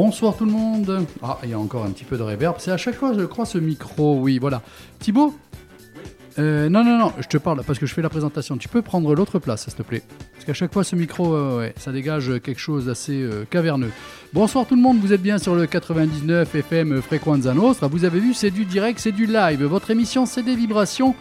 [0.00, 1.06] Bonsoir tout le monde.
[1.24, 2.54] Ah, il y a encore un petit peu de reverb.
[2.60, 4.20] C'est à chaque fois, je crois, ce micro.
[4.20, 4.62] Oui, voilà.
[5.00, 5.34] Thibaut
[6.38, 8.56] euh, non, non, non, je te parle parce que je fais la présentation.
[8.58, 10.04] Tu peux prendre l'autre place, s'il te plaît.
[10.34, 13.90] Parce qu'à chaque fois, ce micro, euh, ça dégage quelque chose d'assez euh, caverneux.
[14.34, 17.86] Bonsoir tout le monde, vous êtes bien sur le 99 FM Frequenza Nostra.
[17.88, 19.64] Vous avez vu, c'est du direct, c'est du live.
[19.64, 21.14] Votre émission, c'est des vibrations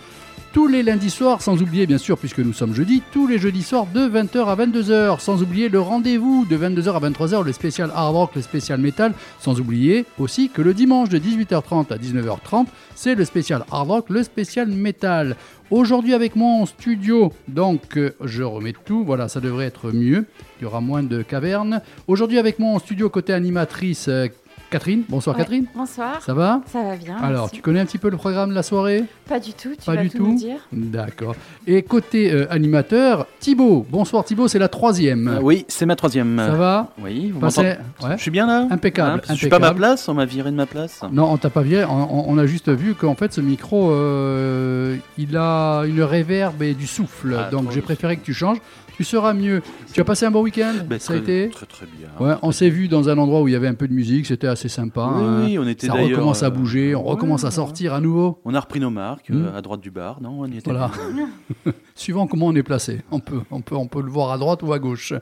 [0.52, 3.64] tous les lundis soirs, sans oublier bien sûr, puisque nous sommes jeudi, tous les jeudis
[3.64, 7.92] soirs de 20h à 22h, sans oublier le rendez-vous de 22h à 23h, le spécial
[7.96, 12.66] hard rock, le spécial metal, sans oublier aussi que le dimanche de 18h30 à 19h30,
[12.94, 15.38] c'est le spécial hard rock, le spécial metal.
[15.70, 20.26] Aujourd'hui avec moi studio, donc euh, je remets tout, voilà, ça devrait être mieux,
[20.60, 21.82] il y aura moins de cavernes.
[22.08, 24.28] Aujourd'hui avec moi en studio côté animatrice, euh,
[24.70, 25.66] Catherine, bonsoir Ouais, Catherine.
[25.74, 26.22] Bonsoir.
[26.22, 27.16] Ça va Ça va bien.
[27.16, 27.56] Alors, merci.
[27.56, 29.06] tu connais un petit peu le programme de la soirée?
[29.30, 30.28] Pas du tout, tu Pas vas du tout, tout.
[30.28, 30.58] nous dire.
[30.74, 31.36] D'accord.
[31.66, 33.86] Et côté euh, animateur, Thibaut.
[33.90, 35.30] Bonsoir Thibaut, c'est la troisième.
[35.30, 36.36] Euh, oui, c'est ma troisième.
[36.38, 36.90] Ça va?
[37.02, 38.18] Oui, vous Passez- ouais.
[38.18, 38.68] Je suis bien là?
[38.70, 40.66] Impeccable, Hein, parce que Je suis pas à ma place, on m'a viré de ma
[40.66, 41.00] place.
[41.14, 41.86] Non, on t'a pas viré.
[41.86, 46.88] On, a juste vu qu'en fait, ce micro, euh, il a une réverbe et du
[46.88, 47.38] souffle.
[47.40, 48.58] Ah, Donc, j'ai préféré que tu changes.
[48.98, 49.62] Tu seras mieux.
[49.94, 52.08] Tu as passé un bon week-end Ben, Ça a été très très bien.
[52.20, 54.26] Ouais, on s'est vu dans un endroit où il y avait un peu de musique.
[54.26, 55.12] C'était assez sympa.
[55.16, 55.42] Oui, hein.
[55.46, 56.96] oui, on était Ça recommence à euh, bouger.
[56.96, 57.54] On ouais, recommence à ouais.
[57.54, 58.40] sortir à nouveau.
[58.44, 59.46] On a repris nos marques Hmm.
[59.46, 60.90] euh, à droite du bar, non On y était Voilà.
[61.96, 63.02] Suivant comment on est placé.
[63.12, 65.14] On peut, on, peut, on peut le voir à droite ou à gauche.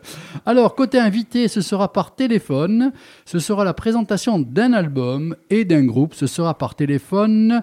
[0.45, 2.93] Alors, côté invité, ce sera par téléphone.
[3.25, 6.13] Ce sera la présentation d'un album et d'un groupe.
[6.13, 7.61] Ce sera par téléphone.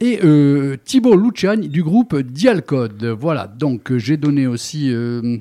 [0.00, 3.04] Et euh, Thibaut Luciani du groupe Dialcode.
[3.04, 5.36] Voilà, donc euh, j'ai donné aussi euh,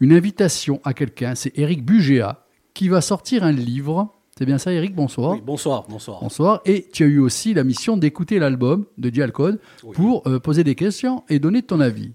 [0.00, 1.34] une invitation à quelqu'un.
[1.34, 2.44] C'est Eric Bugéa
[2.74, 4.14] qui va sortir un livre.
[4.38, 5.32] C'est bien ça, Eric Bonsoir.
[5.32, 6.20] Oui, bonsoir, bonsoir.
[6.22, 6.60] Bonsoir.
[6.64, 9.94] Et tu as eu aussi la mission d'écouter l'album de Dialcode Oui.
[9.96, 12.12] pour euh, poser des questions et donner ton avis.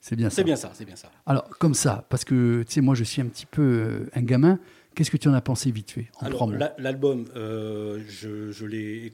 [0.00, 0.36] C'est bien ça.
[0.36, 1.08] C'est bien ça, c'est bien ça.
[1.24, 4.58] Alors, comme ça, parce que tu sais, moi je suis un petit peu un gamin,
[4.96, 9.12] qu'est-ce que tu en as pensé vite fait en l'album, euh, je, je l'ai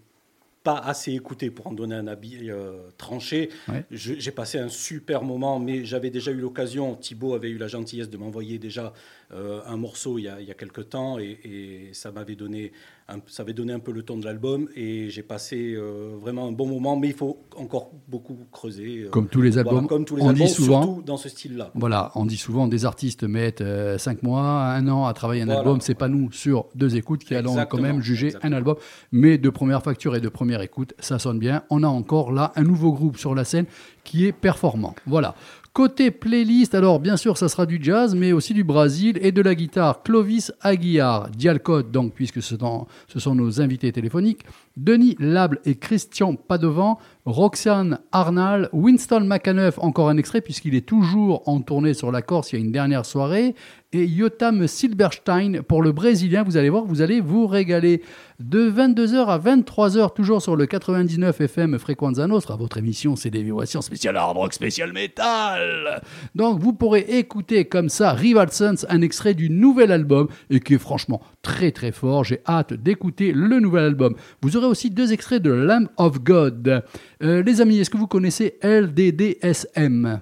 [0.66, 3.50] pas assez écouté pour en donner un avis euh, tranché.
[3.68, 3.84] Ouais.
[3.92, 8.10] J'ai passé un super moment, mais j'avais déjà eu l'occasion, Thibaut avait eu la gentillesse
[8.10, 8.92] de m'envoyer déjà
[9.32, 12.34] euh, un morceau il y a, il y a quelques temps, et, et ça m'avait
[12.34, 12.72] donné,
[13.08, 16.48] un, ça avait donné un peu le ton de l'album, et j'ai passé euh, vraiment
[16.48, 19.04] un bon moment, mais il faut encore beaucoup creuser.
[19.04, 20.82] euh, Comme tous les voilà, albums, comme tous les on albums, dit souvent.
[20.82, 21.70] surtout dans ce style-là.
[21.74, 23.62] Voilà, on dit souvent des artistes mettent
[23.98, 25.60] 5 mois, un an à travailler un Voilà.
[25.60, 25.80] album.
[25.80, 28.52] C'est pas nous sur deux écoutes qui allons quand même juger exactement.
[28.54, 28.76] un album.
[29.12, 31.62] Mais de première facture et de première écoute, ça sonne bien.
[31.70, 33.66] On a encore là un nouveau groupe sur la scène
[34.02, 34.94] qui est performant.
[35.06, 35.34] Voilà.
[35.76, 39.42] Côté playlist, alors bien sûr, ça sera du jazz, mais aussi du Brésil et de
[39.42, 40.02] la guitare.
[40.02, 44.46] Clovis Aguiar, Dialcode, donc, puisque ce sont, ce sont nos invités téléphoniques.
[44.76, 51.42] Denis Lable et Christian Padovan, Roxane Arnal, Winston McAnuff, encore un extrait, puisqu'il est toujours
[51.48, 53.54] en tournée sur la Corse, il y a une dernière soirée.
[53.92, 58.02] Et Yotam Silberstein pour le Brésilien, vous allez voir, vous allez vous régaler.
[58.38, 62.56] De 22h à 23h, toujours sur le 99 FM Frequenza Nostra.
[62.56, 66.02] Votre émission, c'est des vibrations spéciales hard rock, spécial metal.
[66.34, 70.74] Donc, vous pourrez écouter comme ça Rival Sons, un extrait du nouvel album et qui
[70.74, 72.24] est franchement très très fort.
[72.24, 74.14] J'ai hâte d'écouter le nouvel album.
[74.42, 76.82] Vous aurez aussi deux extraits de Lamb of God.
[77.22, 80.20] Euh, les amis, est-ce que vous connaissez LDDSM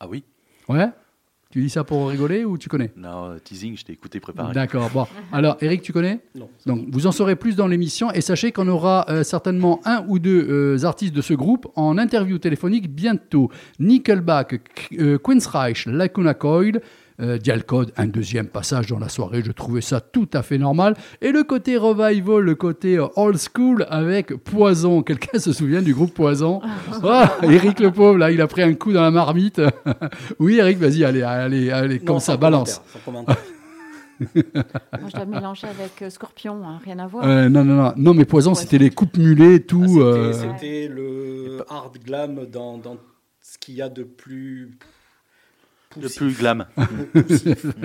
[0.00, 0.24] Ah oui
[0.68, 0.88] Ouais
[1.50, 2.90] Tu dis ça pour rigoler ou tu connais?
[2.96, 4.52] Non, euh, teasing, je t'ai écouté préparer.
[4.52, 4.90] D'accord.
[4.90, 6.20] Bon, alors Eric, tu connais?
[6.34, 6.48] Non.
[6.66, 10.18] Donc vous en saurez plus dans l'émission et sachez qu'on aura euh, certainement un ou
[10.18, 13.50] deux euh, artistes de ce groupe en interview téléphonique bientôt.
[13.78, 14.60] Nickelback,
[14.98, 16.80] euh, Queensryche, Lacuna Coil.
[17.20, 20.94] Euh, Dialcode, un deuxième passage dans la soirée, je trouvais ça tout à fait normal.
[21.22, 25.02] Et le côté revival, le côté euh, old school avec Poison.
[25.02, 26.60] Quelqu'un se souvient du groupe Poison?
[27.02, 29.60] Ah, Eric le pauvre, là, il a pris un coup dans la marmite.
[30.38, 32.80] oui, Eric, vas-y, allez, allez, allez, comme Non, ça, balance.
[34.34, 34.34] Moi,
[35.08, 37.26] je dois le mélanger avec euh, Scorpion, hein, rien à voir.
[37.26, 38.62] Euh, non, non, non, non, mais Poison, Poison.
[38.62, 39.84] c'était les coupes mulets, tout.
[39.84, 42.96] Ah, c'était- euh, C'était le hard glam dans, dans
[43.42, 44.78] ce qu'il y a de plus.
[45.96, 46.16] Le poussif.
[46.18, 46.66] plus glam.
[47.12, 47.66] Poussif.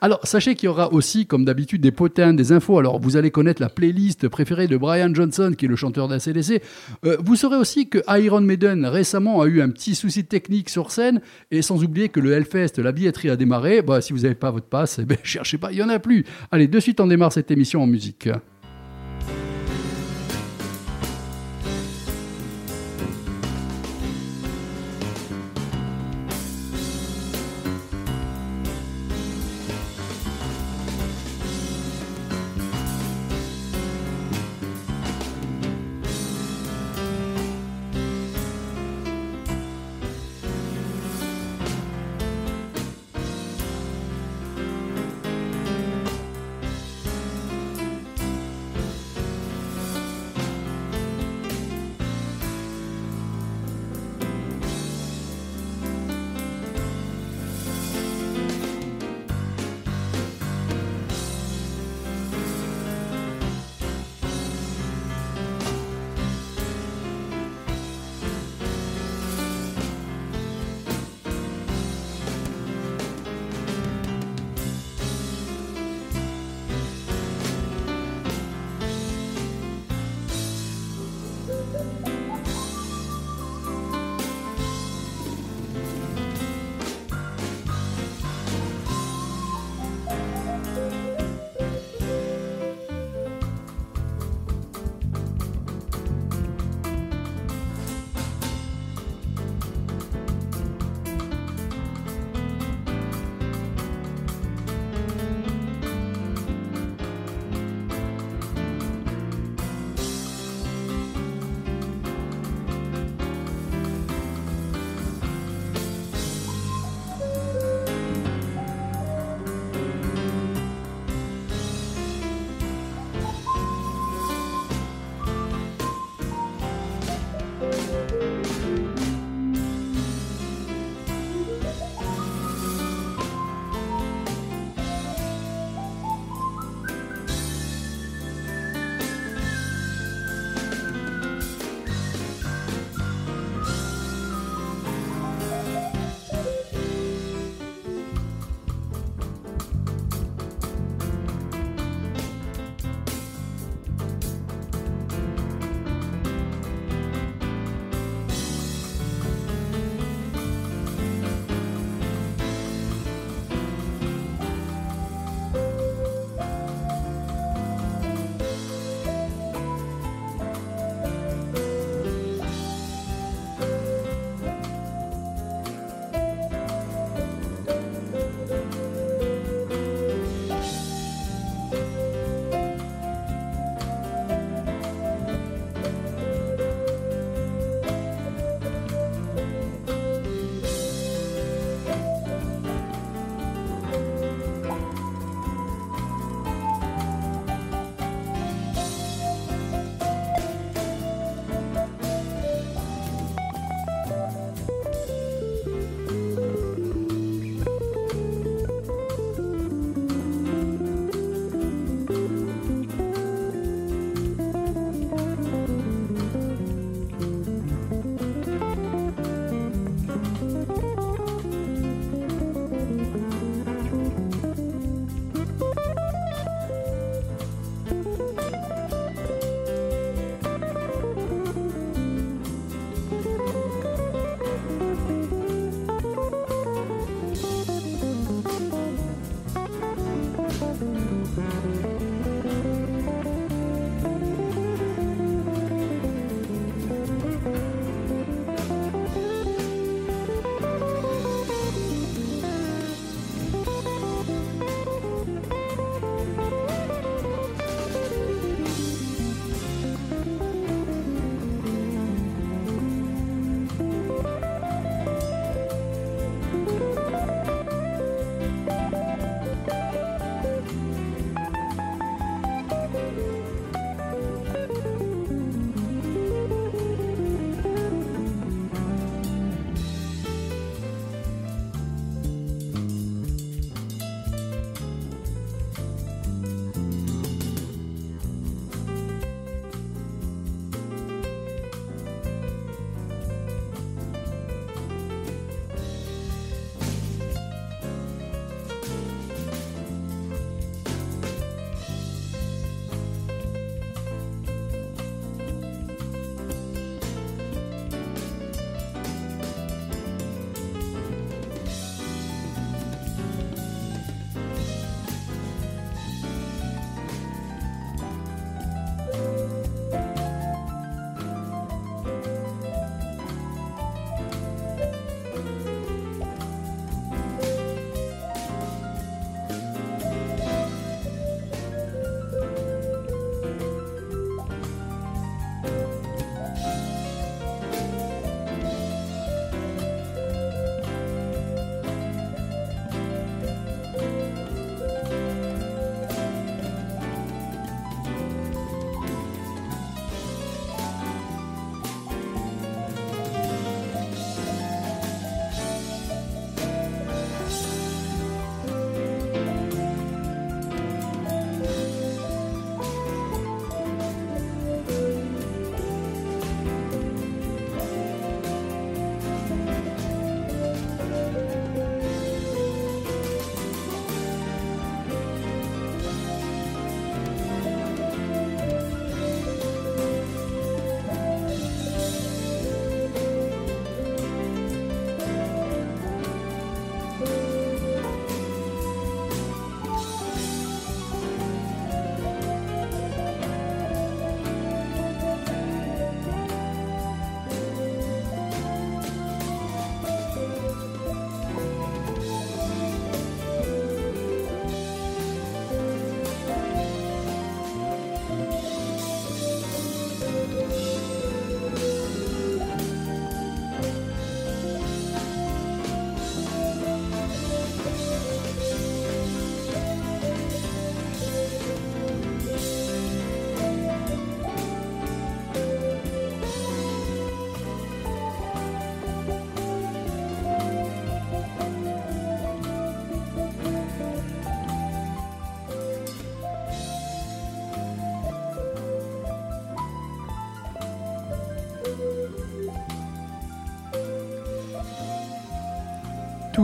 [0.00, 2.78] Alors, sachez qu'il y aura aussi, comme d'habitude, des potins, des infos.
[2.78, 6.62] Alors, vous allez connaître la playlist préférée de Brian Johnson, qui est le chanteur d'ACDC.
[7.06, 10.90] Euh, vous saurez aussi que Iron Maiden, récemment, a eu un petit souci technique sur
[10.90, 11.22] scène.
[11.50, 13.80] Et sans oublier que le Hellfest, la billetterie a démarré.
[13.80, 15.98] Bah, si vous n'avez pas votre passe, eh ben, cherchez pas, il n'y en a
[15.98, 16.26] plus.
[16.50, 18.28] Allez, de suite, on démarre cette émission en musique.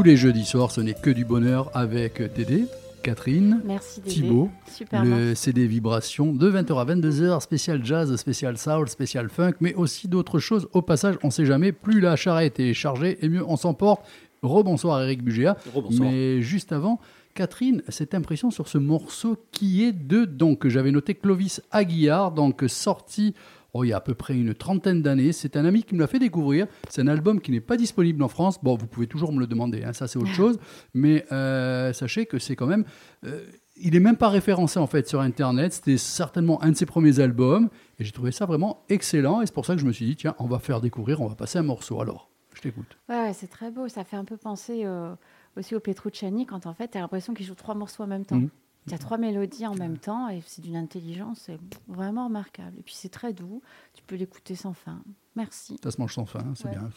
[0.00, 2.64] Tous les jeudis soirs, ce n'est que du bonheur avec Dédé,
[3.02, 4.14] Catherine, Merci Dédé.
[4.14, 5.04] Thibaut, Super.
[5.04, 10.08] le CD Vibration de 20h à 22h, spécial jazz, spécial soul, spécial funk, mais aussi
[10.08, 10.70] d'autres choses.
[10.72, 14.02] Au passage, on sait jamais, plus la charrette est chargée et mieux on s'emporte.
[14.40, 15.58] Rebonsoir Eric Bugéa.
[15.74, 16.10] Rebonsoir.
[16.10, 16.98] Mais juste avant,
[17.34, 22.64] Catherine, cette impression sur ce morceau qui est de, donc j'avais noté Clovis Aguillard, donc
[22.68, 23.34] sorti
[23.72, 25.32] oh, il y a à peu près une trentaine d'années.
[25.32, 26.66] C'est un ami qui me l'a fait découvrir.
[26.88, 28.62] C'est un album qui n'est pas disponible en France.
[28.62, 30.58] Bon, vous pouvez toujours me le demander, hein, ça c'est autre chose.
[30.94, 32.84] Mais euh, sachez que c'est quand même...
[33.24, 33.44] euh,
[33.82, 35.72] il est même pas référencé en fait sur Internet.
[35.72, 37.70] C'était certainement un de ses premiers albums.
[37.98, 39.40] Et j'ai trouvé ça vraiment excellent.
[39.40, 41.26] Et c'est pour ça que je me suis dit, tiens, on va faire découvrir, on
[41.28, 42.00] va passer un morceau.
[42.00, 42.98] Alors, je t'écoute.
[43.08, 43.88] Ouais, ouais, c'est très beau.
[43.88, 45.14] Ça fait un peu penser euh,
[45.56, 48.26] aussi au Petrucciani quand en fait, tu as l'impression qu'il joue trois morceaux en même
[48.26, 48.36] temps.
[48.36, 48.50] Mhm.
[48.86, 52.76] Il y a trois mélodies en même temps et c'est d'une intelligence c'est vraiment remarquable.
[52.78, 53.62] Et puis c'est très doux.
[53.94, 55.00] Tu peux l'écouter sans fin.
[55.36, 55.76] Merci.
[55.82, 56.70] Ça se mange sans fin, hein, c'est Ouais.
[56.76, 56.90] bien.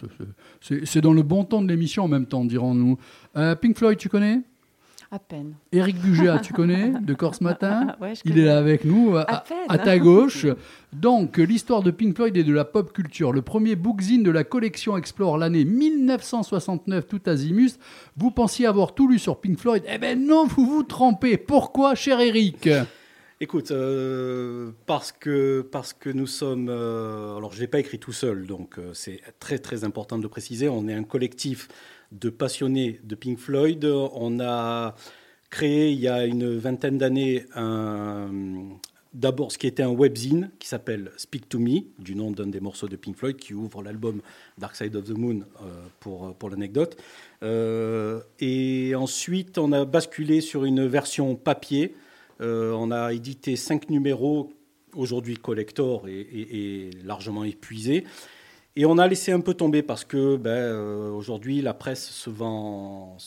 [0.86, 2.98] C'est dans le bon temps de l'émission en même temps, dirons-nous.
[3.36, 4.42] Euh, Pink Floyd, tu connais?
[5.14, 5.54] À peine.
[5.72, 9.22] Eric Bugéa, tu connais De Corse Matin Ouais, je Il est là avec nous, à,
[9.22, 9.58] À peine.
[9.70, 10.48] à ta gauche.
[10.92, 13.32] Donc, l'histoire de Pink Floyd et de la pop culture.
[13.32, 17.78] Le premier bookzine de la collection explore l'année 1969, tout azimut.
[18.18, 21.38] Vous pensiez avoir tout lu sur Pink Floyd Eh ben non, vous vous trompez.
[21.38, 22.68] Pourquoi, cher Eric
[23.40, 26.70] Écoute, euh, parce, que, parce que nous sommes...
[26.70, 30.18] euh, alors, je ne l'ai pas écrit tout seul, donc euh, c'est très très important
[30.18, 30.70] de le préciser.
[30.70, 31.68] On est un collectif
[32.14, 33.84] de passionnés de Pink Floyd.
[33.86, 34.96] On a
[35.50, 37.46] créé il y a une vingtaine d'années.
[39.14, 42.60] D'abord, ce qui était un webzine qui s'appelle Speak to Me, du nom d'un des
[42.60, 44.22] morceaux de Pink Floyd, qui ouvre l'album
[44.58, 45.66] Dark Side of the Moon, euh,
[46.00, 46.98] pour, pour l'anecdote.
[47.44, 51.94] Euh, et ensuite, on a basculé sur une version papier.
[52.42, 54.52] Euh, on a édité cinq numéros,
[54.96, 58.06] aujourd'hui collector et, et- et largement épuisés.
[58.76, 62.30] Et on a laissé un peu tomber parce que ben, euh, aujourd'hui, la presse se
[62.32, 63.18] vend,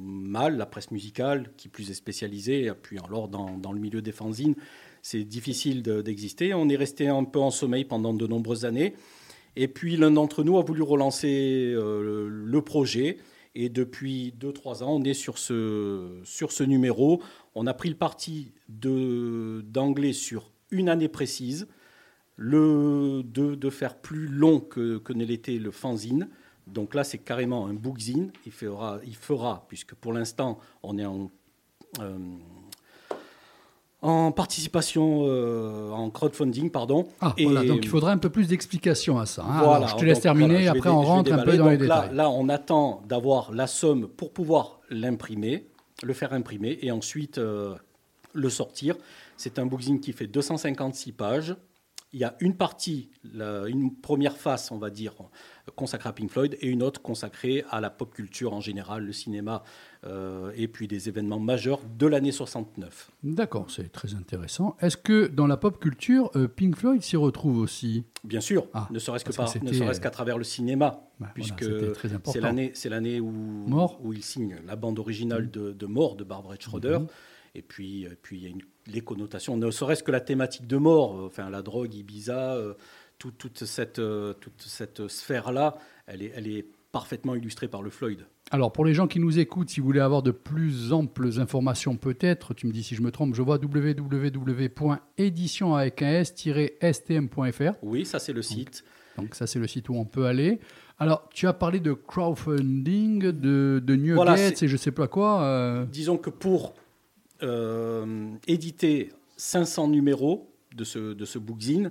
[0.00, 2.70] mal, la presse musicale, qui plus est spécialisée.
[2.82, 4.54] Puis alors, dans, le milieu des fanzines,
[5.02, 6.54] c'est difficile de- d'exister.
[6.54, 8.94] On est resté un peu en sommeil pendant de nombreuses années.
[9.56, 13.18] Et puis l'un d'entre nous a voulu relancer euh, le projet.
[13.56, 17.22] Et depuis 2-3 ans, on est sur ce, sur ce numéro.
[17.56, 21.66] On a pris le parti d'anglais sur une année précise,
[22.36, 26.28] le, de, de faire plus long que, que ne l'était le fanzine.
[26.66, 28.30] Donc là, c'est carrément un bookzine.
[28.44, 31.30] Il fera, il fera puisque pour l'instant, on est en,
[32.00, 32.18] euh,
[34.02, 37.08] en participation, euh, en crowdfunding, pardon.
[37.20, 39.42] Ah, Et- voilà, donc il faudra un peu plus d'explications à ça.
[39.42, 39.58] hein.
[39.58, 41.76] voilà, Alors, je te laisse donc, terminer, voilà, après on rentre un peu dans les
[41.78, 42.14] là, détails.
[42.16, 45.66] Là, on attend d'avoir la somme pour pouvoir l'imprimer,
[46.02, 47.74] le faire imprimer et ensuite euh,
[48.34, 48.96] le sortir.
[49.36, 51.56] C'est un bookzine qui fait 256 pages.
[52.16, 55.12] Il y a une partie, la- une première face, on va dire,
[55.74, 59.12] consacrée à Pink Floyd et une autre consacrée à la pop culture en général, le
[59.12, 59.62] cinéma
[60.04, 63.10] euh, et puis des événements majeurs de l'année 69.
[63.22, 64.78] D'accord, c'est très intéressant.
[64.80, 68.04] Est-ce que dans la pop culture, euh, Pink Floyd s'y retrouve aussi?
[68.24, 69.30] Bien sûr, Ah, ne serait-ce que
[69.62, 71.92] ne serait-ce euh, qu'à travers le cinéma, Bah, puisque voilà,
[72.24, 74.00] c'est l'année, c'est l'année où, Mort?
[74.02, 77.00] où il signe la bande originale de, de Mort de Barbara Schroeder.
[77.00, 77.06] Mhm.
[77.56, 80.66] Et puis, et puis il y a une- les connotations, ne serait-ce que la thématique
[80.66, 82.74] de mort, euh, enfin la drogue, Ibiza, euh,
[83.18, 85.76] tout- toute cette, euh, toute cette sphère-là,
[86.06, 88.26] elle est, elle est parfaitement illustrée par le Floyd.
[88.52, 91.96] Alors, pour les gens qui nous écoutent, si vous voulez avoir de plus amples informations,
[91.96, 93.58] peut-être, tu me dis si je me trompe, je vois
[94.56, 97.72] www.édition avec un s-stm.fr.
[97.82, 98.84] Oui, ça c'est le site.
[99.18, 100.60] Donc, ça, c'est le site où on peut aller.
[100.98, 105.08] Alors, tu as parlé de crowdfunding, de, de New Voilà, Gates et je sais pas
[105.08, 105.42] quoi.
[105.42, 106.74] euh, Disons que pour
[107.42, 111.90] euh, éditer 500 numéros de ce, de ce bookzine,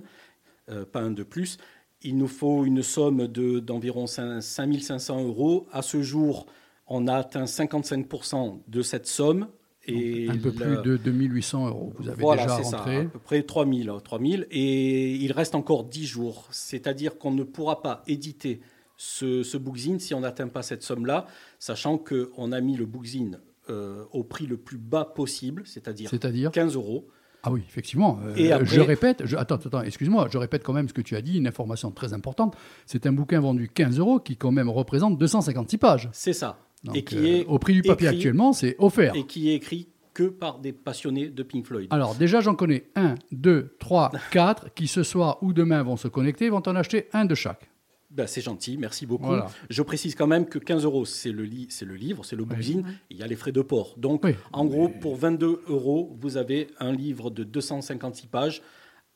[0.70, 1.58] euh, pas un de plus,
[2.02, 5.66] il nous faut une somme de- d'environ 5 5500 euros.
[5.72, 6.46] À ce jour,
[6.86, 9.48] on a atteint 55% de cette somme.
[9.88, 11.92] Et un peu la- plus de 2800 euros.
[11.98, 12.96] Vous avez voilà, déjà c'est ça, rentré.
[12.96, 14.46] à peu près 3000, hein, 3000.
[14.50, 16.48] Et il reste encore 10 jours.
[16.50, 18.60] C'est-à-dire qu'on ne pourra pas éditer
[18.96, 21.26] ce, ce bookzine si on n'atteint pas cette somme-là,
[21.60, 23.38] sachant qu'on a mis le bookzine
[23.70, 27.08] euh, au prix le plus bas possible, c'est-à-dire C'est-à-dire 15 euros.
[27.42, 28.18] Ah oui, effectivement.
[28.24, 31.00] Euh, Et après- Je répète, je- attends, attends, excuse-moi, je répète quand même ce que
[31.00, 32.56] tu as dit, une information très importante.
[32.86, 36.08] C'est un bouquin vendu 15 euros qui quand même représente 256 pages.
[36.12, 36.58] C'est ça.
[36.84, 39.14] Donc, et qui euh, est au prix du papier écrit- actuellement, c'est offert.
[39.14, 41.88] Et qui est écrit que par des passionnés de Pink Floyd.
[41.90, 46.08] Alors déjà, j'en connais 1, 2, 3, 4 qui ce soir ou demain vont se
[46.08, 47.68] connecter, vont en acheter un de chaque.
[48.10, 49.26] Ben, c'est gentil, merci beaucoup.
[49.26, 49.48] Voilà.
[49.68, 52.84] Je précise quand même que 15 euros, c'est le, li- le livre, c'est le bookzine,
[53.10, 53.94] il y a les frais de port.
[53.98, 54.34] Donc, Oui.
[54.52, 58.62] en gros, pour 22 euros, vous avez un livre de 256 pages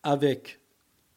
[0.02, 0.60] avec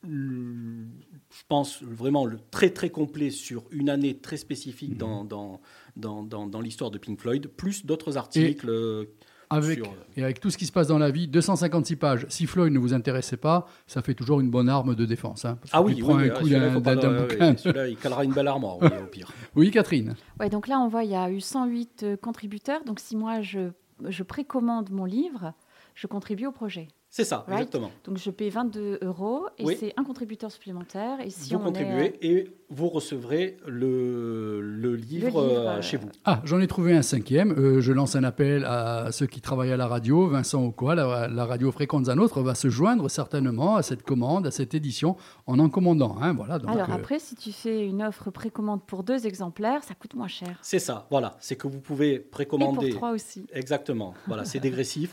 [0.03, 0.85] le-
[1.31, 5.61] je pense vraiment le très très complet sur une année très spécifique dans, dans,
[5.95, 8.69] dans, dans, dans l'histoire de Pink Floyd, plus d'autres articles.
[8.69, 9.05] euh,
[9.53, 12.25] Avec, sur- et avec tout ce qui se passe dans la vie, 256 pages.
[12.29, 15.45] Si Floyd ne vous intéressait pas, ça fait toujours une bonne arme de défense.
[15.45, 18.33] hein, Ah oui, oui, prends oui, un ah, celui-là, il oui, celui-là, il calera une
[18.33, 19.31] belle armoire, oui, au pire.
[19.55, 20.15] Oui, Catherine.
[20.39, 22.83] Ouais, donc là, on voit, il y a eu 108 euh, contributeurs.
[22.85, 23.69] Donc si moi, je,
[24.07, 25.53] je précommande mon livre,
[25.95, 26.87] je contribue au projet.
[27.09, 27.59] C'est ça, Right?
[27.67, 27.91] exactement.
[28.05, 29.77] Donc je paye 22 euros et Oui.
[29.79, 31.19] c'est un contributeur supplémentaire.
[31.23, 35.97] Et si vous on contribuez est, et vous recevrez le, le livre, livre, euh, chez
[35.97, 36.09] vous.
[36.25, 37.51] Ah, j'en ai trouvé un cinquième.
[37.51, 40.27] Euh, je lance un appel à ceux qui travaillent à la radio.
[40.27, 44.47] Vincent Okoa, la, la radio Fréquence à Nôtre, va se joindre certainement à cette commande,
[44.47, 46.17] à cette édition, en en commandant.
[46.19, 49.83] hein, voilà, donc, Alors euh, après, si tu fais une offre précommande pour deux exemplaires,
[49.83, 50.57] ça coûte moins cher.
[50.63, 51.37] C'est ça, voilà.
[51.39, 52.89] C'est que vous pouvez Et précommander.
[52.89, 53.45] pour trois aussi.
[53.53, 54.15] Exactement.
[54.25, 55.11] Voilà, c'est dégressif.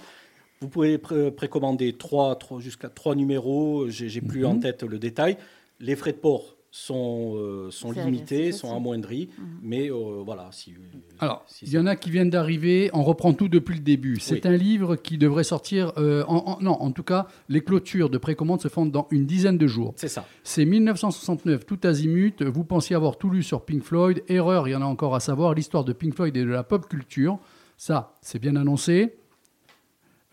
[0.63, 3.89] Vous pouvez pré- précommander trois, trois- jusqu'à trois numéros.
[3.89, 4.47] J'ai plus Mhm.
[4.47, 5.39] en tête le détail.
[5.81, 9.31] Les frais de port sont, euh, sont limités, sont amoindris.
[9.39, 9.45] Mhm.
[9.63, 10.75] Mais euh, voilà, si.
[11.19, 12.91] Alors, si il y en a qui viennent d'arriver.
[12.93, 14.21] On reprend tout depuis le début.
[14.21, 14.53] C'est Oui.
[14.53, 15.95] un livre qui devrait sortir.
[15.97, 19.25] euh, en, en- non, en tout cas, les clôtures de précommande se font dans une
[19.25, 19.95] dizaine de jours.
[19.97, 20.27] C'est ça.
[20.45, 22.43] C'est 1969, tout azimut.
[22.43, 24.23] Vous pensiez avoir tout lu sur Pink Floyd.
[24.29, 25.55] Erreur, il y en a encore à savoir.
[25.55, 27.39] L'histoire de Pink Floyd et de la pop culture.
[27.79, 29.15] Ça, c'est bien annoncé.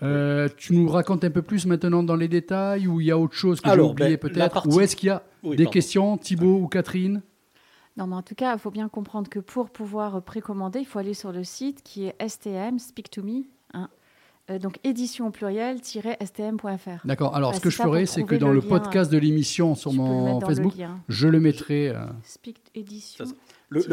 [0.03, 3.17] Euh, tu nous racontes un peu plus maintenant dans les détails ou il y a
[3.17, 4.53] autre chose que j'ai oublié ben, peut-être?
[4.53, 5.73] partie- Ou est-ce qu'il y a Oui, des pardon.
[5.73, 7.21] questions, Thibaut ou Catherine?
[7.97, 10.99] Non, mais en tout cas, il faut bien comprendre que pour pouvoir précommander, il faut
[10.99, 13.45] aller sur le site qui est STM, Speak to Me.
[13.73, 13.89] hein.
[14.49, 17.05] Euh, donc édition au pluriel-stm.fr.
[17.05, 17.35] D'accord.
[17.35, 19.17] Alors, Bah, ce que c'est je ferai, c'est que dans le le lien, podcast de
[19.17, 21.89] l'émission sur mon Facebook, le je le mettrai.
[21.89, 23.25] euh, Speak édition.
[23.25, 23.31] Ça,
[23.69, 23.83] Le,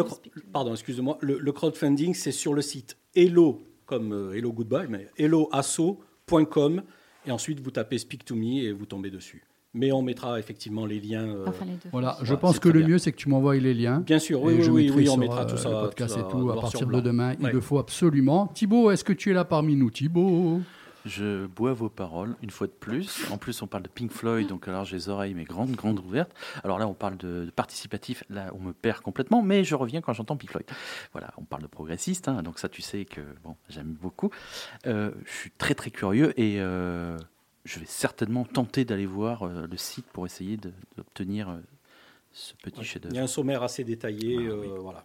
[0.53, 1.19] pardon, excusez-moi.
[1.21, 6.83] Le, le crowdfunding, c'est sur le site hello, comme euh, hello goodbye, mais helloasso.com.
[7.27, 9.45] Et ensuite, vous tapez Speak to Me et vous tombez dessus.
[9.77, 11.27] Mais on mettra effectivement les liens.
[11.27, 11.89] euh, Enfin, les deux.
[11.91, 12.89] Voilà, je Voilà, pense que le bien.
[12.91, 14.01] mieux, c'est que tu m'envoies les liens.
[14.01, 15.69] Bien sûr, oui, Et oui, je oui, on sur, mettra euh, tout ça.
[15.71, 17.33] le tout podcast ça et tout à partir de demain.
[17.41, 18.47] Il le faut absolument.
[18.49, 20.61] Thibaut, est-ce que tu es là parmi nous, Thibaut
[21.05, 23.31] Je bois vos paroles une fois de plus.
[23.31, 25.99] En plus, on parle de Pink Floyd, donc alors j'ai les oreilles mais grandes, grandes
[26.01, 26.33] ouvertes.
[26.63, 28.25] Alors là, on parle de, de participatif.
[28.31, 30.67] Là, on me perd complètement, mais je reviens quand j'entends Pink Floyd.
[31.13, 34.31] Voilà, on parle de progressiste, hein, donc ça, tu sais que bon, j'aime beaucoup.
[34.87, 37.19] Euh, je suis très très curieux et euh,
[37.65, 40.59] je vais certainement tenter d'aller voir euh, le site pour essayer
[40.97, 41.57] d'obtenir euh,
[42.33, 42.85] ce petit Ouais.
[42.85, 43.15] chef-d'œuvre.
[43.15, 44.37] Il y a un sommaire assez détaillé.
[44.41, 44.69] Ah, euh, oui.
[44.81, 45.05] voilà.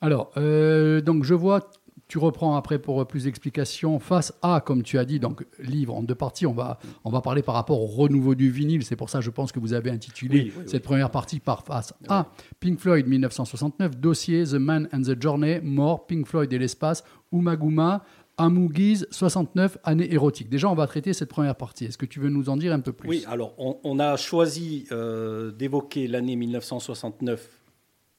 [0.00, 1.68] Alors, euh, donc je vois,
[2.12, 3.98] tu reprends après pour plus d'explications.
[3.98, 6.44] Face A, comme tu as dit, donc livre en deux parties.
[6.44, 8.84] On va, on va parler par rapport au renouveau du vinyle.
[8.84, 11.64] C'est pour ça, je pense que vous avez intitulé Oui, oui, cette première partie par
[11.64, 12.26] face A.
[12.60, 18.04] Pink Floyd 1969, dossier The Man and the Journey, mort, Pink Floyd et l'espace, Umaguma,
[18.36, 20.50] Amougiz 69, année érotique.
[20.50, 21.86] Déjà, on va traiter cette première partie.
[21.86, 23.08] Est-ce que tu veux nous en dire un peu plus?
[23.08, 27.48] Oui, alors on, on a choisi euh, d'évoquer l'année 1969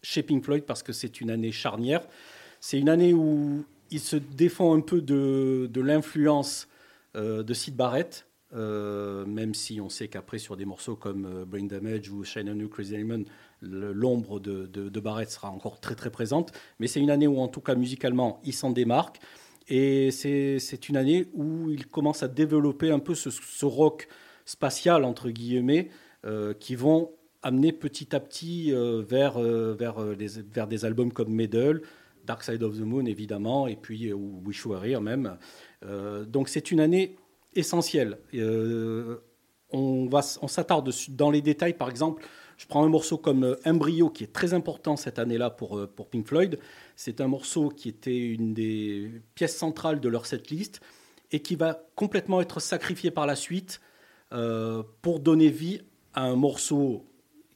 [0.01, 2.01] chez Pink Floyd parce que c'est une année charnière.
[2.59, 6.67] C'est une année où il se défend un peu de, l'influence
[7.15, 11.45] euh, de Sid Barrett, euh, même si on sait qu'après sur des morceaux comme euh,
[11.45, 13.23] Brain Damage ou Shine on You Crazy Diamond,
[13.61, 16.51] l'ombre de, Barrett sera encore très très présente.
[16.79, 19.19] Mais c'est une année où en tout cas musicalement il s'en démarque.
[19.69, 24.09] Et c'est une année où il commence à développer un peu ce, rock
[24.43, 25.87] spatial, entre guillemets,
[26.59, 27.11] qui vont
[27.43, 30.17] amener petit à petit vers, vers
[30.67, 31.81] des albums comme Medal,
[32.23, 35.37] Dark Side of the Moon, évidemment, et puis euh, Wish You Were Here même.
[35.85, 37.17] Euh, donc c'est une année
[37.53, 38.19] essentielle.
[38.33, 39.17] Euh,
[39.71, 42.25] on on s'attarde dans les détails, par exemple.
[42.57, 46.27] Je prends un morceau comme Embryo, qui est très important cette année-là pour, pour Pink
[46.27, 46.59] Floyd.
[46.95, 50.79] C'est un morceau qui était une des pièces centrales de leur setlist
[51.31, 53.81] et qui va complètement être sacrifié par la suite
[55.01, 55.81] pour donner vie
[56.13, 57.07] à un morceau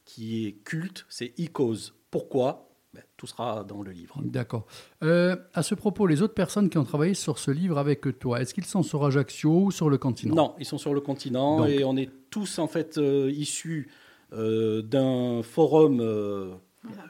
[0.04, 1.92] qui est culte, c'est Icos.
[2.10, 2.67] Pourquoi?
[2.94, 4.18] Ben, Tout sera dans le livre.
[4.22, 4.66] D'accord.
[5.02, 8.40] Euh, à ce propos, les autres personnes qui ont travaillé sur ce livre avec toi,
[8.40, 11.58] est-ce qu'ils sont sur Ajaccio ou sur le continent Non, ils sont sur le continent
[11.58, 11.68] Donc.
[11.68, 13.90] et on est tous en fait euh, issus
[14.32, 16.00] euh, d'un forum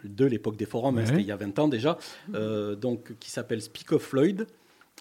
[0.05, 1.99] de l'époque des forums, hein, c'était il y a 20 ans déjà,
[2.35, 4.47] euh, donc qui s'appelle Speak of Floyd.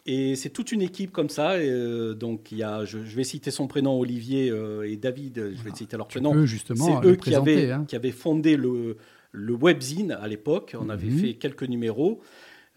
[0.06, 1.62] Et c'est toute une équipe comme ça.
[1.62, 4.96] Et, euh, donc il y a, je, je vais citer son prénom, Olivier euh, et
[4.96, 5.52] David.
[5.54, 6.46] Je vais citer leur prénom.
[6.48, 6.72] C'est
[7.04, 7.86] eux qui avaient, hein.
[7.88, 8.98] qui avaient fondé le,
[9.38, 10.76] le webzine à l'époque.
[10.80, 11.20] On avait Mhm.
[11.20, 12.22] fait quelques numéros.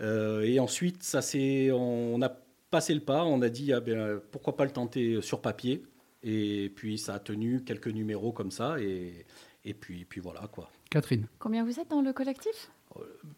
[0.00, 2.28] Euh, et ensuite, ça s'est- on a
[2.70, 3.24] passé le pas.
[3.24, 5.82] On a dit ah ben, pourquoi pas le tenter sur papier.
[6.22, 8.78] Et puis ça a tenu quelques numéros comme ça.
[8.80, 9.24] Et,
[9.64, 10.70] et puis, puis voilà quoi.
[10.90, 11.26] Catherine.
[11.38, 12.70] Combien vous êtes dans le collectif?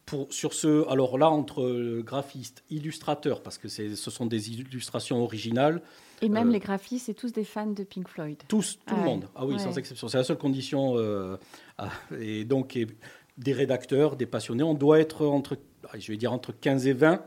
[0.07, 5.23] Pour, sur ce, alors là, entre euh, graphiste, illustrateur, parce que ce sont des illustrations
[5.23, 5.83] originales,
[6.23, 8.39] Et même Euh, les graphistes, c'est tous des fans de Pink Floyd.
[8.49, 9.05] tous, tout Ah le ouais.
[9.07, 9.29] monde.
[9.35, 10.09] Ah oui, sans exception.
[10.09, 10.95] C'est la seule condition.
[10.97, 11.37] euh,
[11.79, 12.87] ah, et donc, et
[13.39, 15.57] des rédacteurs, des passionnés, on doit être entre,
[15.89, 17.23] ah, je vais dire, entre 15 et 20.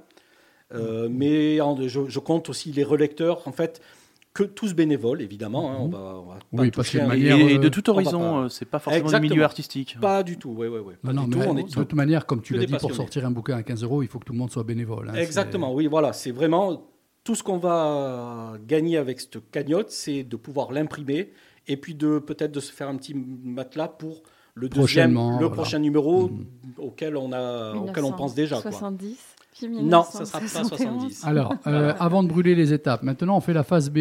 [0.74, 3.82] Euh, mais en- je, je compte aussi les relecteurs, en fait,
[4.36, 5.72] que tous bénévoles, évidemment.
[5.72, 7.66] hein, on va, on va pas Oui, parce que de un- Et, manière, et de
[7.68, 9.30] euh, tout horizon, pas- euh, c'est pas forcément Exactement.
[9.30, 9.98] le milieu artistique.
[10.02, 10.94] Pas du tout, oui, oui, oui.
[11.02, 11.52] Pas Non, non, du mais tout.
[11.52, 13.82] On est de toute manière, comme tu l'as dit, pour sortir un bouquin à 15
[13.84, 15.10] euros, il faut que tout le monde soit bénévole.
[15.10, 16.12] hein, Exactement, oui, voilà.
[16.14, 16.84] C'est vraiment
[17.24, 21.32] tout ce qu'on va gagner avec cette cagnotte, c'est de pouvoir l'imprimer
[21.68, 24.22] et puis de peut-être de se faire un petit matelas pour
[24.54, 25.50] le deuxième, le voilà.
[25.50, 26.46] prochain numéro Mhm.
[26.78, 28.62] auquel on a, auquel on pense déjà.
[29.60, 29.70] Quoi.
[29.70, 31.14] 1970, puis Non, ça sera pas 1971.
[31.14, 31.26] 70.
[31.26, 33.98] Alors, euh, avant de brûler les étapes, maintenant on fait la phase B.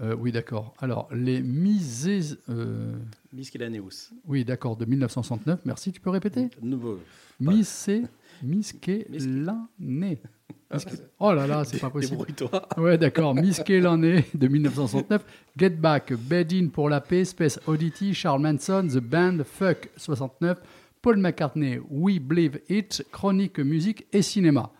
[0.00, 0.74] Euh, oui, d'accord.
[0.80, 2.36] Alors, les misés.
[2.48, 2.92] euh,
[3.32, 4.10] Miscellaneous.
[4.26, 5.60] oui, d'accord, de 1969.
[5.64, 6.98] Merci, tu peux répéter Nouveau.
[7.38, 8.02] Misé.
[8.42, 10.18] Miskélané.
[10.72, 12.16] Miské- Oh là là, c'est pas possible.
[12.16, 12.68] Débrouille-toi.
[12.78, 13.34] Ouais, d'accord.
[13.34, 15.22] Miskélané de 1969.
[15.56, 20.58] Get Back, Bed In pour la paix, Space Oddity, Charles Manson, The Band, Fuck 69,
[21.02, 24.70] Paul McCartney, We Believe It, Chronique musique et cinéma.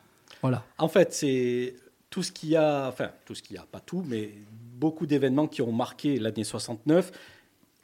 [0.40, 0.64] Voilà.
[0.78, 1.74] En fait, c'est
[2.10, 4.30] tout ce qu'il y a, enfin, tout ce qu'il y a, pas tout, mais
[4.76, 7.10] beaucoup d'événements qui ont marqué l'année 69.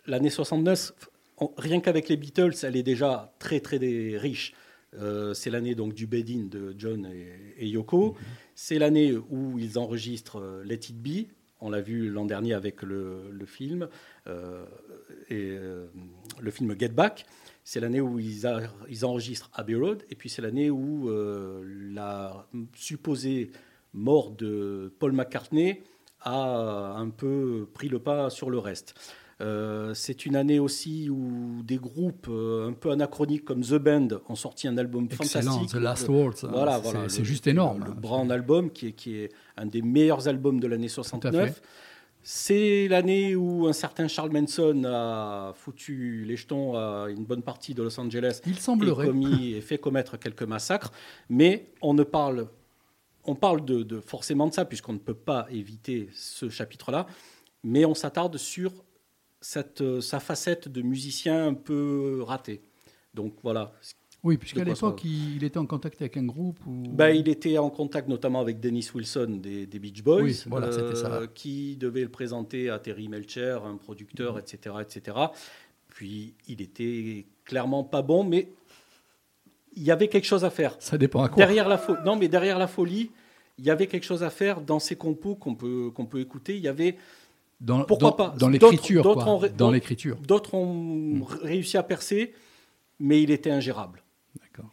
[0.06, 0.92] L'année 69,
[1.38, 3.78] on- rien qu'avec les Beatles, elle est déjà très, très
[4.16, 4.54] riche.
[4.98, 8.16] Euh, c'est l'année donc du bed-in de John et, et Yoko.
[8.54, 11.26] C'est l'année où ils enregistrent euh, Let It Be.
[11.60, 13.88] On l'a vu l'an dernier avec le, le film
[14.28, 14.64] euh,
[15.28, 15.86] et euh,
[16.40, 17.26] le film Get Back.
[17.70, 20.02] C'est l'année où ils, a- ils enregistrent Abbey Road.
[20.08, 23.50] Et puis c'est l'année où euh, la supposée
[23.92, 25.82] mort de Paul McCartney
[26.22, 28.94] a un peu pris le pas sur le reste.
[29.42, 34.08] Euh, c'est une année aussi où des groupes euh, un peu anachroniques comme The Band
[34.30, 35.52] ont sorti un album Excellent.
[35.52, 35.78] fantastique.
[35.78, 36.44] The Last Le- Waltz.
[36.44, 37.84] voilà, C'est- voilà, C'est le- juste énorme.
[37.86, 39.28] Le, Brown Album, qui est, qui est
[39.58, 41.60] un des meilleurs albums de l'année 69.
[42.30, 47.72] C'est l'année où un certain Charles Manson a foutu les jetons à une bonne partie
[47.72, 49.06] de Los Angeles Il et, semblerait.
[49.06, 50.92] commis, et fait commettre quelques massacres.
[51.30, 52.48] Mais on ne parle,
[53.24, 57.06] on parle de, de- forcément de ça, puisqu'on ne peut pas éviter ce chapitre-là.
[57.64, 58.74] Mais on s'attarde sur
[59.40, 62.60] cette, euh, sa facette de musicien un peu raté.
[63.14, 63.72] Donc voilà.
[64.28, 66.58] Oui, puisqu'à l'époque, il, il était en contact avec un groupe.
[66.66, 66.82] Ou...
[66.92, 70.42] Ben, il était en contact notamment avec Dennis Wilson des, des Beach Boys, euh, Oui,
[70.46, 71.22] voilà, c'était ça.
[71.34, 75.16] qui devait le présenter à Terry Melcher, un producteur, etc., etc.
[75.88, 78.48] Puis il était clairement pas bon, mais
[79.76, 80.76] il y avait quelque chose à faire.
[80.78, 81.36] Ça dépend à quoi.
[81.36, 83.10] Derrière la folie, non, mais derrière la folie,
[83.58, 86.56] il y avait quelque chose à faire dans ces compos qu'on peut qu'on peut écouter.
[86.56, 86.96] Il y avait
[87.60, 90.16] Dans, Pourquoi dans- pas Dans d'autres ont d'autres- l'écriture.
[90.18, 91.22] d'autres ont Mm.
[91.42, 92.32] réussi à percer,
[93.00, 94.02] mais il était ingérable.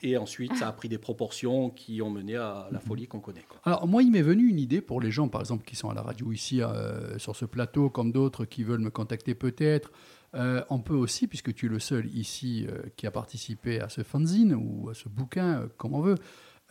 [0.01, 3.45] Et ensuite, ça a pris des proportions qui ont mené à la folie qu'on connaît.
[3.47, 3.59] quoi.
[3.63, 5.93] Alors moi, il m'est venu une idée pour les gens, par exemple, qui sont à
[5.93, 9.91] la radio ici euh, sur ce plateau, comme d'autres qui veulent me contacter peut-être.
[10.33, 13.89] Euh, on peut aussi, puisque tu es le seul ici euh, qui a participé à
[13.89, 16.17] ce fanzine ou à ce bouquin, comme on veut,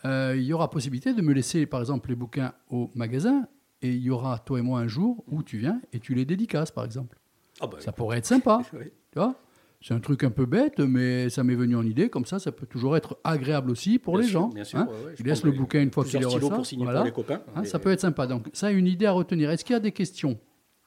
[0.03, 3.47] il y aura possibilité de me laisser, par exemple, les bouquins au magasin,
[3.81, 6.25] et il y aura toi et moi un jour où tu viens et tu les
[6.25, 7.17] dédicaces, par exemple.
[7.59, 8.61] Ah bah, Ça pourrait être sympa.
[8.73, 8.85] oui.
[9.11, 9.35] Tu vois?
[9.81, 12.09] C'est un truc un peu bête, mais ça m'est venu en idée.
[12.09, 14.47] Comme ça, ça peut toujours être agréable aussi pour Bien les sûr, gens.
[14.49, 14.87] Bien sûr, hein.
[14.89, 16.55] ouais, ouais, je laisse le bouquin une fois qu'il est stylos reçu.
[16.55, 16.99] pour signer Voilà.
[17.01, 17.41] pour les copains.
[17.55, 18.25] Hein, Et- ça peut être sympa.
[18.27, 19.49] Donc, ça, une idée à retenir.
[19.51, 20.39] Est-ce qu'il y a des questions?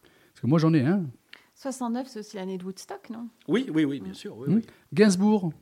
[0.02, 1.04] Parce que moi, j'en ai un.
[1.54, 3.28] 69, c'est aussi l'année de Woodstock, non?
[3.48, 4.36] Oui, oui, oui, bien sûr.
[4.38, 4.54] oui, Hmm.
[4.56, 4.62] oui.
[4.94, 5.52] Gainsbourg.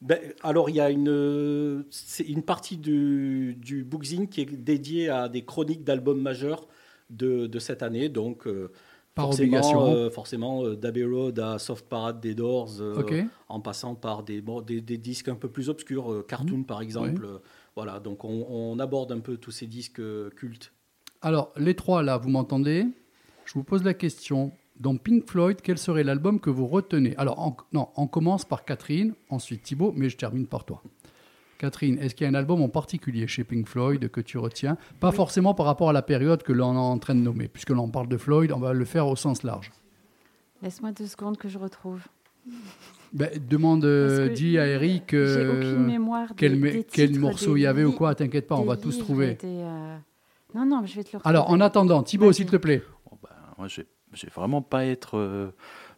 [0.00, 1.84] Ben, alors, il y a une,
[2.26, 6.66] une partie du, du bookzine qui est dédiée à des chroniques d'albums majeurs
[7.10, 8.08] de, de cette année.
[8.08, 8.72] Donc, euh,
[9.14, 9.94] Par forcément, obligation.
[9.94, 14.40] euh, forcément euh, d'Abbey Road à Soft Parade des Doors, euh, en passant par des,
[14.40, 17.28] bon, des, des disques un peu plus obscurs, euh, Cartoon par exemple.
[17.76, 20.00] Voilà, donc on, on aborde un peu tous ces disques
[20.36, 20.72] cultes.
[21.20, 22.86] Alors, les trois, là, vous m'entendez?
[23.44, 24.52] Je vous pose la question.
[24.80, 27.14] Dans Pink Floyd, quel serait l'album que vous retenez?
[27.16, 30.82] Alors, on, non, on commence par Catherine, ensuite Thibaut, mais je termine par toi.
[31.62, 34.76] Catherine, est-ce qu'il y a un album en particulier chez Pink Floyd que tu retiens?
[34.98, 37.70] Pas forcément par rapport à la période que l'on est en train de nommer, puisque
[37.70, 39.70] l'on parle de Floyd, on va le faire au sens large.
[40.60, 42.00] Laisse-moi deux secondes que je retrouve.
[43.12, 47.20] Ben, demande, euh, dis à Eric J'ai euh, aucune mémoire des, quel, des quel titres,
[47.20, 49.34] morceau il y avait ou quoi, t'inquiète pas, on va tous trouver.
[49.34, 49.96] des, euh,
[50.56, 51.30] Non, non, je vais te le retrouver.
[51.30, 52.82] Alors, en attendant, Thibaut, s'il te plaît.
[53.08, 55.16] Bon, ben, moi, je vais, je vais vraiment pas être.
[55.16, 55.52] euh,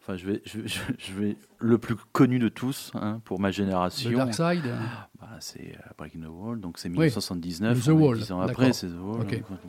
[0.07, 3.49] Enfin, je vais, je, je- je vais le plus connu de tous hein, pour ma
[3.49, 4.11] génération.
[4.11, 4.71] The Dark Side.
[5.19, 6.93] Bah, c'est euh, Breaking the Wall, donc c'est Oui.
[7.09, 7.83] 1979.
[7.83, 8.51] The Wall, Dix ans d'accord.
[8.51, 9.25] après, c'est The Wall.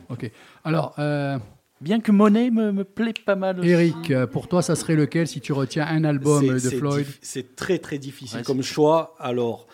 [0.09, 0.31] Ok.
[0.63, 1.39] Alors, euh,
[1.81, 3.69] Bien que Monet me, me plaît pas mal aussi.
[3.69, 7.55] Eric, euh, pour toi, ça serait lequel si tu retiens un album de Floyd C'est
[7.55, 9.15] très très difficile Ouais, comme choix.
[9.19, 9.67] Alors,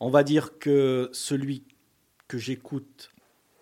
[0.00, 1.64] On va dire que celui
[2.28, 3.10] que j'écoute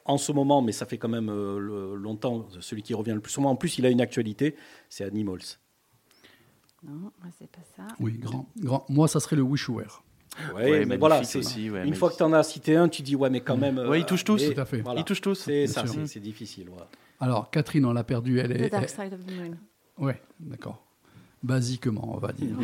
[0.04, 3.20] en ce moment, mais ça fait quand même euh, le- longtemps, celui qui revient le
[3.20, 4.54] plus souvent, en plus il a une actualité,
[4.88, 5.58] c'est Animals.
[6.84, 7.82] Non, moi, c'est pas ça.
[8.00, 8.84] Oui, grand, grand.
[8.88, 10.02] Moi, ça serait le Wishware.
[10.54, 12.88] Ouais, Ouais, mais voilà, c'est- aussi, ouais, une fois que tu en as cité un,
[12.88, 13.78] tu dis ouais, mais quand même.
[13.78, 14.40] Ouais, ils touchent tous.
[14.46, 14.80] mais Tout à fait.
[14.82, 15.00] voilà.
[15.00, 15.34] Ils touchent tous.
[15.34, 16.68] C'est ça, c'est difficile.
[17.20, 18.38] Alors, Catherine, on l'a perdue.
[18.38, 18.68] Elle est.
[18.68, 19.56] The Dark Side of the Moon.
[19.98, 20.84] Ouais, d'accord.
[21.42, 22.56] Basiquement, on va dire.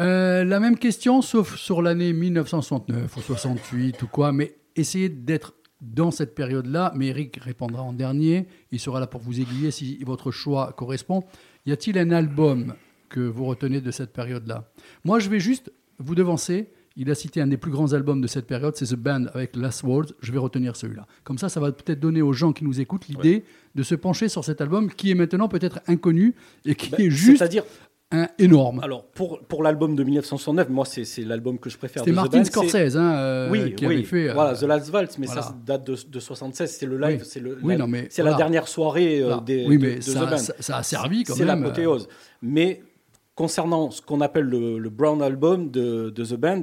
[0.00, 5.54] Euh, la même question, sauf sur l'année 1969 ou 68 ou quoi, mais essayez d'être
[5.82, 6.92] dans cette période-là.
[6.96, 8.46] Mais Eric répondra en dernier.
[8.72, 11.24] Il sera là pour vous aiguiller si votre choix correspond.
[11.66, 12.74] Y a-t-il un album
[13.08, 14.70] que vous retenez de cette période-là
[15.04, 16.68] Moi, je vais juste vous devancer.
[16.96, 19.56] Il a cité un des plus grands albums de cette période, c'est The Band avec
[19.56, 20.12] Last Words.
[20.20, 21.06] Je vais retenir celui-là.
[21.24, 23.42] Comme ça, ça va peut-être donner aux gens qui nous écoutent l'idée
[23.74, 27.10] de se pencher sur cet album qui est maintenant peut-être inconnu et qui Ben, est
[27.10, 27.42] juste
[28.12, 28.78] un énorme.
[28.84, 32.04] alors pour, pour l'album de 1969, moi c'est c'est l'album que je préfère.
[32.04, 33.94] The Martin Band, c'est- Scorsese hein, euh, oui, qui oui.
[33.94, 34.28] avait fait.
[34.30, 35.42] euh, voilà, The Last Waltz, mais voilà.
[35.42, 37.26] ça date de, de 76, c'est le live, Oui.
[37.28, 38.30] c'est Oui, la, c'est voilà.
[38.32, 40.36] la dernière soirée euh, des, oui, mais de ça, The Band.
[40.36, 41.58] ça, ça a servi quand C'est même.
[41.58, 42.06] euh, l'apothéose.
[42.40, 42.82] Mais
[43.34, 46.62] concernant ce qu'on appelle le, Brown Album de, The Band,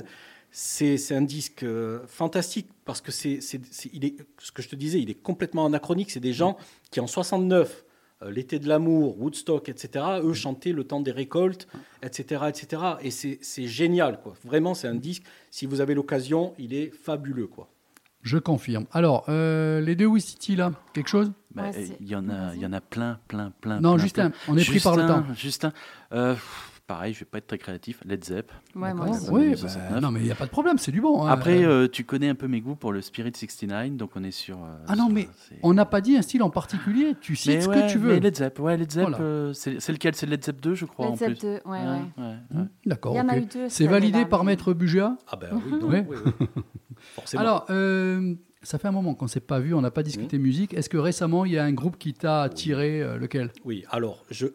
[0.52, 5.22] c'est un disque euh, fantastique parce que c'est, ce que je te disais, il est
[5.22, 6.12] complètement anachronique.
[6.12, 6.58] C'est des gens
[6.92, 7.86] qui en 69,
[8.24, 11.68] euh, l'été de l'amour, Woodstock, etc., eux chantaient le temps des récoltes,
[12.04, 12.84] etc., etc.
[13.02, 14.34] Et c'est c'est génial, quoi.
[14.44, 15.24] Vraiment, c'est un disque.
[15.52, 17.70] Si vous avez l'occasion, il est fabuleux, quoi.
[18.22, 18.86] Je confirme.
[18.92, 21.32] Alors, euh, les deux City là, quelque chose?
[21.56, 21.64] Bah,
[22.00, 23.80] il y en a, il y en a plein, plein, plein.
[23.80, 24.40] Non, plein, Justin, plein.
[24.54, 25.24] on est pris par le temps.
[25.36, 25.72] Justin,
[26.14, 26.36] euh,
[26.88, 28.02] pareil, je vais pas être très créatif.
[28.06, 28.52] Led Zepp.
[28.76, 29.30] Ouais, moi aussi.
[29.30, 30.02] Oui, bah, 69.
[30.02, 31.24] non, mais il n'y a pas de problème, c'est du bon.
[31.24, 31.30] hein.
[31.30, 34.24] Après, Euh, euh, tu connais un peu mes goûts pour le Spirit 69, donc on
[34.24, 34.58] est sur.
[34.58, 35.30] euh, ah non, sur- mais
[35.64, 37.16] on n'a pas dit un style en particulier.
[37.22, 38.14] Tu cites Mais ce ouais, que tu veux.
[38.14, 39.20] mais Led Zepp, ouais, Led Zepp, Voilà.
[39.24, 40.16] euh, c'est lequel?
[40.16, 41.42] C'est Led Zepp 2, je crois, Led Zepp plus.
[41.42, 41.80] 2, ouais, ouais.
[42.18, 42.24] ouais,
[42.56, 42.66] ouais.
[42.86, 43.14] D'accord.
[43.14, 43.42] Il y en a ok.
[43.44, 43.70] eu deux.
[43.70, 46.48] C'est validé par Maître Bugia Ah ben oui, oui, oui.
[47.16, 47.42] Forcément.
[47.42, 50.38] Alors, euh, ça fait un moment qu'on ne s'est pas vu, on n'a pas discuté
[50.38, 50.74] musique.
[50.74, 53.52] Est-ce que récemment, il y a un groupe qui t'a attiré euh, lequel?
[53.66, 54.48] Oui, alors, je,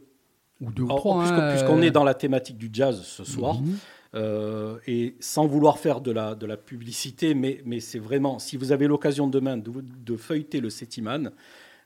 [0.60, 3.02] Ou deux ou Alors, trois puisqu'on hein, puisqu'on euh, est dans la thématique du jazz
[3.02, 3.76] ce soir, Mhm.
[4.14, 8.56] euh, et sans vouloir faire de la, de la publicité, mais, mais c'est vraiment, si
[8.56, 11.32] vous avez l'occasion demain de, de feuilleter le Setiman,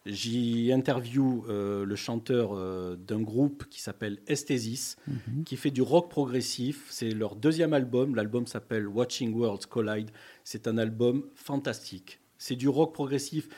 [0.07, 5.45] j'y interview euh, le chanteur euh, d'un groupe qui s'appelle Esthesis, Mhm.
[5.45, 6.87] qui fait du rock progressif.
[6.91, 8.15] C'est leur deuxième album.
[8.15, 10.11] L'album s'appelle Watching Worlds Collide.
[10.45, 12.21] C'est un album fantastique.
[12.39, 13.49] C'est du rock progressif.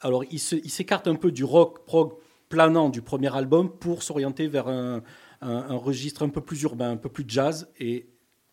[0.00, 2.12] Alors, il s'écarte un peu du rock prog
[2.48, 5.02] planant du premier album pour s'orienter vers un,
[5.40, 7.68] un- un registre un peu plus urbain, un peu plus jazz.
[7.80, 8.06] Et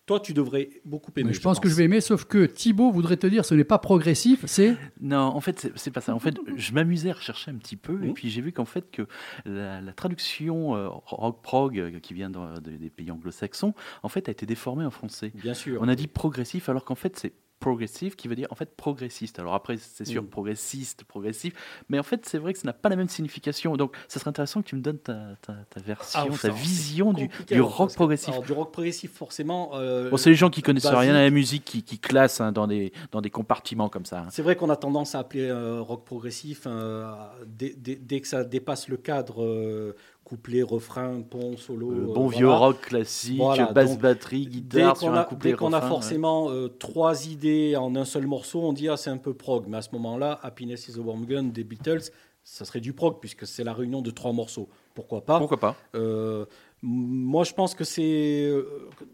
[0.06, 1.30] toi, tu devrais beaucoup aimer.
[1.30, 3.63] Mais je pense que je vais aimer, sauf que Thibaut voudrait te dire ce n'est
[3.63, 4.76] pas progressif, c'est.
[5.02, 6.13] Non, en fait, c'est- pas ça.
[6.13, 8.91] En fait, je m'amusais à rechercher un petit peu, et puis j'ai vu qu'en fait,
[8.91, 9.08] que
[9.46, 14.10] la, la traduction euh, rock prog euh, qui vient dans- de- des pays anglo-saxons, en
[14.10, 15.32] fait, a été déformée en français.
[15.36, 15.80] Bien sûr.
[15.82, 19.39] On a dit progressif, alors qu'en fait, c'est progressif qui veut dire en fait progressiste.
[19.39, 20.28] Alors après, c'est sûr, Mm.
[20.28, 21.54] progressiste, progressif,
[21.89, 23.76] mais en fait, c'est vrai que ça n'a pas la même signification.
[23.78, 27.13] Donc, ça serait intéressant que tu me donnes ta, ta- ta version, Ah, ta vision
[27.13, 28.30] du, du rock progressif.
[28.30, 29.72] alors, du rock progressif, forcément.
[29.76, 31.00] euh, Bon, c'est les gens qui connaissent basique.
[31.00, 34.20] rien à la musique qui, qui classent hein, dans, des, dans des compartiments comme ça.
[34.22, 34.28] hein.
[34.32, 37.12] C'est vrai qu'on a tendance à appeler euh, rock progressif euh,
[37.48, 41.91] dès, dès- dès que ça dépasse le cadre euh, couplet, refrain, pont, solo.
[41.91, 42.59] Le euh, bon vieux voilà.
[42.59, 45.71] rock classique, Voilà, basse donc, batterie, Dès guitare qu'on sur a, un couplet dès qu'on
[45.71, 45.88] a ouais.
[45.88, 49.65] forcément euh, trois idées en un seul morceau, on dit ah, c'est un peu prog.
[49.67, 52.09] Mais à ce moment-là, Happiness is a Warm Gun des Beatles,
[52.43, 54.67] ça serait du prog puisque c'est la réunion de trois morceaux.
[54.95, 55.38] Pourquoi pas?
[55.38, 55.75] Pourquoi pas?
[55.93, 56.45] Euh,
[56.81, 58.51] Moi, je pense que c'est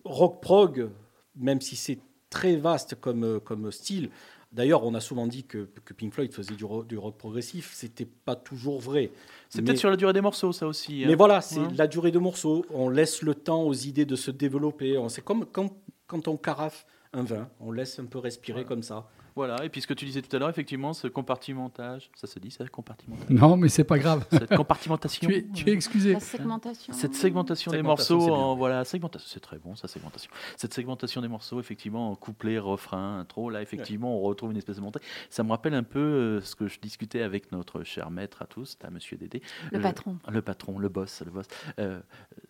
[0.05, 0.89] rock prog,
[1.35, 4.09] même si c'est très vaste comme, comme style.
[4.51, 7.71] D'ailleurs, on a souvent dit que, que Pink Floyd faisait du rock, du rock progressif.
[7.73, 9.11] C'était pas toujours vrai.
[9.53, 11.03] C'est peut-être sur la durée des morceaux, ça aussi.
[11.03, 11.07] hein.
[11.07, 11.67] Mais voilà, c'est Ouais.
[11.75, 12.65] la durée de morceaux.
[12.73, 14.97] On laisse le temps aux idées de se développer.
[14.97, 15.69] On- C'est comme quand,
[16.07, 17.49] quand on carafe un vin.
[17.59, 19.09] On laisse un peu respirer comme ça.
[19.35, 22.37] Voilà, et puis ce que tu disais tout à l'heure, effectivement, ce compartimentage, ça se
[22.39, 24.25] dit, ça, compartimentage Non, mais c'est pas grave.
[24.31, 25.27] Cette compartimentation.
[25.29, 26.13] tu, es, tu es excusé.
[26.13, 26.93] La segmentation.
[26.93, 28.43] Cette segmentation, des Segmentation, morceaux, bien.
[28.43, 30.31] en, voilà, segmentation, c'est très bon, ça, segmentation.
[30.57, 34.75] Cette segmentation des morceaux, effectivement, en couplet, refrain, intro, là, effectivement, on retrouve une espèce
[34.77, 34.99] de montée.
[35.29, 38.45] Ça me rappelle un peu euh, ce que je discutais avec notre cher maître à
[38.45, 39.41] tous, à Monsieur Dédé.
[39.71, 40.17] Le Euh, patron.
[40.29, 41.45] Le patron, le boss, le boss.
[41.79, 41.99] Euh,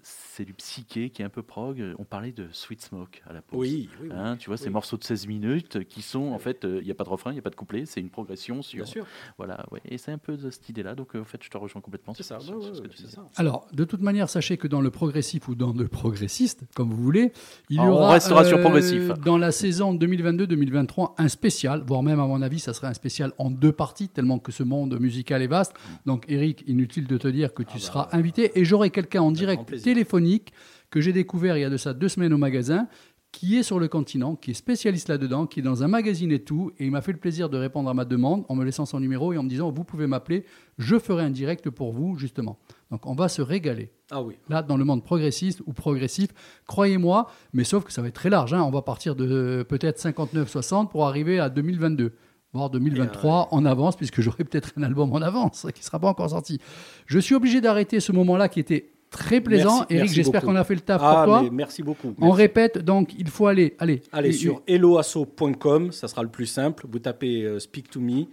[0.02, 1.84] c'est du psyché qui est un peu prog.
[2.00, 3.60] On parlait de Sweet Smoke à la pause.
[3.60, 4.16] Oui, oui, oui.
[4.16, 6.92] Hein, tu vois, ces morceaux de 16 minutes qui sont, en fait, euh, il n'y
[6.92, 8.78] a pas de refrain, il n'y a pas de couplet, c'est une progression sur.
[8.78, 9.06] bien sûr.
[9.38, 9.82] Voilà, ouais.
[9.86, 12.14] Et c'est un peu de cette idée-là, donc euh, en fait, je te rejoins complètement
[12.14, 12.46] C'est sur, ça.
[12.46, 13.24] sur- ouais, sur ouais, ce que tu ça.
[13.38, 17.02] Alors, de toute manière, sachez que dans le progressif ou dans le progressiste, comme vous
[17.04, 17.32] voulez,
[17.70, 19.10] il y Ah, on aura euh, restera sur progressif.
[19.26, 23.32] dans la saison 2022-2023 un spécial, voire même à mon avis, ça serait un spécial
[23.38, 25.74] en deux parties, tellement que ce monde musical est vaste.
[26.06, 29.22] Donc, Eric, inutile de te dire que tu Ah bah, seras invité et j'aurai quelqu'un
[29.22, 30.54] en direct téléphonique
[30.90, 32.88] que j'ai découvert il y a de ça deux semaines au magasin
[33.32, 36.44] qui est sur le continent, qui est spécialiste là-dedans, qui est dans un magazine et
[36.44, 38.86] tout, et il m'a fait le plaisir de répondre à ma demande en me laissant
[38.86, 40.46] son numéro et en me disant vous pouvez m'appeler,
[40.78, 42.60] je ferai un direct pour vous justement.
[42.92, 43.92] Donc on va se régaler.
[44.12, 44.36] Ah oui.
[44.50, 46.30] Là, dans le monde progressiste ou progressif,
[46.68, 48.54] croyez-moi, mais sauf que ça va être très large.
[48.54, 48.64] hein.
[48.64, 52.14] On va partir de peut-être 59-60 pour arriver à 2022
[52.54, 56.10] voire 2023 en avance, puisque j'aurai peut-être un album en avance qui ne sera pas
[56.10, 56.60] encore sorti.
[57.06, 59.80] Je suis obligé d'arrêter ce moment-là qui était très plaisant.
[59.82, 61.44] Merci, Eric, j'espère qu'on a fait le taf Ah, pour toi.
[61.44, 62.16] mais merci beaucoup.
[62.20, 62.42] On Merci.
[62.42, 63.76] répète, donc il faut aller.
[63.78, 66.86] Allez, Allez Et- sur helloasso.com, ça sera le plus simple.
[66.90, 68.24] Vous tapez euh, Speak to Me.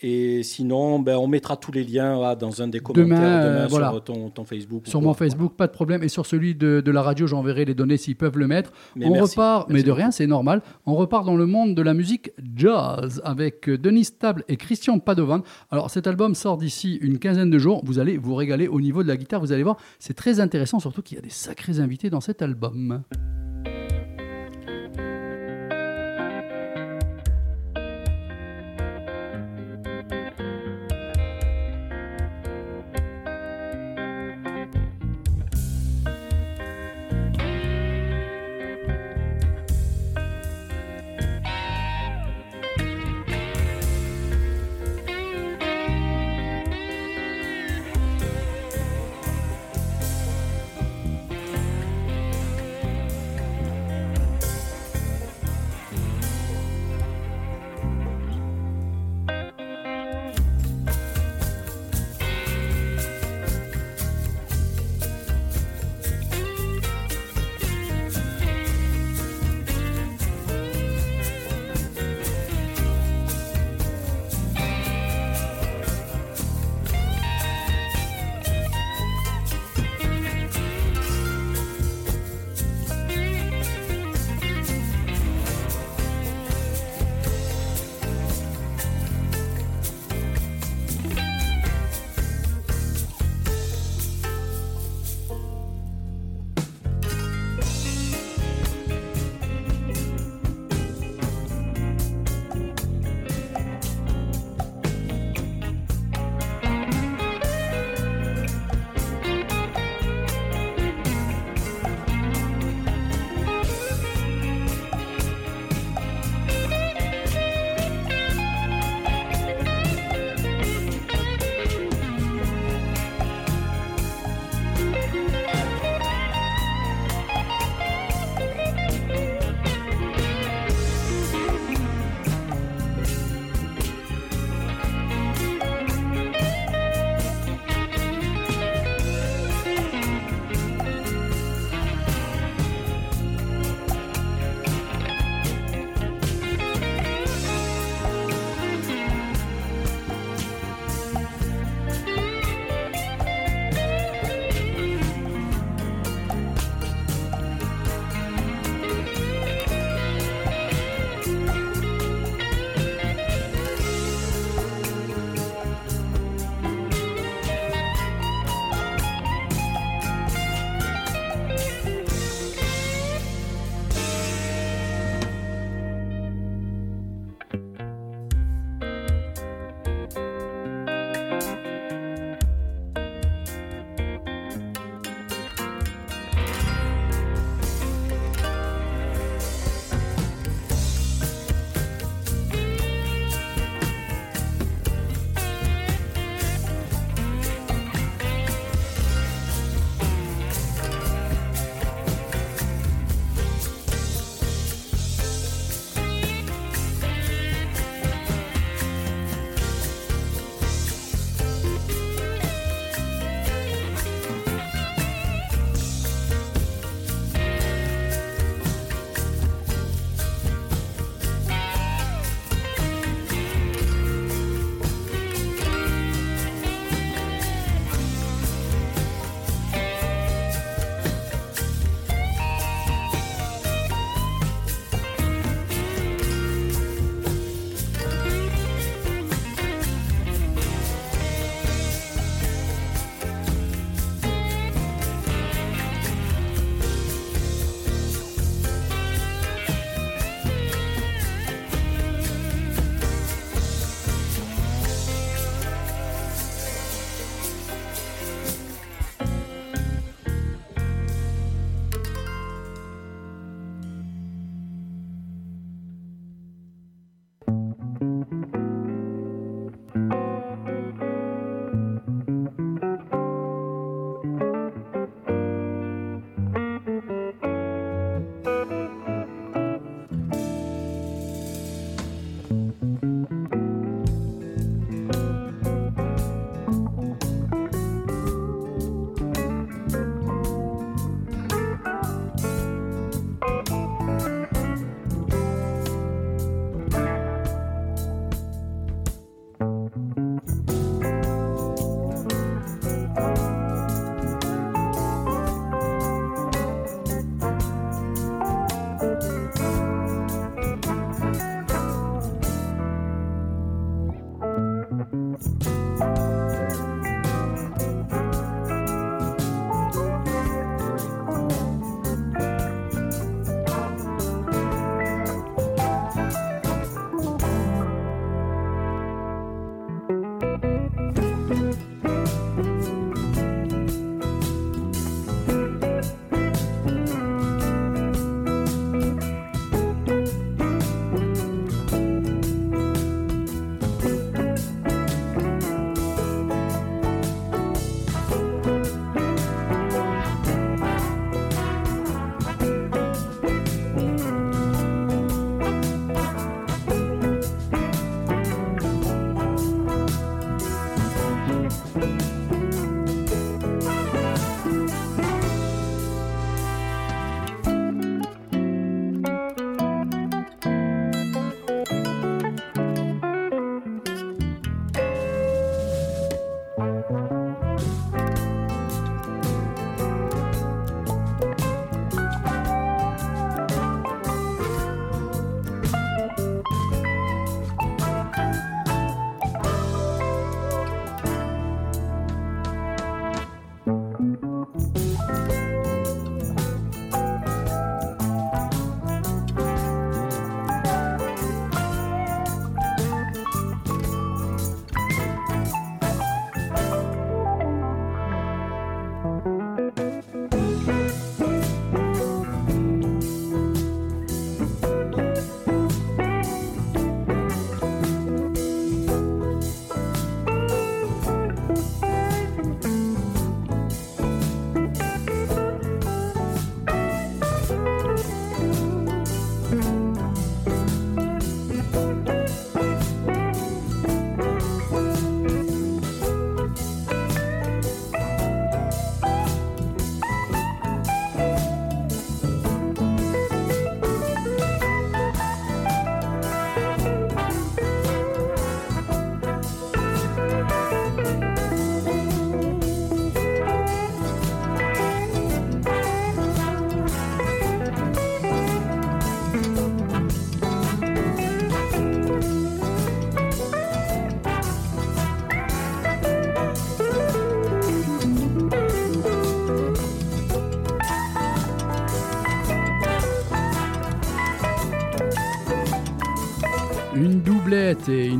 [0.00, 3.64] Et sinon, ben, on mettra tous les liens là, dans un des commentaires Demain, demain,
[3.64, 4.86] euh, sur ton, ton Facebook.
[4.86, 5.08] Sur quoi.
[5.08, 6.04] mon Facebook, pas de problème.
[6.04, 8.72] Et sur celui de, de la radio, j'enverrai les données s'ils peuvent le mettre.
[8.94, 9.32] Mais on merci.
[9.32, 10.62] repart, Merci mais de rien, c'est normal.
[10.86, 15.00] On repart dans le monde de la musique jazz avec euh, Denis Stable et Christian
[15.00, 15.42] Padovan.
[15.72, 17.82] Alors cet album sort d'ici une quinzaine de jours.
[17.84, 19.40] Vous allez vous régaler au niveau de la guitare.
[19.40, 22.40] Vous allez voir, c'est très intéressant, surtout qu'il y a des sacrés invités dans cet
[22.40, 23.02] album.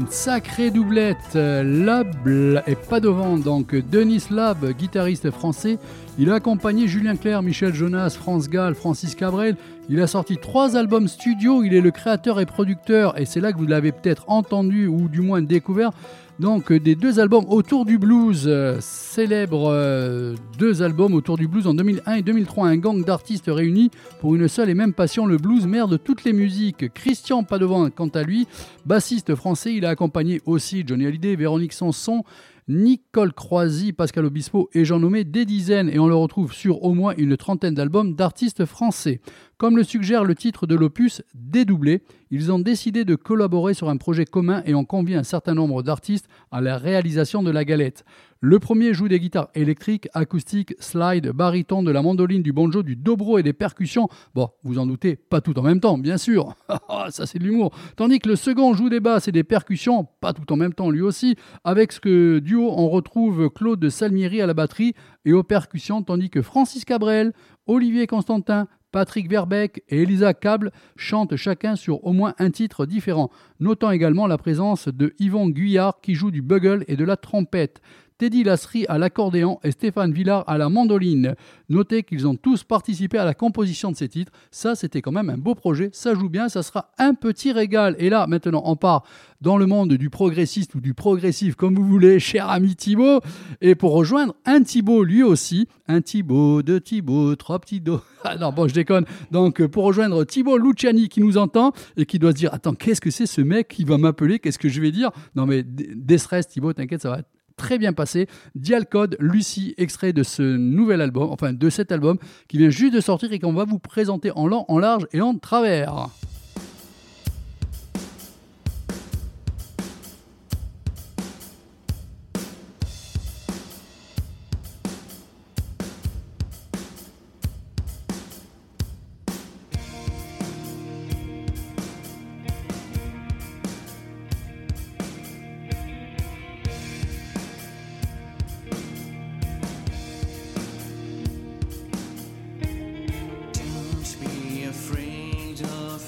[0.09, 1.35] Une sacrée doublette.
[1.35, 2.29] Lab
[2.67, 5.79] et pas devant, donc Denis Lab, guitariste français.
[6.19, 9.57] Il a accompagné Julien Clerc, Michel Jonas, France Gall, Francis Cabrel.
[9.91, 11.63] Il a sorti trois albums studio.
[11.63, 15.09] Il est le créateur et producteur, et c'est là que vous l'avez peut-être entendu ou
[15.09, 15.91] du moins découvert
[16.39, 21.67] donc des deux albums autour du blues, euh, célèbre euh, deux albums autour du blues
[21.67, 25.37] en 2001 et 2003, un gang d'artistes réunis pour une seule et même passion, le
[25.37, 26.93] blues, mère de toutes les musiques.
[26.95, 28.47] Christian Padovan, quant à lui,
[28.87, 32.25] bassiste français, il a accompagné aussi Johnny Hallyday, Véronique Sanson,
[32.69, 36.93] Nicole Croisy, Pascal Obispo et j'en nommais des dizaines et on le retrouve sur au
[36.93, 39.23] moins une trentaine d'albums d'artistes français.
[39.57, 43.97] Comme le suggère le titre de l'opus Dédoublé, ils ont décidé de collaborer sur un
[43.97, 48.05] projet commun et ont convié un certain nombre d'artistes à la réalisation de la galette.
[48.41, 52.95] Le premier joue des guitares électriques, acoustiques, slide, baryton, de la mandoline, du banjo, du
[52.95, 54.09] dobro et des percussions.
[54.33, 56.55] Bon, vous en doutez, pas tout en même temps, bien sûr.
[56.91, 57.73] Ah, ça c'est de l'humour.
[57.97, 60.91] Tandis que le second joue des basses et des percussions, pas tout en même temps
[60.91, 61.37] lui aussi.
[61.65, 66.41] Avec ce duo, on retrouve Claude Salmieri à la batterie et aux percussions, tandis que
[66.41, 67.33] Francis Cabrel,
[67.67, 73.31] Olivier Constantin, Patrick Verbeck et Elisa Cable chantent chacun sur au moins un titre différent,
[73.61, 77.83] notant également la présence de Yvon Guyard qui joue du bugle et de la trompette.
[78.19, 81.37] Teddy Lasserie à l'accordéon et Stéphane Villard à la mandoline.
[81.69, 84.33] Notez qu'ils ont tous participé à la composition de ces titres.
[84.51, 85.91] Ça, c'était quand même un beau projet.
[85.93, 87.95] Ça joue bien, ça sera un petit régal.
[87.99, 89.05] Et là, maintenant, on part
[89.41, 93.21] dans le monde du progressiste ou du progressif, comme vous voulez, cher ami Thibaut.
[93.61, 98.01] Et pour rejoindre un Thibaut, lui aussi, un Thibaut, deux Thibaut, trois petits dos.
[98.25, 99.05] Ah non, bon, je déconne.
[99.31, 103.01] Donc, pour rejoindre Thibaut Luciani qui nous entend et qui doit se dire Attends, qu'est-ce
[103.01, 104.41] que c'est ce mec qui va m'appeler?
[104.41, 105.13] Qu'est-ce que je vais dire?
[105.37, 107.23] Non, mais déstresse, Thibaut, t'inquiète, ça va
[107.59, 108.27] très bien passé.
[108.55, 112.17] Dialcode, Lucie, extrait de ce nouvel album, enfin de cet album
[112.49, 115.21] qui vient juste de sortir et qu'on va vous présenter en long, en large et
[115.21, 116.09] en travers.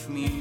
[0.09, 0.39] me.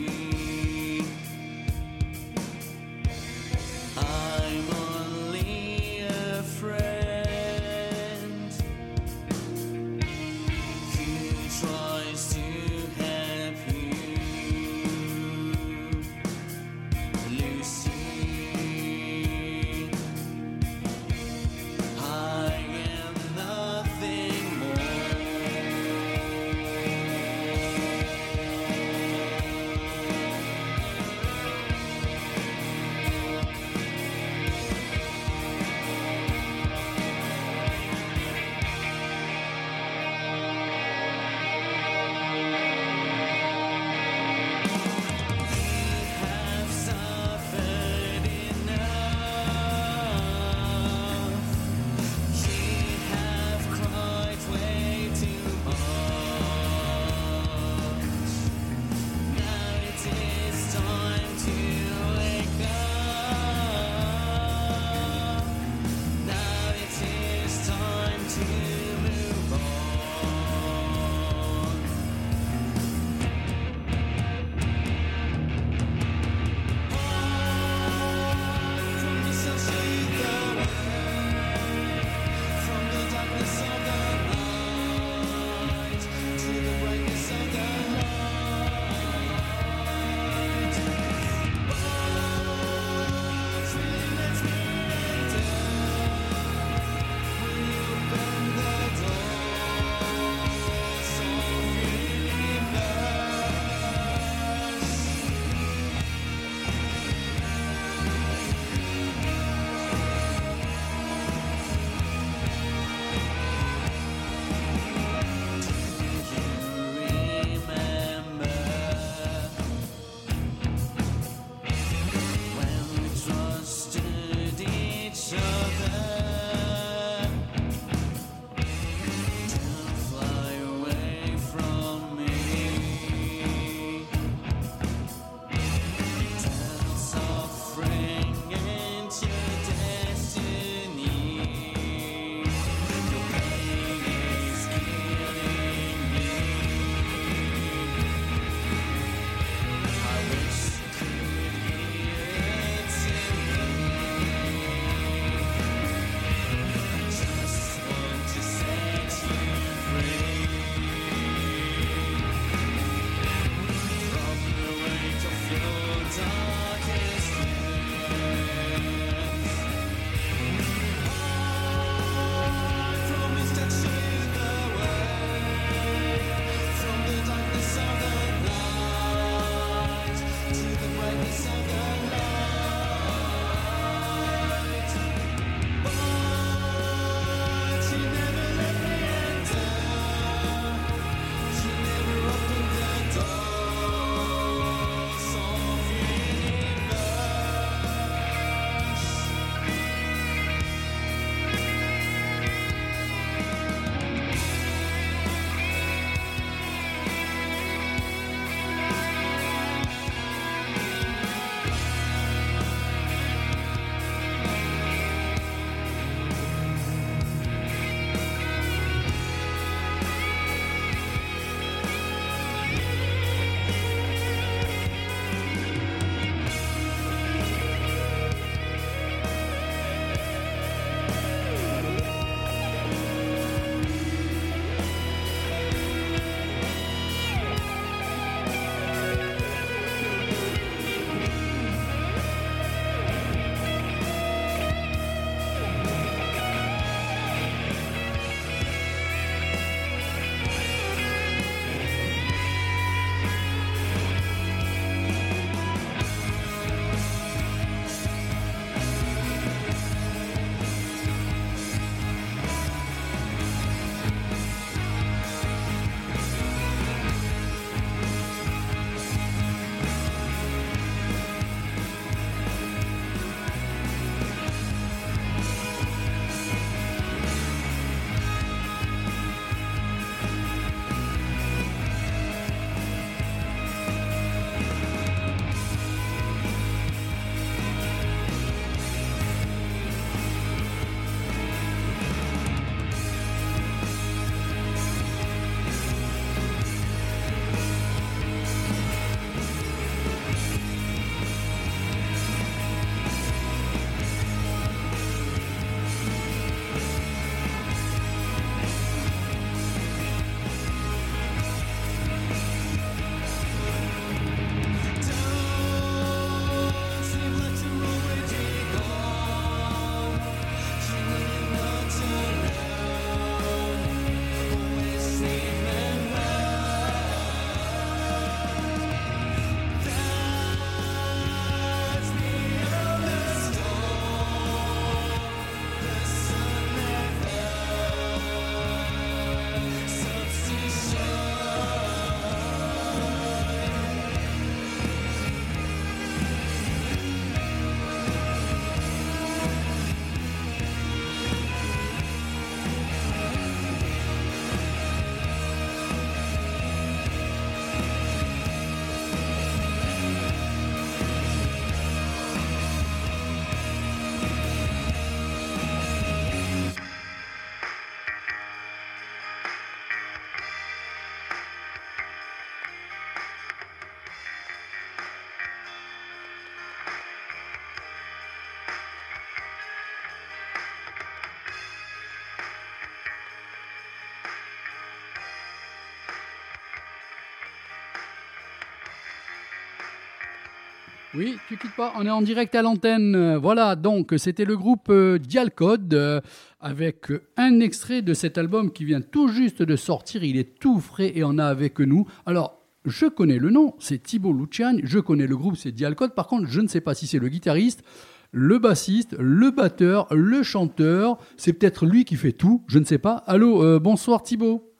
[391.19, 393.35] Oui, tu quittes pas, on est en direct à l'antenne.
[393.35, 396.21] Voilà, donc c'était le groupe euh, Dialcode euh,
[396.61, 400.23] avec un extrait de cet album qui vient tout juste de sortir.
[400.23, 402.07] Il est tout frais et on a avec nous.
[402.25, 404.79] Alors, je connais le nom, c'est Thibaut Luciani.
[404.85, 406.15] Je connais le groupe, c'est Dialcode.
[406.15, 407.83] Par contre, je ne sais pas si c'est le guitariste,
[408.31, 411.17] le bassiste, le batteur, le chanteur.
[411.35, 413.15] C'est peut-être lui qui fait tout, je ne sais pas.
[413.27, 414.71] Allô, euh, bonsoir Thibaut.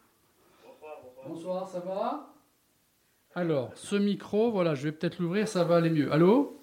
[1.27, 2.28] Bonsoir, ça va?
[3.35, 6.11] Alors, ce micro, voilà, je vais peut-être l'ouvrir, ça va aller mieux.
[6.11, 6.55] Allô?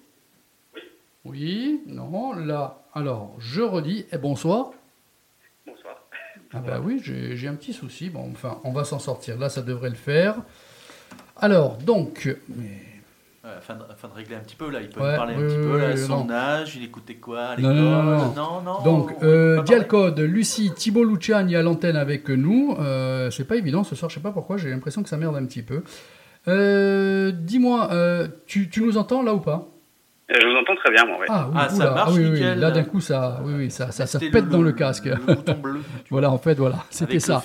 [1.25, 1.81] Oui.
[1.87, 2.83] non, là.
[2.93, 4.71] Alors, je redis, et bonsoir.
[5.65, 5.95] Bonsoir.
[6.53, 8.09] Ah bah oui, j'ai un petit souci.
[8.09, 9.37] Bon, enfin, on va s'en sortir.
[9.37, 10.35] Là, ça devrait le faire.
[11.35, 12.83] Alors, donc, mais-
[13.43, 15.35] Ouais, afin, de, afin de régler un petit peu, là, il peut Ouais, me parler
[15.35, 16.29] un oui, petit oui, peu, là, oui, son non.
[16.31, 18.33] âge, il écoutait quoi à Non, non, non, non.
[18.33, 19.61] non, non, donc on- euh.
[19.63, 22.75] Dialcode, Lucie, Thibaut Luciani à l'antenne avec nous.
[22.79, 25.35] Euh, c'est pas évident ce soir, je sais pas pourquoi, j'ai l'impression que ça merde
[25.37, 25.83] un petit peu.
[26.47, 29.67] Euh, Dis-moi, euh, tu, tu nous entends là ou pas?
[30.29, 31.25] Euh, Je vous entends très bien, moi, ouais.
[31.29, 32.59] Ah, oui, Ah, ça marche, oui, oui, nickel.
[32.59, 35.05] Là d'un coup, ça, oui, oui, ça, ça, ça pète dans le casque.
[35.05, 35.79] Le bouton bleu.
[36.09, 37.41] voilà, en fait, voilà, c'était ça.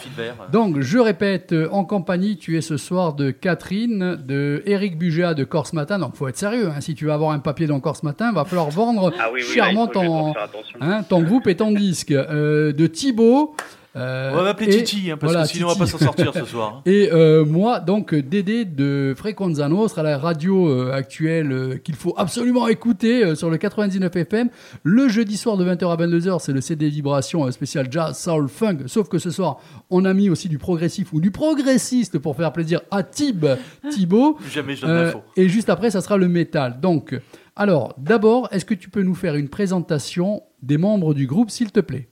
[0.50, 5.44] Donc, je répète, en compagnie, tu es ce soir de Catherine, de Eric Bugéa de
[5.44, 6.00] Corse Matin.
[6.00, 6.70] Donc, faut être sérieux.
[6.76, 6.80] hein.
[6.80, 9.54] Si tu veux avoir un papier dans Corse Matin, va falloir vendre Ah oui, oui,
[9.54, 10.34] chèrement là, ton,
[10.80, 12.10] hein, ton groupe et ton disque.
[12.10, 13.54] Euh, de Thibaut.
[13.94, 15.92] Euh, on va m'appeler Titi, hein, parce voilà, que sinon on va Titi.
[15.92, 16.76] pas s'en sortir ce soir.
[16.76, 16.82] hein.
[16.86, 22.68] Et euh, moi, donc, Dédé de Frequenza Nostra, la radio euh, actuelle qu'il faut absolument
[22.68, 24.48] écouter sur le 99 FM.
[24.82, 28.78] Le jeudi soir de 20h à 22h, c'est le CD Vibration spécial jazz, soul, funk.
[28.86, 29.58] Sauf que ce soir,
[29.90, 33.44] on a mis aussi du progressif ou du progressiste pour faire plaisir à Tib,
[33.90, 34.38] Thibaut.
[34.50, 36.80] Jamais je donne et juste après, ça sera le métal.
[36.80, 37.18] Donc,
[37.56, 41.70] alors, d'abord, est-ce que tu peux nous faire une présentation des membres du groupe, s'il
[41.72, 42.08] te plaît?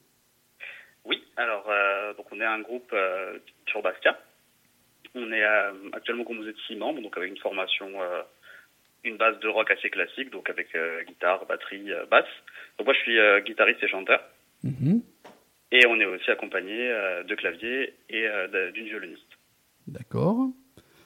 [2.14, 4.18] Donc on est un groupe euh, sur Bastia.
[5.14, 8.22] On est euh, actuellement composé de six membres, donc avec une formation, euh,
[9.04, 12.28] une base de rock assez classique, donc avec euh, guitare, batterie, euh, basse.
[12.78, 14.22] Donc moi, je suis euh, guitariste et chanteur.
[14.62, 15.02] Mhm.
[15.72, 19.38] Et on est aussi accompagné euh, de clavier et euh, d'une violoniste.
[19.86, 20.48] D'accord.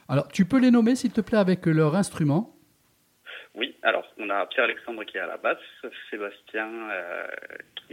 [0.09, 2.51] Alors, tu peux les nommer, s'il te plaît, avec leur instrument?
[3.55, 5.59] Oui, alors on a Pierre-Alexandre qui est à la basse,
[6.11, 7.27] Sébastien euh,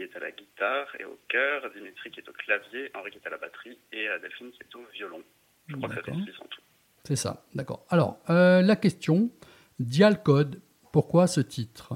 [0.02, 3.18] qui est à la guitare et au chœur, Dimitri qui est au clavier, Henri qui
[3.18, 5.22] est à la batterie et euh, Delphine qui est au violon.
[5.68, 6.62] Je crois que ça fait en tout.
[7.04, 7.86] C'est ça, d'accord.
[7.90, 9.30] Alors, euh, la question,
[9.80, 11.94] Dialcode, pourquoi ce titre?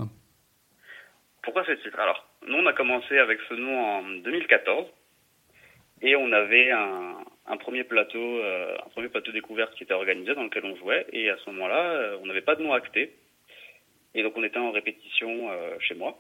[1.44, 2.00] Pourquoi ce titre?
[2.00, 4.86] Alors, nous on a commencé avec ce nom en 2014
[6.02, 10.36] et on avait un, un premier plateau, euh, un premier plateau découverte qui était organisé
[10.36, 13.16] dans lequel on jouait et à ce moment-là, on n'avait pas de nom acté
[14.16, 16.18] et donc on était en répétition euh, chez moi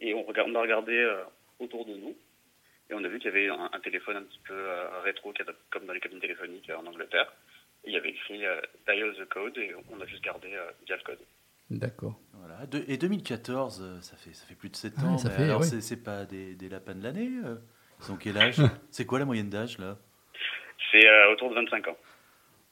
[0.00, 1.22] et on, regarde, on a regardé euh,
[1.58, 2.16] autour de nous
[2.90, 5.32] et on a vu qu'il y avait un, un téléphone un petit peu euh, rétro
[5.70, 7.32] comme dans les cabines téléphoniques euh, en Angleterre
[7.84, 10.70] et il y avait écrit euh, Dial the code et on a juste gardé euh,
[10.86, 11.18] Dial code.
[11.70, 12.18] D'accord.
[12.34, 12.66] Voilà.
[12.66, 15.18] De- et 2014, euh, ça fait, ça fait plus de 7 Ouais, ans.
[15.18, 15.80] ça fait, alors, oui.
[15.80, 17.30] c'est, pas des, des lapins de l'année
[18.02, 18.56] Ils ont quel âge
[18.90, 19.96] C'est quoi la moyenne d'âge, là
[20.90, 21.96] C'est euh, autour de 25 ans.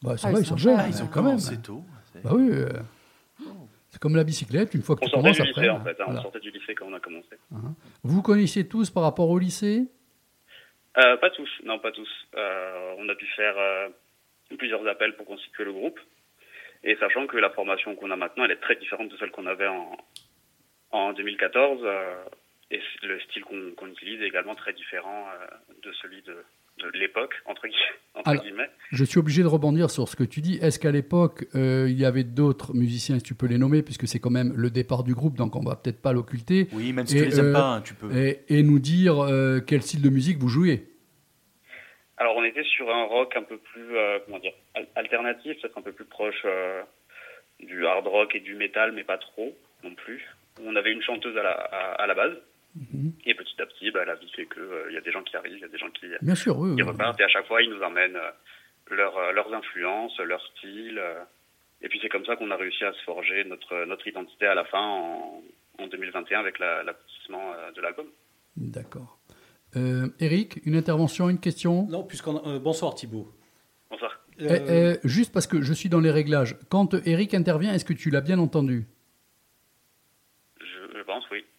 [0.02, 0.76] Bah, Ah, va, ils ils sont jeunes.
[0.78, 1.38] Ah, ils ont quand même.
[1.62, 1.84] tôt.
[2.24, 2.68] Bah oui, euh,
[3.98, 5.62] c'est comme la bicyclette, une fois que On tu sortait commences du après.
[5.62, 6.20] lycée en fait, hein, voilà.
[6.20, 7.36] on sortait du lycée quand on a commencé.
[8.04, 9.86] Vous connaissiez tous par rapport au lycée?
[10.98, 12.08] Euh, pas tous, non pas tous.
[12.36, 13.88] Euh, on a pu faire euh,
[14.56, 15.98] plusieurs appels pour constituer le groupe.
[16.84, 19.46] Et sachant que la formation qu'on a maintenant, elle est très différente de celle qu'on
[19.46, 19.96] avait en,
[20.92, 21.80] en 2014.
[21.82, 22.14] euh,
[22.70, 25.26] et le style qu'on utilise est également très différent
[25.82, 26.36] de celui de,
[26.78, 27.74] de l'époque, entre, gui-
[28.14, 28.70] entre Alors- guillemets.
[28.90, 30.58] Je suis obligé de rebondir sur ce que tu dis.
[30.62, 34.06] Est-ce qu'à l'époque, euh, il y avait d'autres musiciens, si tu peux les nommer, puisque
[34.08, 37.06] c'est quand même le départ du groupe, donc on va peut-être pas l'occulter, Oui, même
[37.06, 38.10] si Et, tu les aimes euh, pas, hein, tu peux.
[38.16, 40.86] et, et nous dire euh, quel style de musique vous jouez
[42.16, 45.78] Alors on était sur un rock un peu plus, euh, comment dire, al- alternatif, peut-être
[45.78, 46.82] un peu plus proche euh,
[47.60, 49.54] du hard rock et du métal, mais pas trop
[49.84, 50.24] non plus.
[50.64, 52.32] On avait une chanteuse à la, à, à la base.
[52.78, 53.12] Mhm.
[53.26, 55.22] Et petit à petit, bah, la vie fait que euh, il y a des gens
[55.22, 56.76] qui arrivent, il y a des gens qui, Bien sûr, oui.
[56.76, 56.88] qui oui.
[56.88, 58.30] repartent, et à chaque fois, ils nous emmènent euh,
[58.94, 60.98] leur, euh, leurs influences, leur style.
[60.98, 61.22] euh,
[61.80, 64.54] et puis c'est comme ça qu'on a réussi à se forger notre, notre identité à
[64.54, 65.42] la fin en,
[65.78, 68.06] en 2021 avec la- l'aboutissement euh, de l'album.
[68.56, 69.18] D'accord.
[69.76, 71.86] Euh, Eric, une intervention, une question?
[71.88, 73.28] Non, puisqu'on euh, bonsoir Thibault.
[73.90, 74.18] Bonsoir.
[74.40, 76.56] Euh, Juste parce que je suis dans les réglages.
[76.68, 78.86] Quand Eric intervient, est-ce que tu l'as bien entendu?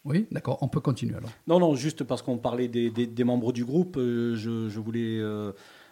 [0.10, 0.26] Oui.
[0.32, 1.30] D'accord, on peut continuer alors.
[1.48, 4.80] Non, non, juste parce qu'on parlait des, des- des membres du groupe, euh, je, je
[4.80, 5.52] voulais euh,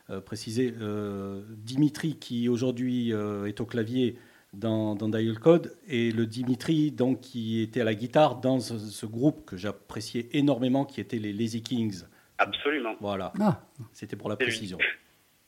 [0.10, 4.18] euh, préciser euh, Dimitri qui aujourd'hui euh, est au clavier
[4.54, 8.78] dans, dans Dial Code et le Dimitri donc qui était à la guitare dans ce,
[8.80, 12.04] ce groupe que j'appréciais énormément qui était les Lazy Kings.
[12.40, 12.96] Absolument.
[13.02, 13.62] Voilà, Ah,
[13.94, 14.78] c'était pour la précision.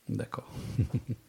[0.10, 0.50] d'accord.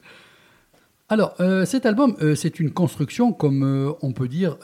[1.12, 4.56] Alors, euh, cet album, euh, c'est une construction, comme euh, on peut dire,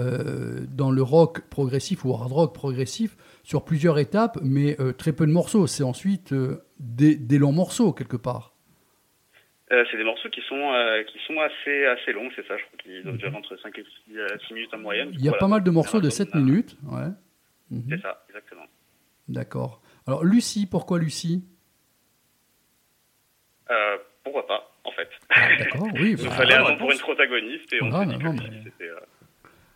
[0.70, 5.32] dans le rock progressif ou hard rock progressif, sur plusieurs étapes, mais très peu de
[5.32, 5.66] morceaux.
[5.66, 6.32] C'est ensuite
[6.78, 8.52] des, des longs morceaux, quelque part.
[9.68, 10.72] C'est des morceaux qui sont,
[11.12, 13.20] qui sont assez, assez longs, c'est ça, je crois qu'ils doivent Mhm.
[13.20, 13.84] durer entre 5 et
[14.46, 15.10] 6, minutes en moyenne.
[15.14, 15.40] Il y a Voilà.
[15.40, 16.76] pas mal de morceaux de C'est 7 un album, minutes.
[16.88, 17.08] Ouais.
[17.72, 17.82] Mhm.
[17.90, 18.66] C'est ça, exactement.
[19.28, 19.80] D'accord.
[20.06, 21.44] Alors, Lucie, pourquoi Lucie?
[24.22, 26.10] Pourquoi pas, en fait Ah, D'accord, oui.
[26.18, 28.34] Il nous bah, fallait un nom pour une protagoniste et on Voilà, s'est dit non,
[28.36, 28.90] que mais- Lucie, c'était...
[28.90, 28.96] euh,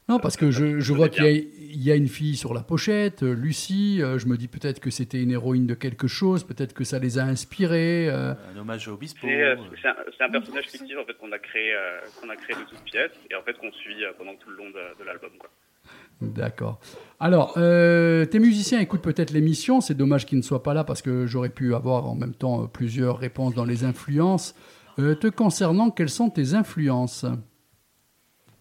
[0.09, 2.63] Non, parce que je, vois qu'il y, a- il y a une fille sur la
[2.63, 4.01] pochette, euh, Lucie.
[4.03, 6.99] euh, je me dis peut-être que c'était une héroïne de quelque chose, peut-être que ça
[6.99, 8.09] les a inspirés.
[8.09, 8.35] euh.
[8.55, 9.21] Un hommage au Obispo.
[9.23, 12.57] C'est euh, un, un personnage fictif en fait qu'on a créé euh, qu'on a créé
[12.57, 15.31] de toutes pièces et en fait qu'on suit pendant tout le long de, de l'album.
[16.21, 16.81] D'accord.
[17.19, 19.81] Alors, euh, tes musiciens écoutent peut-être l'émission.
[19.81, 22.67] C'est dommage qu'ils ne soient pas là parce que j'aurais pu avoir en même temps
[22.67, 24.55] plusieurs réponses dans les influences.
[24.99, 27.25] Euh, te concernant, quelles sont tes influences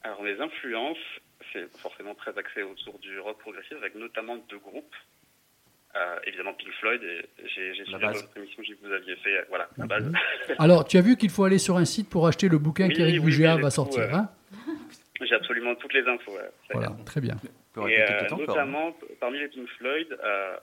[0.04, 0.98] Alors les influences,
[1.54, 4.96] c'est forcément très axé autour du rock progressif avec notamment deux groupes.
[5.96, 8.22] Euh, évidemment Pink Floyd et j'ai suivi base.
[8.22, 10.12] votre émission que vous aviez fait voilà la base.
[10.60, 12.94] Alors, tu as vu qu'il faut aller sur un site pour acheter le bouquin Oui,
[12.94, 14.08] qu'Eric oui, Bugéa oui, va sortir.
[14.08, 14.30] tout, euh, hein
[15.20, 16.38] J'ai absolument toutes les infos.
[16.72, 17.36] voilà, très bien.
[17.88, 18.36] Et euh, hein.
[18.38, 20.58] notamment, parmi les Pink Floyd, euh,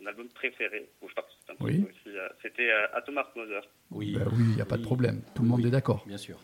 [0.00, 1.78] mon album préféré, où je participe un petit Oui.
[1.82, 3.62] peu aussi, euh, c'était euh, Atom Heart Mother.
[3.90, 4.86] Oui, Ben oui, il n'y a pas de Oui.
[4.86, 5.20] problème.
[5.34, 5.66] Tout le monde Oui.
[5.68, 6.04] est d'accord.
[6.06, 6.36] bien sûr.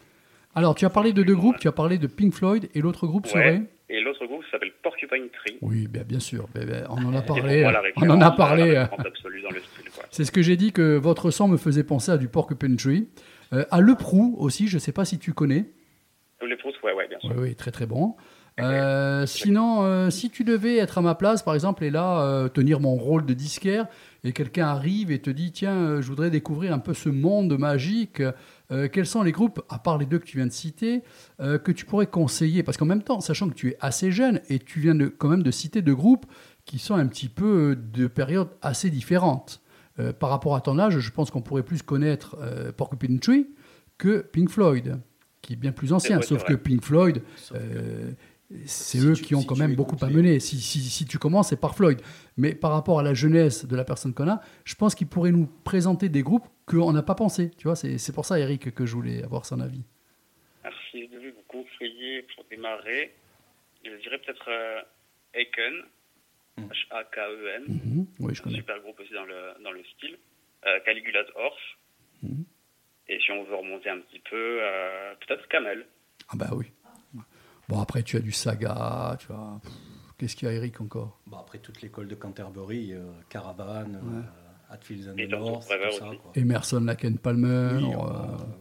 [0.56, 1.58] Alors, tu as parlé de deux groupes.
[1.58, 3.30] Tu as parlé de Pink Floyd et l'autre groupe Ouais.
[3.32, 5.58] serait Et l'autre groupe s'appelle Porcupine Tree.
[5.62, 6.46] Oui, ben, bien sûr.
[6.54, 7.62] Ben, ben, on en a parlé.
[7.62, 8.76] moi, on en a parlé.
[8.76, 8.84] euh,
[9.28, 10.04] le quoi.
[10.10, 13.08] C'est ce que j'ai dit que votre son me faisait penser à du Porcupine Tree.
[13.52, 15.66] Euh, à Le Prou aussi, je ne sais pas si tu connais.
[16.46, 17.30] Les Proust, ouais, ouais, bien sûr.
[17.30, 18.14] Oui, oui, très très bon.
[18.60, 22.48] Euh, sinon, euh, si tu devais être à ma place, par exemple, et là, euh,
[22.48, 23.86] tenir mon rôle de disquaire,
[24.22, 28.22] et quelqu'un arrive et te dit, tiens, je voudrais découvrir un peu ce monde magique,
[28.92, 31.02] quels sont les groupes, à part les deux que tu viens de citer,
[31.38, 32.62] que tu pourrais conseiller?
[32.62, 35.28] Parce qu'en même temps, sachant que tu es assez jeune, et tu viens de, quand
[35.28, 36.24] même de citer deux groupes
[36.64, 39.60] qui sont un petit peu de périodes assez différentes.
[40.18, 42.38] Par rapport à ton âge, je pense qu'on pourrait plus connaître
[42.78, 43.46] Porcupine Tree
[43.98, 45.00] que Pink Floyd,
[45.42, 46.22] qui est bien plus ancien.
[46.22, 48.14] Sauf que Pink Floyd, Sauf que-
[48.66, 50.40] c'est si eux tu- qui ont si quand même beaucoup les- amené.
[50.40, 52.00] Si, si, si tu commences, c'est par Floyd.
[52.36, 55.32] Mais par rapport à la jeunesse de la personne qu'on a, je pense qu'il pourrait
[55.32, 57.50] nous présenter des groupes qu'on n'a pas pensé.
[57.58, 59.82] Tu vois, c'est c'est pour ça, Eric, que je voulais avoir son avis.
[60.62, 63.14] Alors, si je devais vous conseiller pour démarrer,
[63.84, 64.80] je dirais peut-être euh,
[65.34, 65.74] Aiken,
[66.56, 66.66] Hmm.
[66.70, 68.06] H-A-K-E-N, Mhm.
[68.20, 68.56] Oui, je un connais.
[68.58, 70.16] super groupe aussi dans le, dans le style.
[70.66, 71.58] Euh, Caligula's Horse.
[72.22, 72.44] Mhm.
[73.08, 75.84] Et si on veut remonter un petit peu, euh, peut-être Camel.
[76.28, 76.66] Ah bah oui.
[77.68, 79.60] Bon, après, tu as du Saga, tu vois.
[80.18, 81.18] Qu'est-ce qu'il y a, Eric, encore?
[81.26, 83.98] Bon, après toute l'école de Canterbury, euh, Caravan, Ouais.
[84.18, 84.20] euh,
[84.70, 85.38] Hatfields and Et the Dr.
[85.40, 86.08] North, Trevor tout ça.
[86.08, 86.18] aussi.
[86.18, 86.32] Quoi.
[86.36, 87.70] Emerson, Laken Palmer.
[87.76, 87.96] Oui, euh,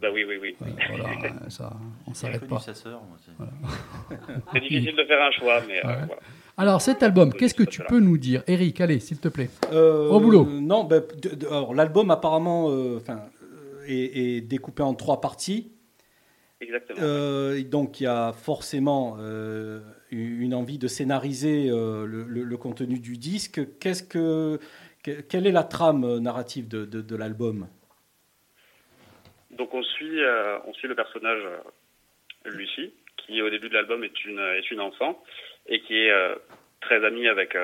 [0.02, 0.56] Bah oui, oui, oui.
[0.62, 1.10] ouais, voilà,
[1.50, 1.74] ça,
[2.08, 2.60] on s'arrête pas.
[2.60, 3.18] sa sœur, moi,
[4.54, 6.06] c'est- difficile de faire un choix, mais euh, Ouais.
[6.08, 6.22] voilà.
[6.58, 8.44] Alors, cet album, Oui, qu'est-ce que tu peux nous dire?
[8.48, 9.50] Eric, allez, s'il te plaît.
[9.72, 10.46] Euh, Au boulot.
[10.46, 11.02] Non, ben,
[11.50, 15.72] alors, l'album apparemment euh, enfin, euh, est, est découpé en trois parties.
[16.64, 17.00] Exactement.
[17.02, 22.58] Euh, donc il y a forcément euh, une envie de scénariser euh, le, le- le
[22.58, 23.60] contenu du disque.
[23.80, 24.60] Qu'est-ce que,
[25.04, 27.68] que- quelle est la trame narrative de, de- de l'album?
[29.52, 30.20] Donc on suit,
[30.66, 31.44] on suit le personnage
[32.46, 35.22] Lucie, qui au début de l'album est une, est une enfant
[35.68, 36.12] et qui est
[36.82, 37.56] très amie avec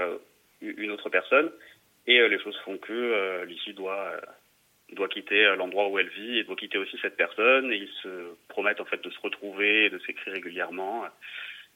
[0.61, 1.49] une autre personne.
[2.05, 4.11] Et les choses font que Lucie doit,
[4.93, 7.71] doit quitter euh, l'endroit où elle vit et doit quitter aussi cette personne.
[7.71, 11.05] Et ils se promettent en fait de se retrouver et de s'écrire régulièrement.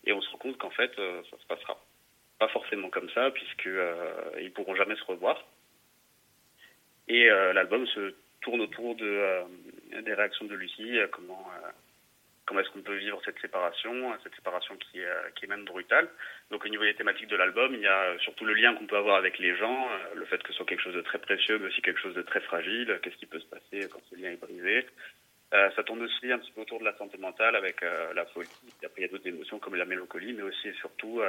[0.05, 1.81] Et on se rend compte qu'en fait, euh, ça se passera
[2.39, 5.45] pas forcément comme ça, puisque euh, ils pourront jamais se revoir.
[7.07, 9.41] Et euh, l'album se tourne autour de,
[10.01, 11.49] des réactions de Lucie, comment,
[12.45, 15.65] comment est-ce qu'on peut vivre cette séparation, cette séparation qui est, euh, qui est même
[15.65, 16.09] brutale.
[16.51, 18.85] Donc au niveau des thématiques de l'album, il y a euh, surtout le lien qu'on
[18.85, 21.19] peut avoir avec les gens, euh, le fait que ce soit quelque chose de très
[21.19, 24.15] précieux, mais aussi quelque chose de très fragile, qu'est-ce qui peut se passer quand ce
[24.15, 24.85] lien est brisé.
[25.75, 28.49] Ça tourne aussi un petit peu autour de la santé mentale avec la folie.
[28.83, 31.21] Après, il y a d'autres émotions comme la mélancolie, mais aussi et surtout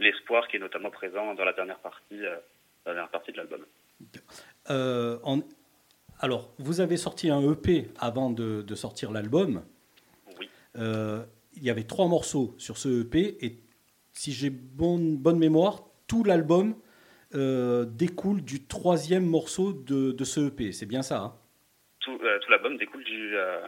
[0.00, 3.64] l'espoir qui est notamment présent dans la dernière partie, de l'album.
[6.18, 9.62] Alors, vous avez sorti un EP avant de sortir l'album.
[10.76, 13.58] Euh, il y avait trois morceaux sur ce EP et
[14.14, 16.74] si j'ai bonne, bonne mémoire, tout l'album
[17.34, 20.72] euh, découle du troisième morceau de, de ce EP.
[20.72, 21.34] C'est bien ça hein?
[22.00, 23.60] Tout, euh, tout l'album découle du, euh,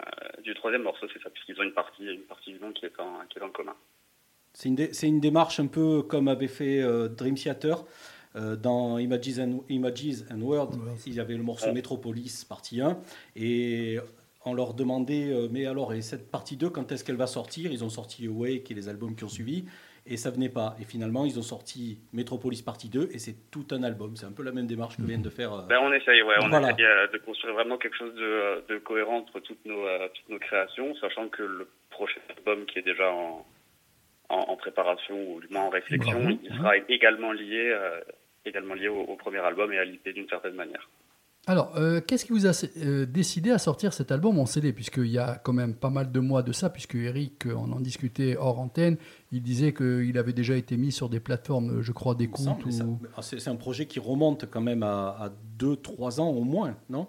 [0.42, 2.98] du troisième morceau, c'est ça, puisqu'ils ont une partie, une partie du nom qui est
[2.98, 3.74] en, qui est en commun.
[4.52, 7.84] C'est une, dé- c'est une démarche un peu comme avait fait euh, Dream Theater.
[8.36, 10.96] Euh, dans Images and, Images and Words, Words.
[11.06, 11.72] il y avait le morceau Ouais.
[11.74, 12.98] Metropolis, partie 1.
[13.36, 13.98] Et
[14.46, 17.72] on leur demandait, euh, mais alors, et cette partie 2, quand est-ce qu'elle va sortir?
[17.72, 19.64] Ils ont sorti Awake et les albums qui ont suivi,
[20.06, 20.76] et ça venait pas.
[20.80, 24.16] Et finalement, ils ont sorti Metropolis partie 2, et c'est tout un album.
[24.16, 25.52] C'est un peu la même démarche que viennent de faire.
[25.54, 26.72] euh, Ben, on essaye, ouais, on Voilà.
[26.72, 30.28] essaye euh, de construire vraiment quelque chose de, de cohérent entre toutes nos, euh, toutes
[30.28, 33.46] nos créations, sachant que le prochain album qui est déjà en,
[34.28, 36.36] en, en préparation ou du moins en réflexion, Bravo.
[36.42, 38.00] il sera également lié, euh,
[38.44, 40.86] également lié au, au premier album et à l'IP d'une certaine manière.
[41.46, 45.08] Alors, euh, qu'est-ce qui vous a euh, décidé à sortir cet album en CD Puisqu'il
[45.08, 47.80] y a quand même pas mal de mois de ça, puisque Eric, euh, on en
[47.80, 48.96] discutait hors antenne,
[49.30, 52.46] il disait qu'il avait déjà été mis sur des plateformes, je crois, d'écoute.
[52.64, 52.98] Ou...
[53.16, 57.08] ah, C'est un projet qui remonte quand même à 2-3 ans au moins, non?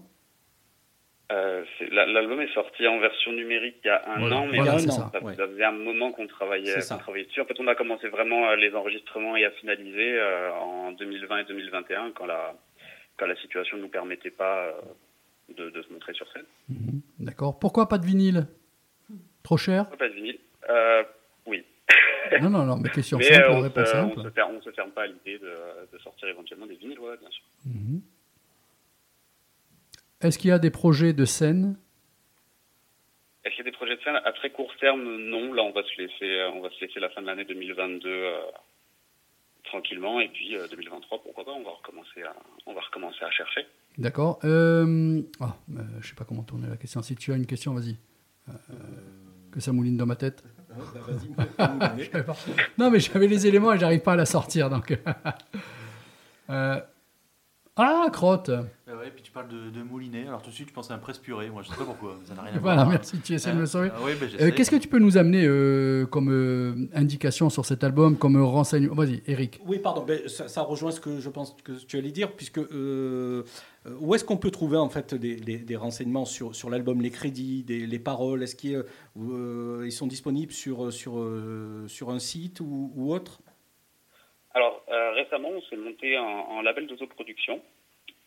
[1.31, 4.73] Euh, L'album est sorti en version numérique il y a un Voilà, an, mais voilà,
[4.73, 5.05] il y a c'est un ça.
[5.07, 5.09] an.
[5.11, 5.33] ça, ouais.
[5.35, 7.41] ça faisait un moment qu'on travaillait, qu'on travaillait dessus.
[7.41, 11.43] En fait, on a commencé vraiment les enregistrements et à finaliser euh, en 2020 et
[11.45, 12.53] 2021 quand la,
[13.17, 14.81] quand la situation ne nous permettait pas euh,
[15.55, 16.45] de, de se montrer sur scène.
[16.69, 17.59] Mhm, D'accord.
[17.59, 18.47] Pourquoi pas de vinyle?
[19.43, 19.89] Trop cher?
[19.91, 20.39] Pas de vinyle?
[20.69, 21.03] Euh,
[21.45, 21.63] oui.
[22.41, 24.23] Non, non, non, mais question Mais simple, euh, on, réponse se, on, simple.
[24.23, 25.53] se ferme, on se ferme pas à l'idée de,
[25.93, 27.43] de sortir éventuellement des vinyles, ouais, bien sûr.
[27.65, 28.01] Mhm.
[30.21, 31.77] Est-ce qu'il y a des projets de scène?
[33.43, 34.15] Est-ce qu'il y a des projets de scène?
[34.25, 37.09] À très court terme Non, là on va se laisser, on va se laisser la
[37.09, 38.39] fin de l'année 2022 euh,
[39.65, 42.35] tranquillement et puis euh, 2023 pourquoi pas, on va recommencer à,
[42.65, 43.65] on va recommencer à chercher.
[43.97, 44.39] D'accord.
[44.43, 45.21] Euh...
[45.41, 45.45] euh,
[46.01, 47.01] je sais pas comment tourner la question.
[47.01, 47.97] Si tu as une question, vas-y.
[48.49, 48.53] Euh,
[49.51, 50.43] Que ça mouline dans ma tête.
[51.57, 51.57] Bah,
[52.27, 52.35] pas.
[52.77, 54.69] Non, mais j'avais les éléments et j'arrive pas à la sortir.
[54.69, 54.97] Donc.
[56.49, 56.79] Euh,
[57.75, 58.51] Ah, crotte.
[59.05, 60.97] Ouais, puis tu parles de, de moulinet, alors tout de suite je pense à un
[60.97, 62.89] presse purée, moi je sais pas pourquoi, ça n'a rien à Voilà, voir.
[62.89, 63.21] merci.
[63.21, 63.89] Tu essaies de me sauver.
[63.93, 64.51] Ah ouais, bah, Euh, j'essaie.
[64.53, 68.95] Qu'est-ce que tu peux nous amener euh, comme euh, indication sur cet album, comme renseignement?
[68.95, 69.61] Vas-y, Eric.
[69.63, 72.57] Oui, pardon, ben, ça, ça rejoint ce que je pense que tu allais dire, puisque
[72.57, 73.43] euh,
[73.99, 77.11] où est-ce qu'on peut trouver en fait des, des- des renseignements sur, sur l'album, les
[77.11, 78.41] crédits, des- les paroles?
[78.41, 78.83] Est-ce qu'ils
[79.19, 81.23] euh, ils sont disponibles sur, sur,
[81.85, 83.39] sur un site ou, ou autre?
[84.55, 87.59] Alors euh, récemment on s'est monté en, en label d'autoproduction euh,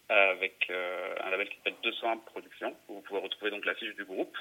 [0.09, 3.95] avec euh, un label qui s'appelle 201 Productions où vous pouvez retrouver donc la fiche
[3.95, 4.37] du groupe.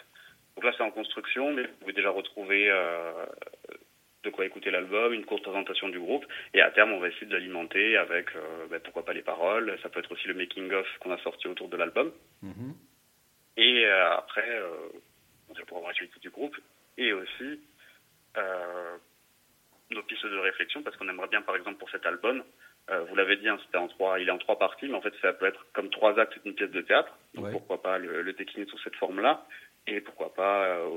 [0.56, 3.26] Donc là c'est en construction mais vous pouvez déjà retrouver euh,
[4.28, 7.28] de quoi écouter l'album, une courte présentation du groupe et à terme on va essayer
[7.28, 10.72] de l'alimenter avec euh, ben, pourquoi pas les paroles, ça peut être aussi le making
[10.72, 12.12] of qu'on a sorti autour de l'album.
[13.58, 14.70] Et euh, après, euh,
[15.50, 16.56] on va pouvoir voir l'actualité du groupe
[16.98, 17.60] et aussi
[19.90, 22.44] nos pistes de réflexion parce qu'on aimerait bien, par exemple, pour cet album,
[22.90, 25.02] euh, vous l'avez dit, hein, c'était en trois, il est en trois parties, mais en
[25.02, 27.12] fait, ça peut être comme trois actes d'une pièce de théâtre.
[27.34, 27.52] Donc Ouais.
[27.52, 29.46] pourquoi pas le, le décliner sous cette forme-là
[29.88, 30.88] et pourquoi pas euh,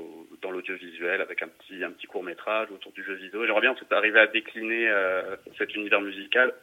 [0.41, 3.45] dans l'audiovisuel avec un petit, un petit court métrage autour du jeu vidéo.
[3.45, 6.53] J'aimerais bien en fait, arriver à décliner euh, cet univers musical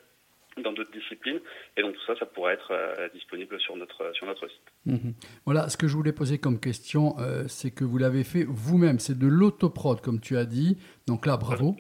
[0.63, 1.39] dans d'autres disciplines
[1.77, 4.61] et donc tout ça, ça pourrait être euh, disponible sur notre, sur notre site.
[4.87, 5.15] Mhm.
[5.45, 8.99] Voilà, ce que je voulais poser comme question, euh, c'est que vous l'avez fait vous-même.
[8.99, 10.77] C'est de l'autoprod, comme tu as dit.
[11.07, 11.77] Donc là, bravo.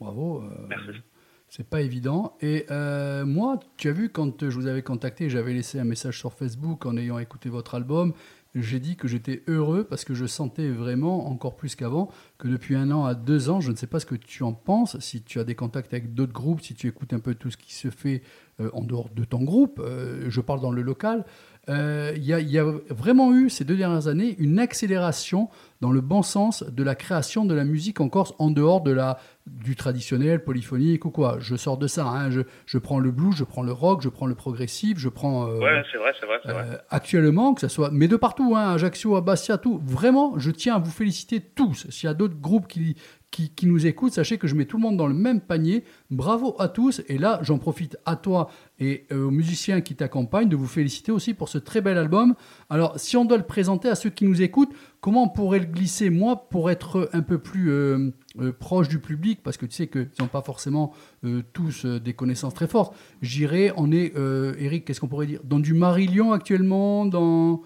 [0.00, 0.42] Bravo.
[0.44, 0.90] euh, Merci.
[1.56, 2.36] C'est pas évident.
[2.40, 6.18] Et euh, moi, tu as vu, quand je vous avais contacté, j'avais laissé un message
[6.18, 8.12] sur Facebook en ayant écouté votre album.
[8.56, 12.74] J'ai dit que j'étais heureux parce que je sentais vraiment, encore plus qu'avant, que depuis
[12.74, 15.22] un an à deux ans, je ne sais pas ce que tu en penses, si
[15.22, 17.72] tu as des contacts avec d'autres groupes, si tu écoutes un peu tout ce qui
[17.72, 18.22] se fait
[18.60, 21.24] euh, en dehors de ton groupe, euh, je parle dans le local,
[21.68, 25.48] il y, a- il y a vraiment eu ces deux dernières années une accélération
[25.80, 28.90] dans le bon sens de la création de la musique en Corse en dehors de
[28.90, 31.36] la, du traditionnel, polyphonique ou quoi.
[31.40, 32.06] Je sors de ça.
[32.06, 32.30] hein.
[32.30, 35.46] Je, je prends le blues, je prends le rock, je prends le progressif, je prends.
[35.48, 36.64] euh, Ouais, c'est vrai, c'est vrai, c'est vrai.
[36.70, 40.50] euh, actuellement, que ce soit, mais de partout, hein, Ajaccio, à Bastia, tout, vraiment, je
[40.50, 41.86] tiens à vous féliciter tous.
[41.90, 42.96] S'il y a d'autres groupes qui,
[43.30, 45.84] qui, qui nous écoutent, sachez que je mets tout le monde dans le même panier.
[46.10, 47.02] Bravo à tous.
[47.08, 48.48] Et là, j'en profite à toi
[48.80, 52.34] et euh, aux musiciens qui t'accompagnent de vous féliciter aussi pour ce très bel album.
[52.70, 55.66] Alors, si on doit le présenter à ceux qui nous écoutent, comment on pourrait le
[55.66, 58.10] glisser, moi, pour être un peu plus euh,
[58.40, 59.40] euh, proche du public?
[59.44, 60.92] Parce que tu sais qu'ils n'ont pas forcément
[61.24, 62.96] euh, tous des connaissances très fortes.
[63.22, 64.12] J'irai, on est,
[64.58, 65.40] Eric, qu'est-ce qu'on pourrait dire?
[65.44, 67.62] Dans du Marillion actuellement, dans.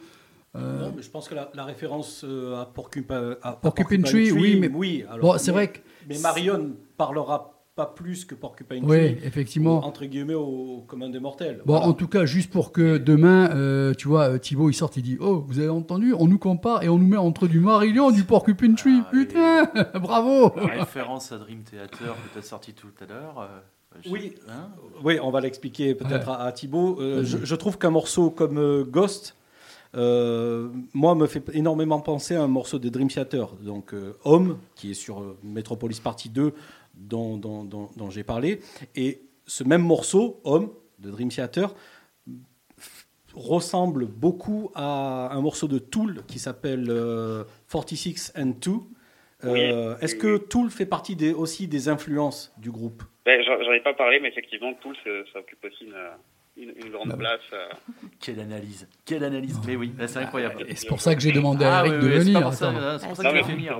[0.55, 5.05] Non, mais je pense que la, la référence à Porcupine, Tree, oui, mais- oui.
[5.09, 5.79] alors, Bon, c'est vrai que.
[6.09, 9.87] Mais Marion parlera pas plus que Porcupine Oui, Tree, effectivement.
[9.87, 11.63] entre guillemets, au commun des mortels.
[11.65, 11.87] Bon, Voilà.
[11.87, 15.03] en tout cas, juste pour que demain, euh, tu vois, euh, Thibaut, il sorte, il
[15.05, 18.11] dit Oh, vous avez entendu On nous compare et on nous met entre du Marillion
[18.11, 19.01] et du Porcupine Tree.
[19.07, 19.65] Ah, Putain
[20.01, 23.39] Bravo La référence à Dream Theater que tu as sorti tout à l'heure.
[23.41, 24.35] euh, je- Oui.
[24.49, 24.71] hein
[25.05, 26.35] Oui, on va l'expliquer peut-être Ouais.
[26.37, 26.99] à, à Thibaut.
[27.01, 29.37] Euh, je, je trouve qu'un morceau comme euh, Ghost,
[29.97, 33.49] euh, moi, me fait énormément penser à un morceau de Dream Theater.
[33.63, 36.53] Donc, euh, Homme, qui est sur euh, Metropolis Partie 2,
[36.99, 38.61] dont, dont- dont- dont j'ai parlé.
[38.97, 41.75] Et ce même morceau, Homme, de Dream Theater,
[43.35, 48.71] ressemble beaucoup à un morceau de Tool qui s'appelle euh, 46 and 2.
[49.45, 49.97] Euh, Oui.
[50.03, 53.03] Est-ce que Tool fait partie des, aussi des influences du groupe?
[53.25, 55.95] Ben, J'en ai pas parlé, mais effectivement, Tool, ça, ça occupe aussi une,
[56.59, 57.19] une, une grande oui.
[57.19, 57.41] place.
[57.53, 57.69] euh.
[58.21, 59.59] Quelle analyse, quelle analyse.
[59.67, 60.65] Mais oui, c'est incroyable.
[60.69, 62.53] Et c'est pour ça que j'ai demandé à Ah, Eric oui, de oui, c'est venir.
[62.53, 63.79] ça, c'est pour que venir.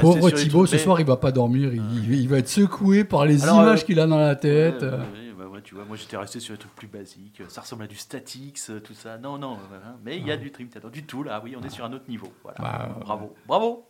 [0.00, 1.72] Pauvre Thibaut, ce soir, il va pas dormir.
[1.74, 4.82] Il, il va être secoué par les Alors, images euh, qu'il a dans la tête.
[4.82, 7.42] Ouais, ouais, bah tu vois, moi j'étais resté sur les trucs plus basiques.
[7.48, 9.18] Ça ressemble à du Statix, euh, tout ça.
[9.18, 9.96] Non, non, voilà.
[10.04, 11.40] mais il y a du Theater, du tout là.
[11.44, 12.32] Oui, on est sur un autre niveau.
[12.42, 12.58] Voilà.
[12.60, 13.84] Bah, bravo, bravo.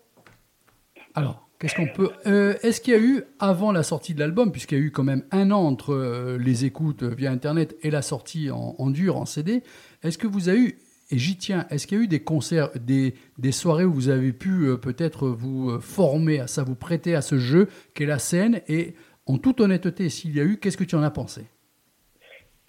[1.18, 2.10] Alors, qu'est-ce qu'on peut.
[2.26, 4.90] euh, Est-ce qu'il y a eu, avant la sortie de l'album, puisqu'il y a eu
[4.90, 8.74] quand même un an entre euh, les écoutes euh, via Internet et la sortie en,
[8.78, 9.62] en dur, en CD,
[10.02, 10.78] est-ce que vous avez eu,
[11.10, 14.08] et j'y tiens, est-ce qu'il y a eu des concerts, des, des soirées où vous
[14.10, 18.18] avez pu euh, peut-être vous former à ça, vous prêter à ce jeu qu'est la
[18.18, 18.94] scène Et
[19.26, 21.42] en toute honnêteté, s'il y a eu, qu'est-ce que tu en as pensé?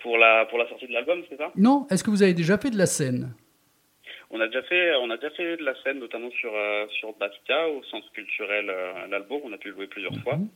[0.01, 1.51] Pour la, pour la sortie de l'album, c'est ça?
[1.57, 3.33] Non Est-ce que vous avez déjà fait de la scène?
[4.32, 7.13] On a déjà fait, on a déjà fait de la scène, notamment sur euh, sur
[7.13, 9.41] Bastia, au centre culturel euh, Lalbourg.
[9.43, 10.49] On a pu jouer plusieurs fois Mhm.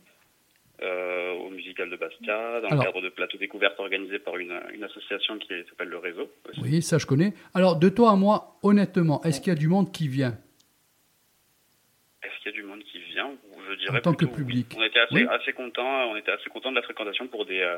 [0.83, 4.59] euh, au musical de Bastia, dans Alors- le cadre de plateaux découvertes organisés par une,
[4.73, 6.29] une association qui s'appelle le Réseau.
[6.49, 6.59] aussi.
[6.61, 7.33] Oui, ça je connais.
[7.55, 10.37] Alors, de toi à moi, honnêtement, est-ce qu'il y a du monde qui vient?
[12.23, 13.31] Est-ce qu'il y a du monde qui vient?
[13.69, 14.31] Je dirais En tant que oui.
[14.33, 14.73] public.
[14.77, 15.25] On était assez, Oui.
[15.29, 16.11] assez contents.
[16.11, 17.77] On était assez contents de la fréquentation pour des euh,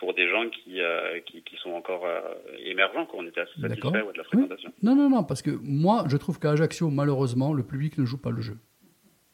[0.00, 2.20] pour des gens qui euh, qui, qui sont encore euh,
[2.64, 3.06] émergents.
[3.06, 3.20] Quoi.
[3.22, 3.92] On était assez D'accord.
[3.92, 4.72] satisfaits ouais, de la fréquentation.
[4.82, 8.18] Non, non, non, parce que moi, je trouve qu'à Ajaccio, malheureusement, le public ne joue
[8.18, 8.56] pas le jeu.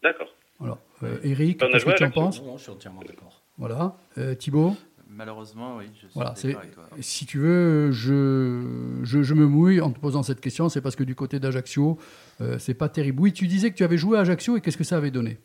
[0.03, 0.29] D'accord.
[0.63, 3.43] Alors, euh, Eric, qu'est-ce que tu en penses Non, je suis entièrement d'accord.
[3.59, 3.97] Voilà.
[4.19, 4.75] Euh, Thibaut,
[5.09, 6.85] Malheureusement, oui, je suis voilà, avec toi.
[7.01, 10.97] si tu veux, je, je, je me mouille en te posant cette question, c'est parce
[10.97, 11.97] que du côté d'Ajaccio,
[12.41, 13.21] euh, c'est pas terrible.
[13.23, 15.39] Oui, tu disais que tu avais joué à Ajaccio et qu'est-ce que ça avait donné?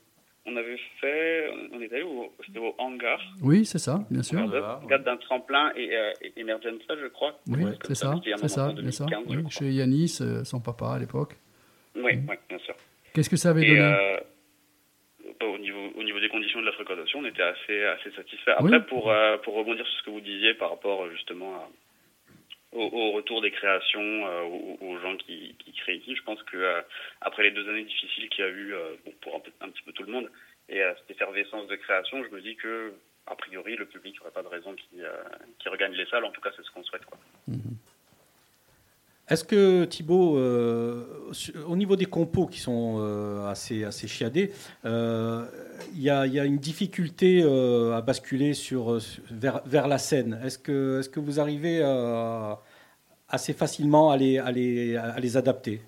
[0.46, 3.20] On avait fait, on est allé au, c'était au hangar.
[3.42, 4.48] Oui, c'est ça, bien sûr.
[4.50, 7.40] Dans cadre d'un tremplin et, euh, et Emergenza, je crois.
[7.48, 9.06] Oui, c'est ça, c'est ça, bien ça.
[9.06, 9.50] 2015, je Oui, crois.
[9.52, 11.36] chez Yanis, euh, son papa à l'époque.
[11.96, 12.76] Oui, oui, bien sûr.
[13.14, 14.18] Qu'est-ce que ça avait Et donné euh,
[15.40, 18.52] bah, au, niveau, au niveau des conditions de la fréquentation, on était assez, assez satisfait.
[18.52, 18.84] Après, Oui.
[18.88, 21.70] pour, euh, pour rebondir sur ce que vous disiez par rapport justement à-
[22.74, 26.42] au, au retour des créations, euh, aux, aux gens qui, qui créent ici, je pense
[26.44, 26.82] que euh,
[27.20, 29.68] après les deux années difficiles qu'il y a eu euh, bon, pour un, peu- un
[29.70, 30.30] petit peu tout le monde,
[30.72, 32.94] et euh, cette effervescence de création, je me dis que
[33.28, 35.12] a priori le public n'aurait pas de raison qui, euh,
[35.60, 36.26] qui regagne les salles.
[36.26, 37.06] En tout cas, c'est ce qu'on souhaite.
[37.06, 37.20] Quoi.
[39.30, 41.32] Est-ce que Thibaut, euh,
[41.68, 44.52] au niveau des compos qui sont euh, assez, assez chiadés,
[44.86, 45.46] euh,
[45.94, 48.54] il y, a, il y a une difficulté euh, à basculer
[49.30, 52.54] vers, vers la scène Est-ce que, est que vous arrivez euh,
[53.30, 55.82] assez facilement à les, à les, à les adapter?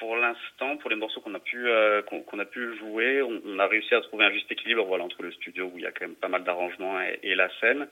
[0.00, 3.58] Pour l'instant, pour les morceaux qu'on a pu euh, qu'on a pu jouer, on, on
[3.58, 5.92] a réussi à trouver un juste équilibre voilà entre le studio où il y a
[5.92, 7.86] quand même pas mal d'arrangements et, et la scène.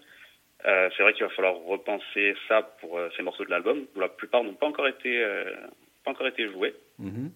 [0.65, 4.09] Euh, c'est vrai qu'il va falloir repenser ça pour euh, ces morceaux de l'album la
[4.09, 5.23] plupart n'ont pas encore été
[6.03, 6.75] pas encore été joués.
[6.99, 7.31] Mhm.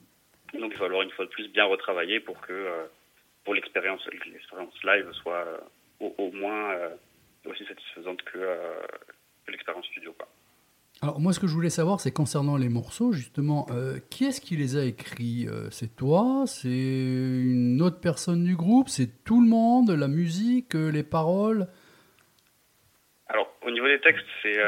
[0.55, 2.89] Donc il va falloir une fois de plus bien retravailler pour que
[3.45, 5.47] pour l'expérience l'expérience live soit
[6.01, 6.75] au, au moins
[7.45, 8.39] aussi satisfaisante que,
[9.45, 10.29] que l'expérience studio quoi.
[11.03, 14.41] Alors moi, ce que je voulais savoir, c'est concernant les morceaux, justement, euh, qui est-ce
[14.41, 19.43] qui les a écrits Euh, C'est toi C'est une autre personne du groupe C'est tout
[19.43, 21.67] le monde La musique euh, Les paroles?
[23.27, 24.61] Alors, au niveau des textes, c'est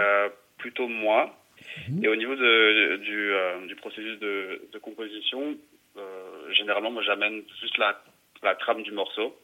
[0.58, 1.38] plutôt moi.
[1.88, 2.04] Mhm.
[2.04, 5.56] Et au niveau de, du, du processus de, de composition,
[6.50, 8.02] généralement, moi, j'amène juste la,
[8.42, 9.36] la trame du morceau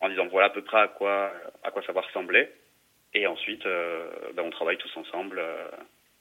[0.00, 1.30] en disant voilà à peu près à quoi,
[1.62, 2.48] à quoi ça va ressembler.
[3.14, 5.40] Et ensuite, ben, on travaille tous ensemble.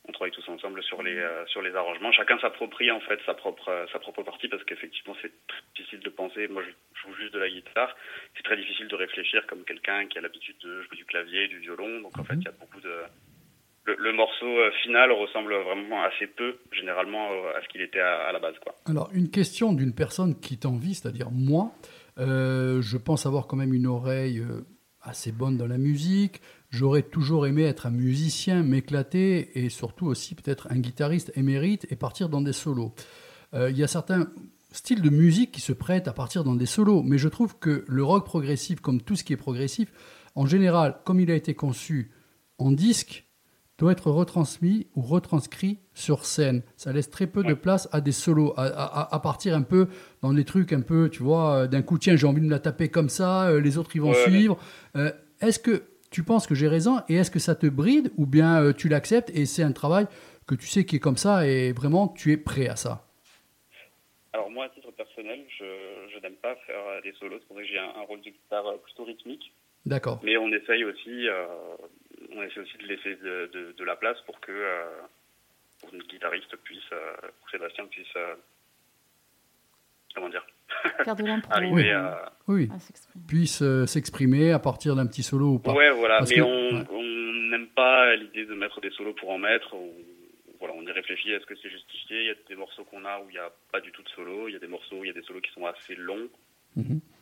[0.07, 2.11] On travaille tous ensemble sur les euh, sur les arrangements.
[2.11, 5.31] Chacun s'approprie en fait sa propre euh, sa propre partie parce qu'effectivement c'est
[5.75, 6.47] difficile de penser.
[6.47, 7.95] Moi je joue juste de la guitare.
[8.35, 11.59] C'est très difficile de réfléchir comme quelqu'un qui a l'habitude de jouer du clavier, du
[11.59, 12.01] violon.
[12.01, 13.01] Donc en fait il y a beaucoup de
[13.87, 18.39] le, morceau euh, final ressemble vraiment assez peu généralement à ce qu'il était à, la
[18.39, 18.73] base quoi.
[18.87, 21.71] Alors, une question d'une personne qui t'envie, c'est-à-dire moi.
[22.17, 24.41] Je pense avoir quand même une oreille
[25.05, 26.41] assez bonne dans la musique.
[26.75, 31.95] J'aurais toujours aimé être un musicien, m'éclater et surtout aussi peut-être un guitariste émérite et
[31.95, 32.93] partir dans des solos.
[33.53, 34.27] Euh, Il y a certains
[34.71, 37.85] styles de musique qui se prêtent à partir dans des solos, mais je trouve que
[37.87, 39.91] le rock progressif, comme tout ce qui est progressif,
[40.35, 42.11] en général, comme il a été conçu
[42.57, 43.23] en disque,
[43.77, 46.61] doit être retransmis ou retranscrit sur scène.
[46.77, 49.87] Ça laisse très peu de place à des solos, à, à- à partir un peu
[50.21, 52.51] dans des trucs un peu, tu vois, euh, d'un coup, tiens, j'ai envie de me
[52.51, 54.29] la taper comme ça, euh, les autres, ils vont Ouais, ouais.
[54.31, 54.57] suivre.
[54.95, 55.11] Euh,
[55.41, 55.83] est-ce que
[56.15, 58.87] tu penses que j'ai raison et est-ce que ça te bride ou bien euh, tu
[58.87, 60.05] l'acceptes et c'est un travail
[60.47, 62.93] que tu sais qui est comme ça et vraiment tu es prêt à ça?
[64.31, 65.65] Alors moi à titre personnel je,
[66.13, 67.39] je n'aime pas faire des solos.
[67.39, 69.51] C'est pour ça que j'ai un, un rôle de guitare euh, plutôt rythmique.
[69.85, 70.21] D'accord.
[70.23, 71.47] Mais on essaye aussi, euh,
[72.33, 74.85] on essaie aussi de laisser de, de, de la place pour que euh,
[75.81, 76.91] pour une guitariste puisse,
[77.39, 78.17] pour Sébastien puisse,
[80.15, 80.45] comment dire,
[81.03, 81.51] Faire de l'impro.
[81.53, 81.89] arriver Oui.
[81.91, 82.31] à.
[82.47, 83.25] Oui, à s'exprimer.
[83.27, 85.73] puisse euh, s'exprimer à partir d'un petit solo ou pas.
[85.73, 86.19] Ouais, voilà.
[86.19, 86.41] Parce mais que-
[86.91, 89.73] on n'aime pas l'idée de mettre des solos pour en mettre.
[89.73, 89.89] On,
[90.59, 91.31] voilà, on y réfléchit.
[91.31, 92.21] Est-ce que c'est justifié?
[92.21, 94.09] Il y a des morceaux qu'on a où il n'y a pas du tout de
[94.09, 94.47] solo.
[94.47, 96.27] Il y a des morceaux où il y a des solos qui sont assez longs.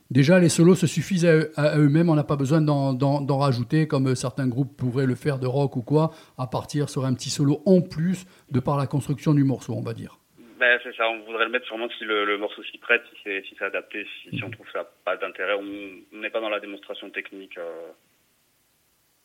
[0.09, 3.21] Déjà, les solos se suffisent à, eux- à eux-mêmes, on n'a pas besoin d'en, d'en-
[3.21, 7.05] d'en rajouter, comme certains groupes pourraient le faire de rock ou quoi, à partir sur
[7.05, 10.19] un petit solo en plus, de par la construction du morceau, on va dire.
[10.59, 13.19] Ben, c'est ça, on voudrait le mettre sûrement si le, le morceau s'y prête, si
[13.23, 15.55] c'est si c'est adapté, si, si on trouve ça pas d'intérêt.
[15.55, 17.57] On n'est pas dans la démonstration technique.
[17.57, 17.91] euh,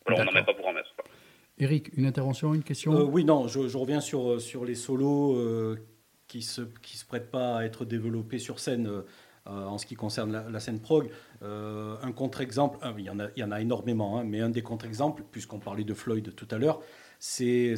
[0.07, 0.95] voilà, on n'en met pas pour en mettre.
[0.97, 1.05] quoi.
[1.59, 2.93] Eric, une intervention, une question?
[2.93, 5.77] Euh, oui, non, je, je reviens sur, euh, sur les solos euh,
[6.29, 9.03] qui ne se, qui se prêtent pas à être développés sur scène euh,
[9.49, 11.11] euh, en ce qui concerne la, la scène prog.
[11.43, 14.41] Euh, un contre-exemple, ah, il y, en a, il y en a énormément, hein, mais
[14.41, 16.81] un des contre-exemples, puisqu'on parlait de Floyd tout à l'heure,
[17.19, 17.75] c'est.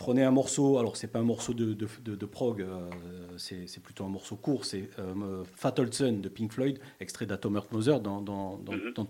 [0.00, 2.88] Prenez un morceau, alors c'est pas un morceau de, de, de- de prog, euh,
[3.36, 7.54] c'est c'est plutôt un morceau court, c'est euh, Fatal Sun de Pink Floyd, extrait d'Atom
[7.56, 8.58] Earth Mother dont, dont-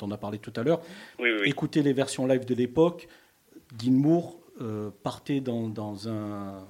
[0.03, 0.81] on a parlé tout à l'heure.
[1.21, 1.49] Oui, oui, oui.
[1.49, 3.07] Écoutez les versions live de l'époque.
[3.79, 6.67] Dean Moore euh, partait dans, dans un,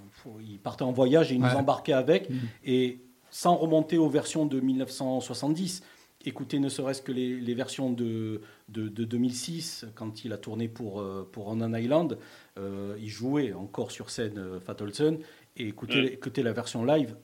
[0.47, 1.51] il partait en voyage et il Ouais.
[1.51, 2.36] nous embarquait avec, Mhm.
[2.66, 5.82] et sans remonter aux versions de 1970.
[6.26, 10.68] Écoutez ne serait-ce que les, les versions de, de, de 2006, quand il a tourné
[10.68, 12.18] pour, euh, pour On an Island,
[12.59, 15.18] euh, il jouait encore sur scène euh, Fatal Sun,
[15.56, 16.06] et écoutez, Mhm.
[16.09, 17.16] écoutez la version live,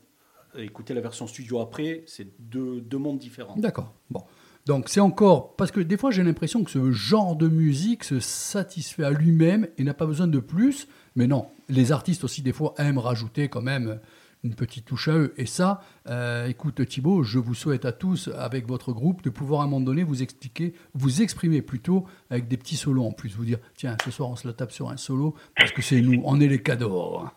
[0.56, 3.56] écoutez la version studio après, c'est deux, deux mondes différents.
[3.56, 3.92] D'accord.
[4.10, 4.22] Bon.
[4.64, 8.18] Donc c'est encore parce que des fois j'ai l'impression que ce genre de musique se
[8.18, 10.88] satisfait à lui-même et n'a pas besoin de plus.
[11.14, 14.00] Mais non, les artistes aussi des fois aiment rajouter quand même
[14.44, 15.34] une petite touche à eux.
[15.36, 19.62] Et ça, euh, écoute Thibaut, je vous souhaite à tous avec votre groupe de pouvoir
[19.62, 23.36] à un moment donné vous expliquer, vous exprimer plutôt avec des petits solos en plus.
[23.36, 26.00] Vous dire tiens ce soir on se la tape sur un solo parce que c'est
[26.00, 27.32] nous, on est les hein.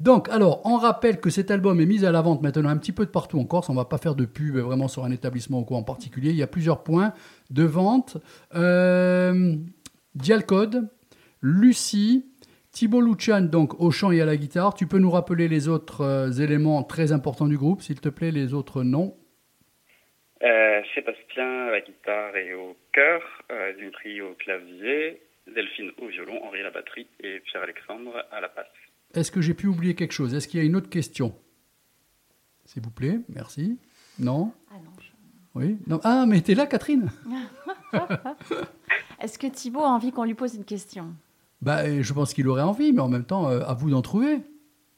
[0.00, 2.92] Donc, alors, on rappelle que cet album est mis à la vente maintenant un petit
[2.92, 3.68] peu de partout en Corse.
[3.68, 6.30] On va pas faire de pub vraiment sur un établissement ou quoi en particulier.
[6.30, 7.12] Il y a plusieurs points
[7.50, 8.16] de vente.
[8.54, 9.56] Euh,
[10.14, 10.88] Dialcode,
[11.42, 12.26] Lucie,
[12.78, 14.72] Thibaut Luchan, donc au chant et à la guitare.
[14.72, 18.30] Tu peux nous rappeler les autres euh, éléments très importants du groupe, s'il te plaît,
[18.30, 19.16] les autres noms?
[20.44, 25.20] Euh, Sébastien à la guitare et au chœur, euh, Dimitri au clavier,
[25.52, 28.66] Delphine au violon, Henri à la batterie et Pierre-Alexandre à la basse.
[29.12, 30.32] Est-ce que j'ai pu oublier quelque chose?
[30.32, 31.34] Est-ce qu'il y a une autre question?
[32.64, 33.76] S'il vous plaît, merci.
[34.20, 34.52] Non?
[34.70, 35.78] Ah non, je- Oui?
[35.88, 35.98] Non.
[36.04, 37.10] Ah, mais t'es là, Catherine?
[39.20, 41.12] Est-ce que Thibaut a envie qu'on lui pose une question?
[41.62, 44.02] Bah, euh, Je pense qu'il aurait envie, mais en même temps, euh, à vous d'en
[44.02, 44.40] trouver.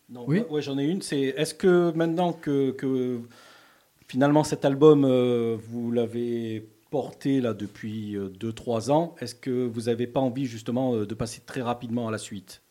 [0.08, 0.40] Non, Oui.
[0.40, 1.02] ouais, ouais, j'en ai une.
[1.02, 3.20] C'est est-ce que maintenant que, que
[4.08, 10.08] finalement cet album euh, vous l'avez porté là depuis 2-3 ans, est-ce que vous n'avez
[10.08, 12.62] pas envie justement euh, de passer très rapidement à la suite?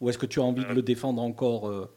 [0.00, 1.88] Ou est-ce que tu as envie de le défendre encore euh,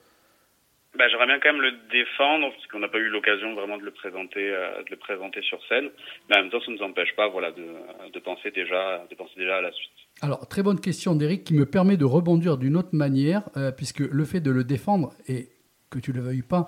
[0.98, 3.84] Bah, J'aimerais bien quand même le défendre, parce qu'on n'a pas eu l'occasion vraiment de
[3.84, 5.90] le présenter, euh, de le présenter sur scène.
[6.30, 9.34] Mais en même temps, ça ne nous empêche pas, voilà, de, penser déjà, de penser
[9.38, 9.92] déjà à la suite.
[10.22, 14.00] Alors, très bonne question d'Eric qui me permet de rebondir d'une autre manière, euh, puisque
[14.00, 15.48] le fait de le défendre, et
[15.90, 16.68] que tu le veuilles pas,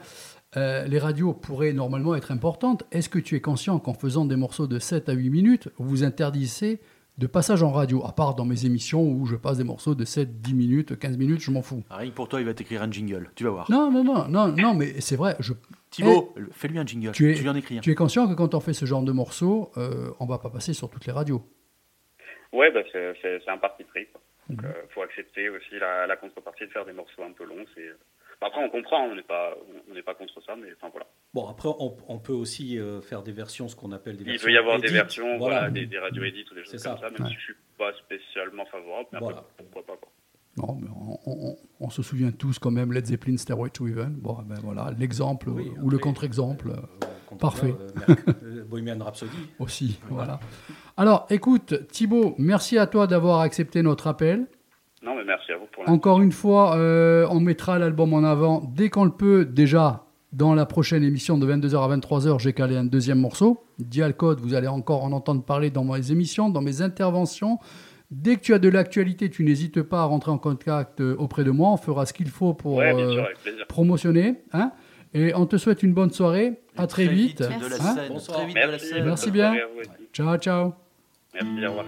[0.58, 2.84] euh, les radios pourraient normalement être importantes.
[2.92, 6.04] Est-ce que tu es conscient qu'en faisant des morceaux de 7 à 8 minutes, vous
[6.04, 6.80] interdisez
[7.18, 10.04] de passage en radio, à part dans mes émissions où je passe des morceaux de
[10.04, 11.84] 7, 10 minutes, 15 minutes, je m'en fous.
[11.90, 13.30] Ah, Rien que pour toi, il va t'écrire un jingle.
[13.36, 13.72] Tu vas voir.
[13.72, 15.54] Non, non, non, non, non, mais c'est vrai, je,
[15.92, 17.12] Thibaut, fais-lui un jingle.
[17.14, 17.82] Tu Tu, es- lui en écris un.
[17.82, 20.50] tu es conscient que quand on fait ce genre de morceaux, euh, on va pas
[20.50, 21.42] passer sur toutes les radios.
[22.52, 24.08] Ouais, bah, c'est un parti pris.
[24.50, 24.70] Donc, Mhm.
[24.70, 27.66] euh, faut accepter aussi la, la contrepartie de faire des morceaux un peu longs.
[27.76, 27.90] C'est
[28.42, 29.54] après, on comprend, on n'est pas,
[29.90, 31.08] on n'est pas contre ça, mais enfin voilà.
[31.34, 34.28] Bon, après, on, on peut aussi euh, faire des versions, ce qu'on appelle des Il
[34.32, 34.46] versions.
[34.48, 35.70] peut y avoir des versions, voilà, Voilà.
[35.72, 36.92] des, des radios ou des choses ça.
[36.92, 37.28] comme ça, même Ouais.
[37.30, 39.08] si je suis pas spécialement favorable.
[39.14, 39.38] Mais Voilà.
[39.40, 40.12] après, pourquoi pas quoi.
[40.58, 44.14] Non, mais on, on- on se souvient tous quand même Led Zeppelin Stairway to Heaven.
[44.16, 46.70] Bon, ben voilà, l'exemple Oui, ou le contre-exemple.
[46.70, 47.74] Euh, Parfait.
[48.08, 49.36] euh, euh, Bohemian Rhapsody.
[49.60, 50.00] aussi.
[50.10, 50.40] Voilà.
[50.96, 54.48] Alors, écoute, Thibaut, merci à toi d'avoir accepté notre appel.
[55.06, 55.94] Non, mais merci à vous pour l'instant.
[55.94, 59.46] Encore une fois, euh, on mettra l'album en avant dès qu'on le peut.
[59.46, 63.64] Déjà, dans la prochaine émission de 22h à 23h, j'ai calé un deuxième morceau.
[63.80, 67.60] Dial Code, vous allez encore en entendre parler dans mes émissions, dans mes interventions.
[68.12, 71.44] Dès que tu as de l'actualité, tu n'hésites pas à rentrer en contact euh, auprès
[71.44, 71.70] de moi.
[71.70, 73.24] On fera ce qu'il faut pour Ouais, euh,
[73.68, 74.42] promotionner.
[74.54, 74.72] Hein
[75.14, 76.60] et on te souhaite une bonne soirée.
[76.78, 77.42] À très, vite.
[77.42, 77.70] de Merci.
[77.70, 77.96] la Hein.
[78.10, 78.38] Bonsoir.
[78.40, 78.88] Très vite de la Merci.
[78.88, 79.06] scène.
[79.06, 79.54] Merci bien.
[80.14, 80.74] Ciao, ciao.
[81.34, 81.86] Merci, au revoir.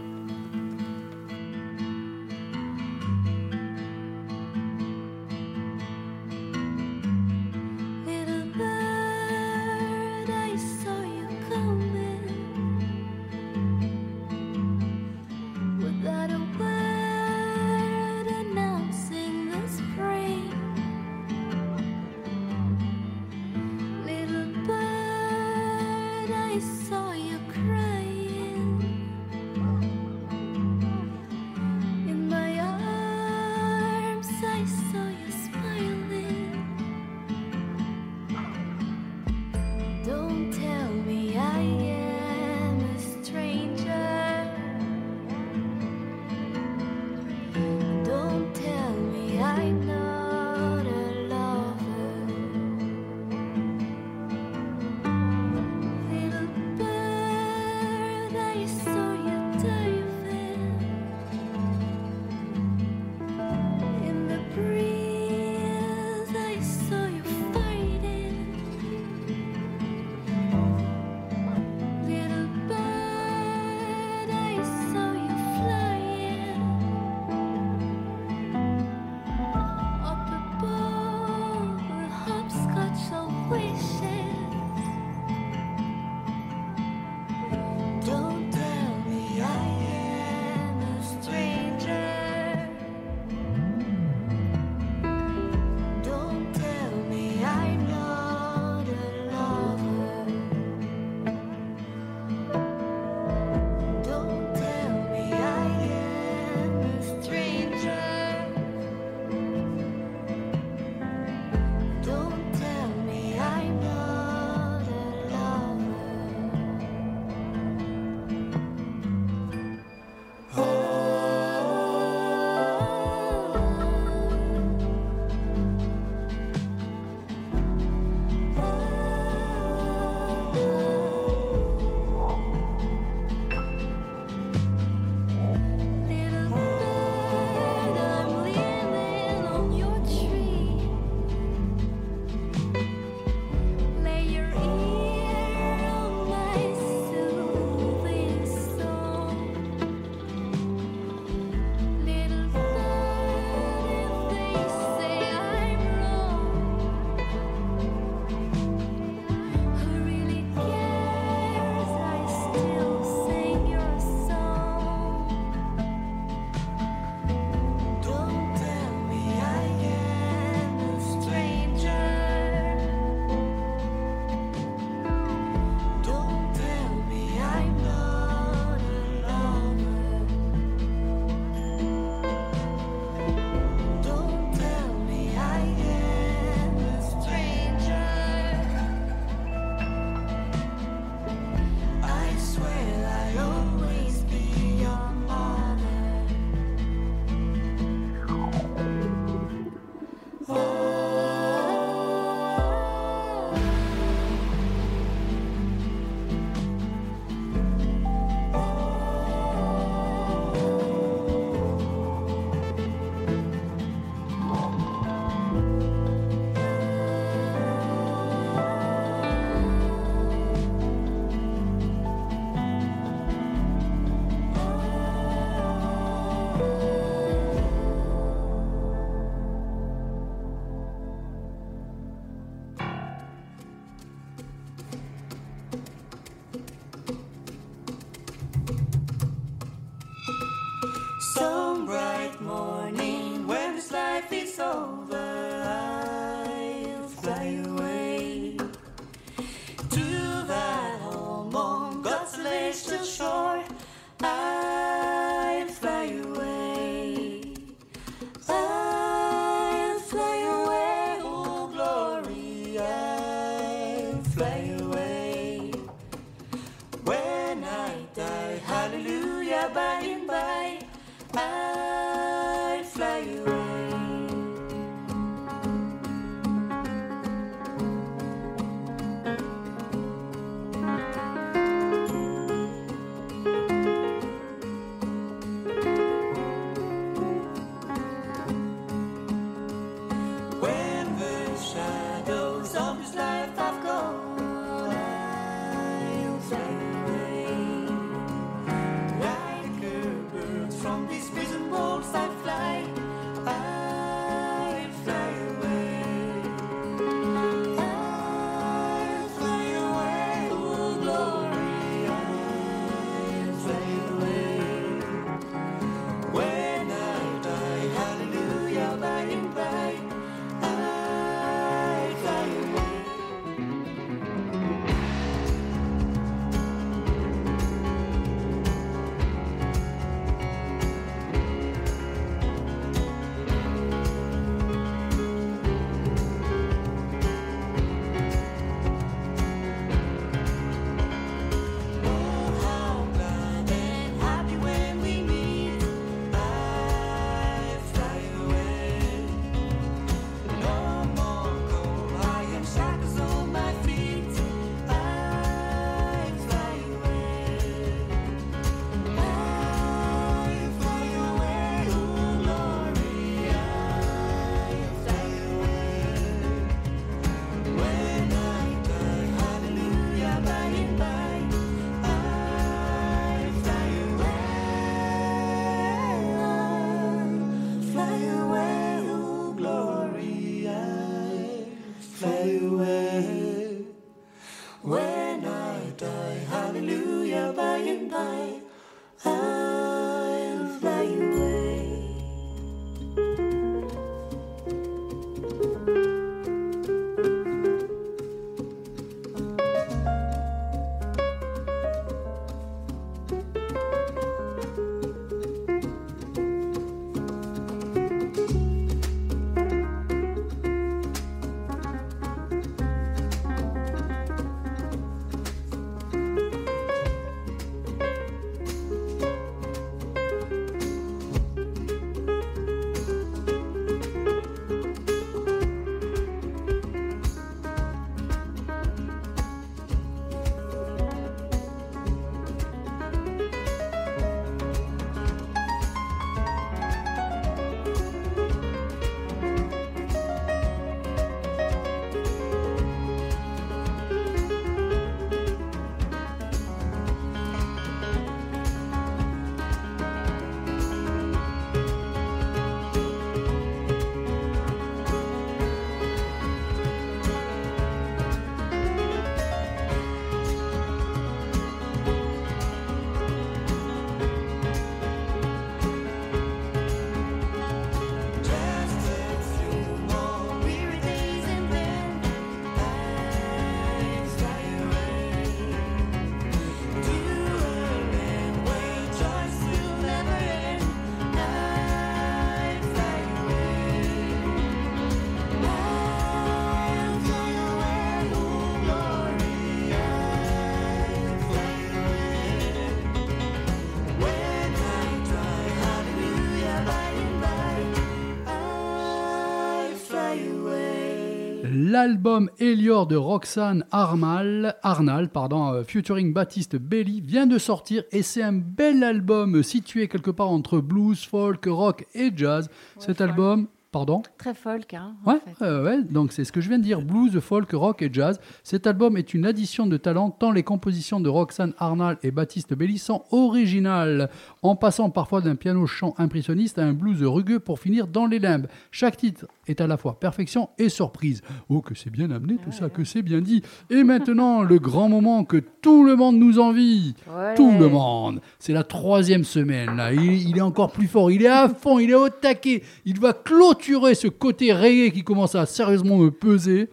[502.08, 508.22] L'album Elior de Roxane Armal, Arnal, pardon, euh, featuring Baptiste Belli, vient de sortir et
[508.22, 512.70] c'est un bel album situé quelque part entre blues, folk, rock et jazz.
[512.98, 515.66] Cet album, pardon Très folk, hein, en Ouais, fait.
[515.66, 518.40] ouais, ouais, donc c'est ce que je viens de dire, blues, folk, rock et jazz.
[518.64, 522.74] Cet album est une addition de talent tant les compositions de Roxane Arnal et Baptiste
[522.74, 524.30] Belli sont originales,
[524.62, 528.68] en passant parfois d'un piano-chant impressionniste à un blues rugueux pour finir dans les limbes.
[528.92, 531.42] Chaque titre est à la fois perfection et surprise.
[531.70, 533.64] Oh, que c'est bien amené tout ça, que c'est bien dit.
[533.90, 537.16] Et maintenant, le grand moment que tout le monde nous envie.
[537.30, 537.56] Ouais.
[537.56, 538.42] Tout le monde.
[538.60, 539.96] C'est la troisième semaine.
[539.96, 540.14] Là.
[540.14, 541.32] Il, il est encore plus fort.
[541.32, 542.00] Il est à fond.
[542.00, 542.84] Il est au taquet.
[543.06, 546.90] Il va clôturer ce côté reggae qui commence à sérieusement me peser.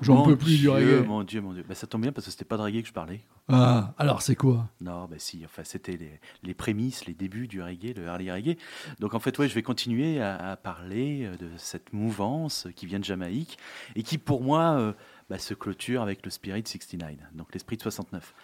[0.00, 1.04] J'en Mon peux plus du reggae.
[1.06, 1.64] Mon Dieu, mon Dieu.
[1.68, 3.20] Bah, ça tombe bien parce que c'était pas de reggae que je parlais.
[3.48, 4.68] Ah, alors c'est quoi?
[4.80, 8.56] Non, bah si, enfin, c'était les, les prémices, les débuts du reggae, le early reggae.
[9.00, 12.86] Donc en fait, ouais, je vais continuer à, à parler euh, de cette mouvance qui
[12.86, 13.58] vient de Jamaïque
[13.96, 14.92] et qui, pour moi, euh,
[15.28, 18.34] bah, se clôture avec le Spirit 69, donc l'esprit de 69.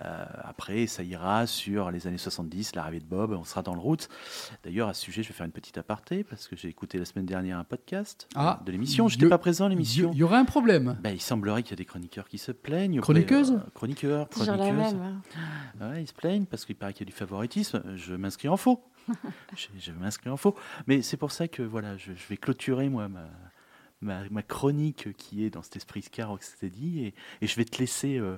[0.00, 3.80] Euh, après, ça ira sur les années 70, l'arrivée de Bob, on sera dans le
[3.80, 4.08] route.
[4.64, 7.04] D'ailleurs, à ce sujet, je vais faire une petite aparté parce que j'ai écouté la
[7.04, 9.06] semaine dernière un podcast Ah, de l'émission.
[9.06, 10.10] Je n'étais pas présent à Il l'émission.
[10.12, 10.98] y aurait un problème.
[11.02, 13.00] Bah, il semblerait qu'il y a des chroniqueurs qui se plaignent.
[13.00, 14.94] Chroniqueuses euh, Chroniqueurs, chroniqueuses.
[14.94, 15.20] même.
[15.80, 15.90] hein.
[15.90, 17.82] Ouais, ils se plaignent parce qu'il paraît qu'il y a du favoritisme.
[17.96, 18.82] Je m'inscris en faux.
[19.56, 20.56] je, je m'inscris en faux.
[20.86, 23.28] Mais c'est pour ça que voilà, je, je vais clôturer moi ma,
[24.00, 27.78] ma, ma chronique qui est dans cet esprit Scar Rocksteady et, et je vais te
[27.78, 28.36] laisser, euh,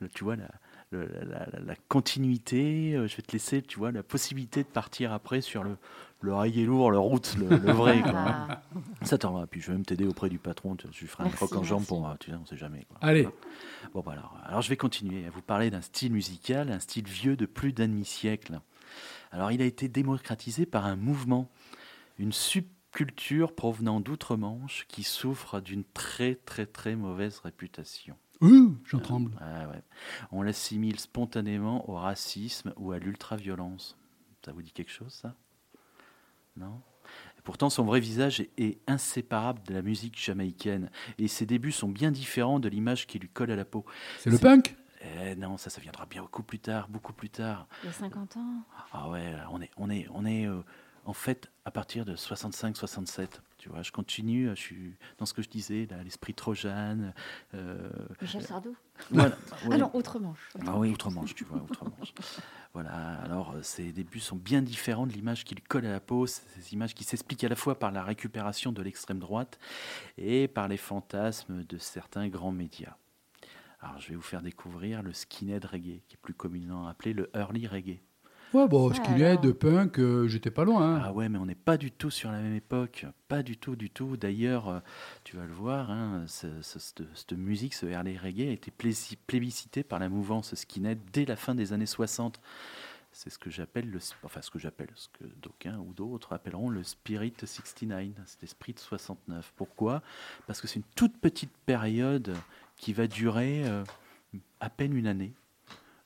[0.00, 0.48] le- tu vois, la,
[0.90, 2.94] le- la, la- la continuité.
[2.94, 5.76] euh, Je vais te laisser, tu vois, la possibilité de partir après sur le,
[6.20, 8.00] le reggae lourd, le route, le, le vrai.
[8.02, 8.12] quoi.
[8.26, 8.62] Ah,
[9.02, 9.46] Ça t'en va.
[9.46, 10.76] Puis je vais même t'aider auprès du patron.
[10.76, 12.84] Tu, je lui ferai un croc en jambe pour, tu sais, on sait jamais.
[12.88, 12.98] quoi.
[13.00, 13.28] Allez,
[13.94, 17.06] Bon, bah alors, alors, je vais continuer à vous parler d'un style musical, un style
[17.06, 18.60] vieux de plus d'un demi-siècle.
[19.32, 21.50] Alors, il a été démocratisé par un mouvement,
[22.18, 28.16] une subculture provenant d'outre-Manche qui souffre d'une très, très, très mauvaise réputation.
[28.40, 29.32] Ouh, j'en tremble.
[29.40, 29.82] Ah ouais.
[30.30, 33.96] On l'assimile spontanément au racisme ou à l'ultraviolence.
[34.44, 35.34] Ça vous dit quelque chose, ça?
[36.56, 36.80] Non?
[37.38, 40.90] Et Pourtant, son vrai visage est, inséparable de la musique jamaïcaine.
[41.18, 43.84] Et ses débuts sont bien différents de l'image qui lui colle à la peau.
[44.18, 44.76] C'est le punk?
[45.02, 47.68] Eh non, ça, ça viendra bien beaucoup plus tard, beaucoup plus tard.
[47.82, 48.62] il y a 50 ans.
[48.92, 50.62] Ah ouais, on est, on est, on est euh,
[51.04, 53.40] en fait à partir de 65-67.
[53.58, 57.12] Tu vois, je continue, je suis dans ce que je disais, là, l'esprit Trojan.
[57.54, 57.88] euh,
[58.20, 58.76] Michel Sardou.
[59.10, 59.36] voilà.
[59.50, 59.78] Ah Oui.
[59.78, 60.48] non, Outre-Manche.
[60.66, 62.12] Ah oui, Outre-Manche, tu vois, Outre-Manche.
[62.74, 62.90] voilà,
[63.22, 66.26] alors euh, ces débuts sont bien différents de l'image qui lui colle à la peau,
[66.26, 69.58] ces images qui s'expliquent à la fois par la récupération de l'extrême droite
[70.18, 72.96] et par les fantasmes de certains grands médias.
[73.80, 77.30] Alors je vais vous faire découvrir le skinhead reggae, qui est plus communément appelé le
[77.34, 78.00] early reggae.
[78.54, 79.58] Ouais, bon, Ah, skinhead, alors.
[79.58, 80.96] punk, euh, j'étais pas loin.
[80.96, 81.02] hein.
[81.04, 83.76] Ah ouais, mais on n'est pas du tout sur la même époque, pas du tout,
[83.76, 84.16] du tout.
[84.16, 84.80] D'ailleurs, euh,
[85.24, 88.70] tu vas le voir, hein, ce- ce- cette, cette musique, ce early reggae, a été
[88.76, 92.40] plési- plébiscité par la mouvance skinhead dès la fin des années 60.
[93.12, 96.68] C'est ce que j'appelle le, enfin ce que j'appelle, ce que d'aucuns ou d'autres appelleront
[96.70, 99.52] le Spirit 69, cet esprit de 69.
[99.56, 100.02] Pourquoi?
[100.46, 102.34] Parce que c'est une toute petite période
[102.76, 103.84] qui va durer euh,
[104.60, 105.32] à peine une année,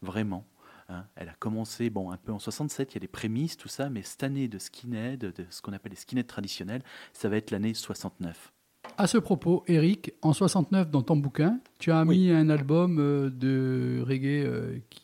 [0.03, 0.45] vraiment.
[0.91, 1.07] Hein.
[1.17, 3.89] Elle a commencé bon, un peu en 67, il y a les prémices, tout ça,
[3.91, 7.51] mais cette année de skinhead, de ce qu'on appelle les skinheads traditionnels, ça va être
[7.51, 8.53] l'année 69.
[8.99, 12.19] À ce propos, Eric, en 69, dans ton bouquin, tu as Oui.
[12.19, 15.03] mis un album euh, de reggae euh, qui...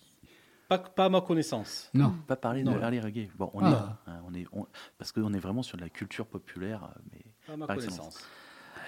[0.68, 1.90] Pas, pas à ma connaissance.
[1.94, 2.12] Non.
[2.26, 2.72] Pas parler Non.
[2.74, 3.28] de early reggae.
[3.36, 3.98] Bon, on Ah.
[4.08, 4.66] hein, on est, on-
[4.98, 7.76] parce qu'on est vraiment sur de la culture populaire, euh, mais Pas à ma Par
[7.76, 8.18] excellence.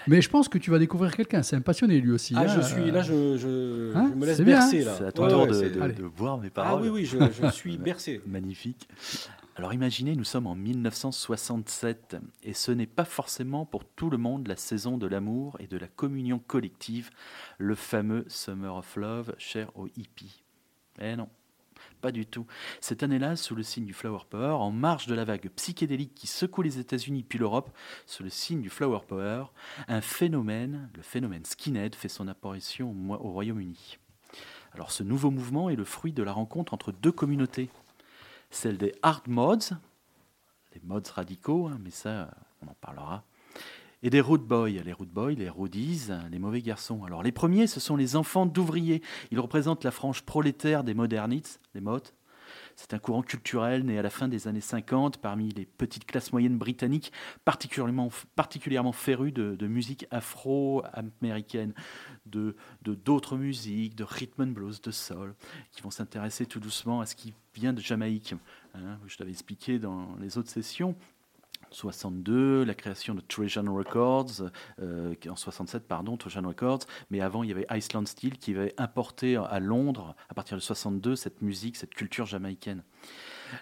[0.09, 1.43] Mais je pense que tu vas découvrir quelqu'un.
[1.43, 2.35] C'est un passionné, lui aussi.
[2.37, 2.47] Ah, hein.
[2.49, 4.95] je suis là, je, je, Hein je me laisse bien, bercer là.
[4.99, 5.95] c'est à ton Ouais, tour ouais, de, de- Allez.
[5.95, 6.83] de voir mes Ah paroles.
[6.85, 8.21] oui, oui, je, je suis bercé.
[8.27, 8.89] Magnifique.
[9.57, 14.47] Alors imaginez, nous sommes en 1967 et ce n'est pas forcément pour tout le monde
[14.47, 17.11] la saison de l'amour et de la communion collective,
[17.59, 20.43] le fameux Summer of Love cher aux hippies.
[21.01, 21.29] Eh non,
[22.01, 22.47] pas du tout.
[22.81, 26.27] Cette année-là, sous le signe du Flower Power, en marge de la vague psychédélique qui
[26.27, 27.71] secoue les États-Unis puis l'Europe,
[28.07, 29.45] sous le signe du Flower Power,
[29.89, 33.99] un phénomène, le phénomène skinhead, fait son apparition au Royaume-Uni.
[34.73, 37.71] Alors ce nouveau mouvement est le fruit de la rencontre entre deux communautés
[38.51, 39.75] celle des hard mods,
[40.75, 42.31] les mods radicaux, hein, mais ça,
[42.63, 43.25] on en parlera,
[44.03, 47.05] et des road boys, les road boys, les roadies, les mauvais garçons.
[47.05, 49.03] Alors les premiers, ce sont les enfants d'ouvriers.
[49.31, 51.99] Ils représentent la frange prolétaire des modernites, les mods.
[52.77, 56.33] C'est un courant culturel né à la fin des années 50 parmi les petites classes
[56.33, 57.13] moyennes britanniques,
[57.45, 61.75] particulièrement, particulièrement férus de, musique afro-américaine,
[62.27, 62.55] de-
[62.85, 65.35] d'autres musiques, de rhythm and blues, de soul,
[65.73, 68.35] qui vont s'intéresser tout doucement à ce qui vient de Jamaïque.
[68.75, 70.95] Hein, je t'avais expliqué dans les autres sessions
[71.71, 74.43] 62, la création de Trojan Records,
[74.81, 76.81] euh, en 67, pardon, Trojan Records,
[77.11, 80.63] mais avant il y avait Iceland Steel qui avait importé à Londres, à partir de
[80.63, 82.83] 62, cette musique, cette culture jamaïcaine.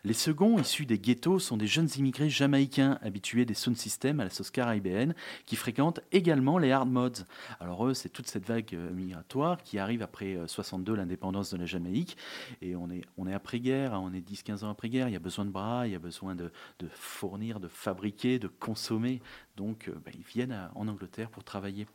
[0.05, 4.25] Les seconds, issus des ghettos, sont des jeunes immigrés jamaïcains habitués des sound systems à
[4.25, 5.15] la sauce caribéenne
[5.45, 7.25] qui fréquentent également les hard mods.
[7.61, 11.57] Alors eux, c'est toute cette vague euh, migratoire qui arrive après 62, euh, l'indépendance de
[11.57, 12.17] la Jamaïque.
[12.63, 15.51] Et on est, après-guerre, hein, on est 10-15 ans après-guerre, il y a besoin de
[15.51, 16.51] bras, il y a besoin de,
[16.91, 19.21] fournir, de fabriquer, de consommer.
[19.57, 21.87] Donc euh, ben, ils viennent en Angleterre pour travailler.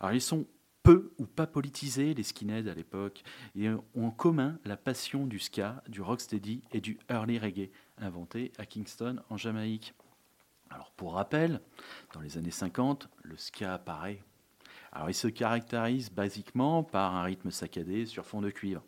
[0.00, 0.46] Alors ils sont
[0.82, 3.22] peu ou pas politisés, les skinheads à l'époque,
[3.54, 8.52] et ont en commun la passion du ska, du rocksteady et du early reggae, inventé
[8.58, 9.94] à Kingston, en Jamaïque.
[10.70, 11.60] Alors pour rappel,
[12.14, 14.22] dans les années 50, le ska apparaît.
[14.92, 18.82] Alors il se caractérise basiquement par un rythme saccadé sur fond de cuivre.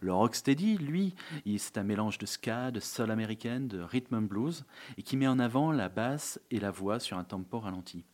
[0.00, 1.14] Le rocksteady, lui,
[1.58, 4.64] c'est un mélange de ska, de soul américaine, de rhythm and blues,
[4.96, 8.04] et qui met en avant la basse et la voix sur un tempo ralenti.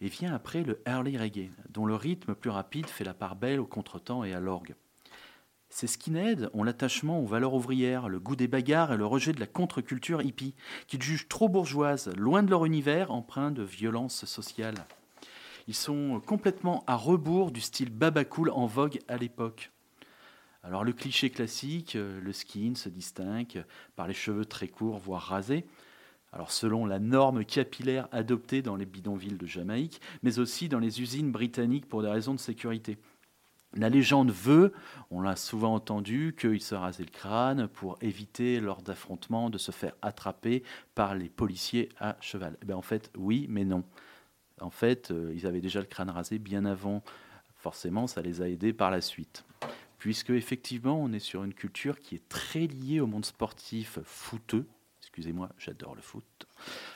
[0.00, 3.60] Et vient après le early reggae, dont le rythme plus rapide fait la part belle
[3.60, 4.74] au contretemps et à l'orgue.
[5.68, 9.40] Ces skinheads ont l'attachement aux valeurs ouvrières, le goût des bagarres et le rejet de
[9.40, 10.54] la contre-culture hippie,
[10.86, 14.76] qu'ils jugent trop bourgeoise, loin de leur univers empreint de violence sociale.
[15.66, 19.72] Ils sont complètement à rebours du style babacool en vogue à l'époque.
[20.62, 23.64] Alors le cliché classique, euh, le skin se distingue
[23.96, 25.66] par les cheveux très courts, voire rasés,
[26.34, 31.00] alors selon la norme capillaire adoptée dans les bidonvilles de Jamaïque, mais aussi dans les
[31.00, 32.98] usines britanniques pour des raisons de sécurité.
[33.76, 34.72] La légende veut,
[35.10, 39.70] on l'a souvent entendu, qu'il se rasait le crâne pour éviter lors d'affrontements de se
[39.70, 42.56] faire attraper par les policiers à cheval.
[42.62, 43.84] Eh bien, en fait, oui, mais non.
[44.60, 47.02] En fait, euh, ils avaient déjà le crâne rasé bien avant.
[47.56, 49.44] Forcément, ça les a aidés par la suite.
[49.98, 54.66] Puisque effectivement, on est sur une culture qui est très liée au monde sportif fouteux,
[55.14, 56.24] excusez-moi, j'adore le foot,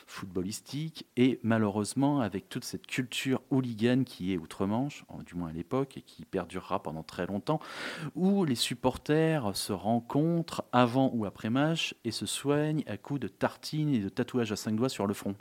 [0.05, 5.95] footballistique, et malheureusement, avec toute cette culture hooligan qui est outre-Manche, du moins à l'époque,
[5.95, 7.61] et qui perdurera pendant très longtemps,
[8.15, 13.29] où les supporters se rencontrent avant ou après match et se soignent à coups de
[13.29, 15.35] tartines et de tatouages à cinq doigts sur le front.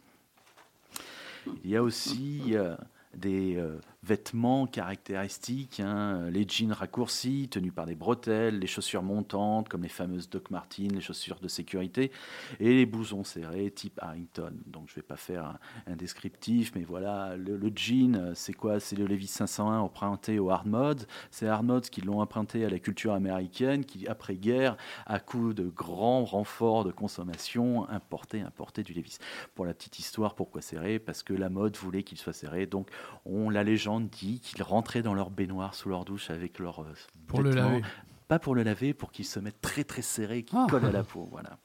[1.65, 2.77] Il y a aussi euh,
[3.17, 9.69] des euh, vêtements caractéristiques, hein, les jeans raccourcis tenus par des bretelles, les chaussures montantes
[9.69, 12.11] comme les fameuses Doc Martens, les chaussures de sécurité,
[12.59, 14.53] et les blousons serrés type Harrington.
[14.67, 18.81] Donc je ne vais pas faire un, descriptif, mais voilà, le, jean, c'est quoi?
[18.81, 21.07] C'est le Levi's 501 emprunté au hard mode.
[21.31, 25.65] C'est hard mods qui l'ont emprunté à la culture américaine, qui après-guerre, à coup de
[25.65, 29.19] grands renforts de consommation, importait, importait du Levi's.
[29.55, 32.89] Pour la petite histoire, pourquoi serré Parce que la mode voulait qu'il soit serré, donc
[33.27, 33.65] on la
[34.01, 36.95] dit qu'ils rentraient dans leur baignoire sous leur douche avec leur euh,
[37.27, 37.83] pour le laver.
[38.29, 40.66] Pas pour le laver, pour qu'ils se mettent très très serrés, qu'ils ah.
[40.69, 41.29] collent à la peau.
[41.31, 41.59] Voilà.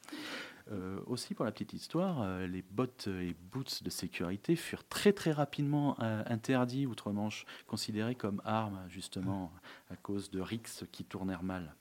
[0.72, 5.11] Euh, aussi, pour la petite histoire, euh, les bottes et boots de sécurité furent très
[5.11, 9.51] très rapidement interdits outre-Manche, considérés comme armes, justement,
[9.91, 11.76] à cause de rixes qui tournèrent mal.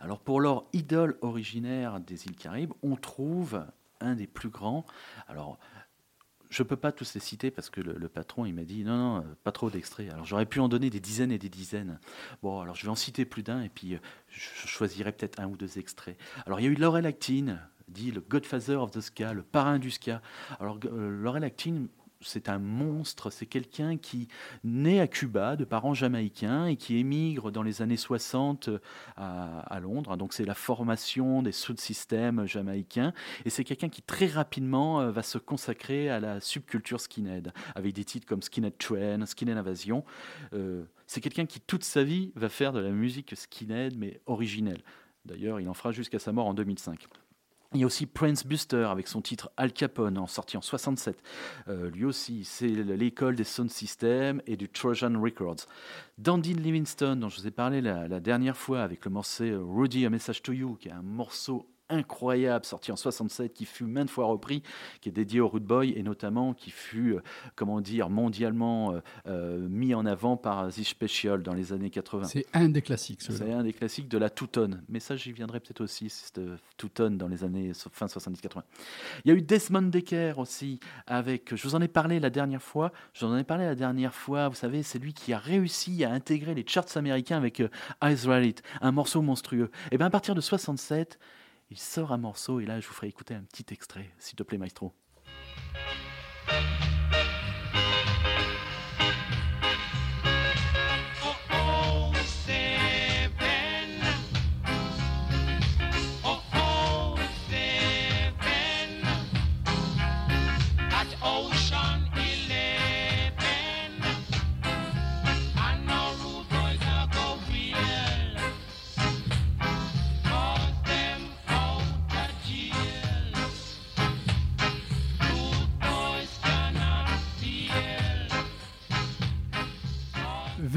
[0.00, 3.66] Alors, pour leur idole originaire des îles Caraïbes, on trouve
[4.00, 4.86] un des plus grands.
[5.26, 5.58] Alors,
[6.50, 9.24] je peux pas tous les citer parce que le, patron il m'a dit non non
[9.44, 10.10] pas trop d'extraits.
[10.10, 11.98] Alors j'aurais pu en donner des dizaines et des dizaines.
[12.42, 13.98] Bon alors je vais en citer plus d'un et puis euh,
[14.28, 16.16] je choisirai peut-être un ou deux extraits.
[16.46, 19.78] Alors il y a eu Laurel Actine, dit le Godfather of the Ska, le parrain
[19.78, 20.22] du ska.
[20.60, 21.44] Alors euh, Laurel
[22.20, 24.28] c'est un monstre, c'est quelqu'un qui
[24.64, 28.78] naît à Cuba de parents jamaïcains et qui émigre dans les années 60 euh,
[29.16, 30.16] à, Londres.
[30.16, 33.12] Donc c'est la formation des sous-systèmes jamaïcains
[33.44, 37.94] et c'est quelqu'un qui très rapidement euh, va se consacrer à la subculture skinhead avec
[37.94, 40.04] des titres comme Skinhead Train, Skinhead Invasion.
[40.54, 44.82] Euh, c'est quelqu'un qui toute sa vie va faire de la musique skinhead mais originelle.
[45.24, 47.06] D'ailleurs, il en fera jusqu'à sa mort en 2005.
[47.74, 51.22] Il y a aussi Prince Buster avec son titre Al Capone, en sorti en 67.
[51.68, 55.66] Euh, lui aussi, c'est l'école des sound systems et du Trojan Records.
[56.16, 60.06] Dandin Livingston, dont je vous ai parlé la, la dernière fois avec le morceau Rudy,
[60.06, 64.10] A Message to You, qui est un morceau incroyable, sorti en 67, qui fut maintes
[64.10, 64.62] fois repris,
[65.00, 67.22] qui est dédié au Root Boy, et notamment qui fut, euh,
[67.56, 72.24] comment dire, mondialement euh, euh, mis en avant par The Special dans les années 80.
[72.24, 73.22] C'est un des classiques.
[73.22, 74.82] C'est un des classiques de la Two-Tone.
[74.88, 76.40] Mais ça, j'y viendrai peut-être aussi, cette
[76.76, 78.62] Two-Tone dans les années fin 70-80.
[79.24, 82.62] Il y a eu Desmond Decker aussi, avec, je vous en ai parlé la dernière
[82.62, 85.38] fois, je vous en ai parlé la dernière fois, vous savez, c'est lui qui a
[85.38, 87.62] réussi à intégrer les charts américains avec
[88.02, 89.70] Israelite, un morceau monstrueux.
[89.90, 91.18] Et bien à partir de 67,
[91.70, 94.42] il sort un morceau et là je vous ferai écouter un petit extrait, s'il te
[94.42, 94.94] plaît maestro.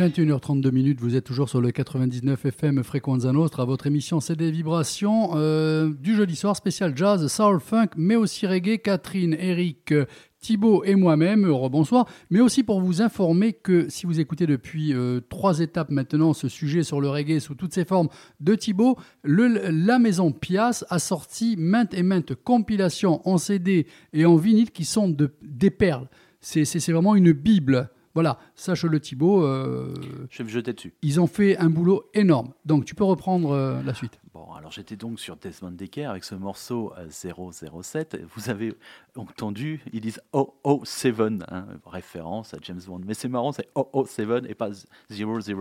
[0.02, 4.50] 21h32 minutes, vous êtes toujours sur le 99 FM Frequenza Nostra, votre émission c'est des
[4.50, 8.82] vibrations euh, du jeudi soir spécial jazz, soul, funk, mais aussi reggae.
[8.82, 9.94] Catherine, Eric,
[10.40, 15.20] Thibaut et moi-même, bonsoir, mais aussi pour vous informer que si vous écoutez depuis euh,
[15.30, 18.10] trois étapes maintenant ce sujet sur le reggae sous toutes ses formes
[18.40, 24.36] de Thibaut, la maison Pias a sorti maintes et maintes compilations en CD et en
[24.36, 26.10] vinyle qui sont de, des perles.
[26.40, 27.92] C'est vraiment une bible.
[28.14, 29.44] Voilà, sache-le Thibaut.
[29.44, 29.94] Euh,
[30.30, 30.94] Je vais me jeter dessus.
[31.02, 32.54] Ils ont fait un boulot énorme.
[32.66, 34.20] Donc tu peux reprendre euh, la suite.
[34.34, 38.16] Bon, alors j'étais donc sur Desmond Decker avec ce morceau 007.
[38.16, 38.74] Euh, vous avez
[39.18, 41.20] entendu, ils disent 007,
[41.50, 43.02] hein, référence à James Bond.
[43.06, 44.70] Mais c'est marrant, c'est 007 et pas
[45.10, 45.56] 007.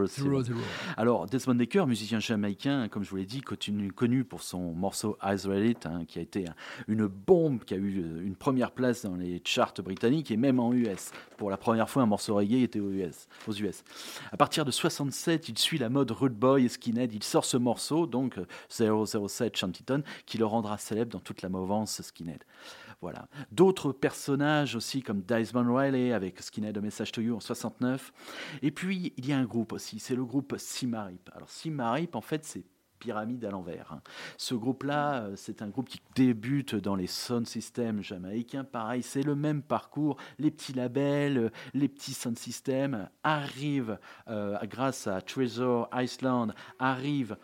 [0.97, 5.87] Alors Desmond Decker, musicien jamaïcain, comme je vous l'ai dit, connu pour son morceau Israelite,
[5.87, 6.45] hein, qui a été
[6.87, 10.61] une bombe, qui a eu euh, une première place dans les charts britanniques et même
[10.61, 11.11] en US.
[11.37, 13.27] Pour la première fois, un morceau reggae était aux US.
[13.49, 13.83] Aux US.
[14.31, 17.13] À partir de 67, il suit la mode rude boy et skinhead.
[17.13, 22.03] Il sort ce morceau, donc 007 Shantyton, qui le rendra célèbre dans toute la mouvance
[22.03, 22.45] skinhead.
[23.01, 23.29] Voilà.
[23.51, 28.13] D'autres personnages aussi, comme Desmond Riley avec Skinhead A Message to You en 69.
[28.63, 31.31] Et puis, il y a un groupe aussi, c'est le groupe Simarip.
[31.35, 32.65] Alors, Simarip, en fait, c'est
[33.01, 33.93] pyramide à l'envers.
[33.93, 34.03] Hein.
[34.37, 38.63] Ce groupe-là, euh, c'est un groupe qui débute dans les sound systems jamaïcains.
[38.63, 40.17] Pareil, c'est le même parcours.
[40.39, 43.99] Les petits labels, euh, les petits sound systems arrivent
[44.29, 46.49] euh, grâce à Treasure Iceland,
[46.79, 47.37] arrivent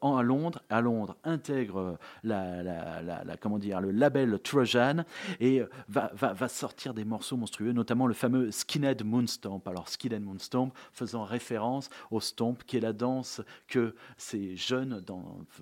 [0.00, 0.62] en, à Londres.
[0.68, 5.04] À Londres, intègre la, comment dire, le label Trojan
[5.40, 9.62] et va, va, va, sortir des morceaux monstrueux, notamment le fameux Skinhead Moonstomp.
[9.66, 15.02] Alors, Skinhead Moonstomp faisant référence au stomp, qui est la danse que ces jeunes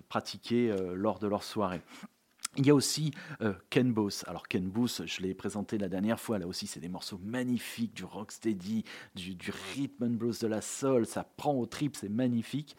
[0.08, 1.80] pratiquer euh, lors de leur soirée.
[2.56, 4.24] Il y a aussi euh, Ken Boss.
[4.28, 7.94] Alors Ken Boss, je l'ai présenté la dernière fois, là aussi c'est des morceaux magnifiques,
[7.94, 8.84] du rocksteady,
[9.14, 12.76] du, du rhythm and blues, de la soul, ça prend au trip, c'est magnifique.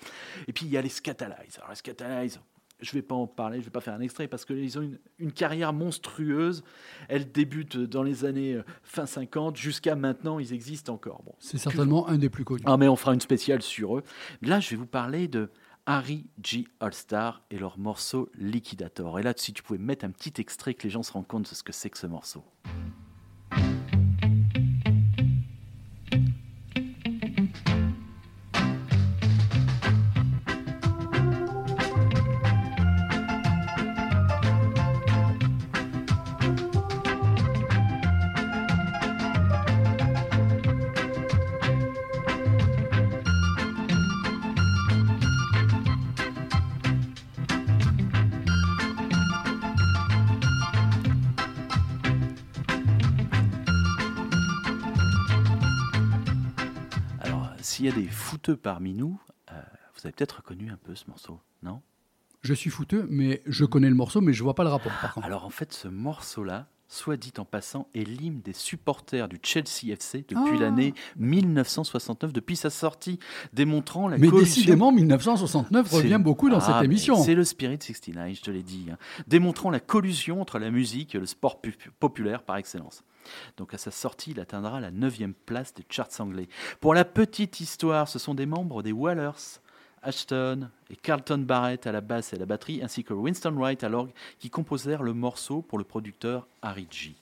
[0.47, 1.57] Et puis il y a les Scatalize.
[1.57, 2.39] Alors les Scatalize,
[2.81, 4.77] je ne vais pas en parler, je ne vais pas faire un extrait parce qu'ils
[4.77, 6.63] ont une, une, carrière monstrueuse.
[7.07, 11.23] Elle débute dans les années euh, fin 50 jusqu'à maintenant, ils existent encore.
[11.23, 12.63] Bon, c'est certainement un des plus connus.
[12.65, 14.03] Ah mais on fera une spéciale sur eux.
[14.43, 15.49] Là, je vais vous parler de
[15.85, 16.65] Harry G.
[16.79, 19.19] All-Star et leur morceau Liquidator.
[19.19, 21.49] Et là, si tu pouvais mettre un petit extrait que les gens se rendent compte
[21.49, 22.43] de ce que c'est que ce morceau.
[58.43, 59.21] Fouteux parmi nous,
[59.51, 59.61] euh,
[59.95, 61.81] vous avez peut-être reconnu un peu ce morceau, non?
[62.41, 64.91] Je suis fouteux, mais je connais le morceau, mais je vois pas le rapport.
[65.01, 65.25] Par contre.
[65.25, 69.91] Alors en fait, ce morceau-là, soit dit en passant, est l'hymne des supporters du Chelsea
[69.91, 73.19] FC depuis l'année 1969, depuis sa sortie,
[73.53, 74.45] démontrant la Mais collusion...
[74.55, 77.15] décidément, 1969 revient beaucoup dans Ah, cette émission.
[77.23, 78.85] C'est le Spirit 69, je te l'ai dit.
[78.91, 78.97] hein.
[79.27, 83.03] Démontrant la collusion entre la musique et le sport pu- populaire par excellence.
[83.57, 86.47] Donc à sa sortie, il atteindra la 9e place des charts anglais.
[86.81, 89.59] Pour la petite histoire, ce sont des membres des Wallers,
[90.03, 93.83] Ashton et Carlton Barrett à la basse et à la batterie, ainsi que Winston Wright
[93.83, 97.15] à l'orgue, qui composèrent le morceau pour le producteur Harry G.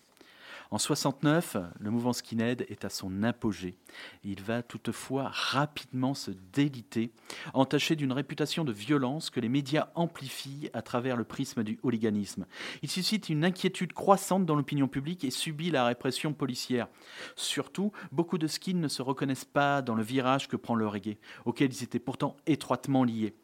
[0.73, 3.75] En 69, le mouvement skinhead est à son apogée.
[4.23, 7.11] Il va toutefois rapidement se déliter,
[7.53, 12.45] entaché d'une réputation de violence que les médias amplifient à travers le prisme du hooliganisme.
[12.83, 16.87] Il suscite une inquiétude croissante dans l'opinion publique et subit la répression policière.
[17.35, 21.17] Surtout, beaucoup de skins ne se reconnaissent pas dans le virage que prend le reggae,
[21.43, 23.35] auquel ils étaient pourtant étroitement liés.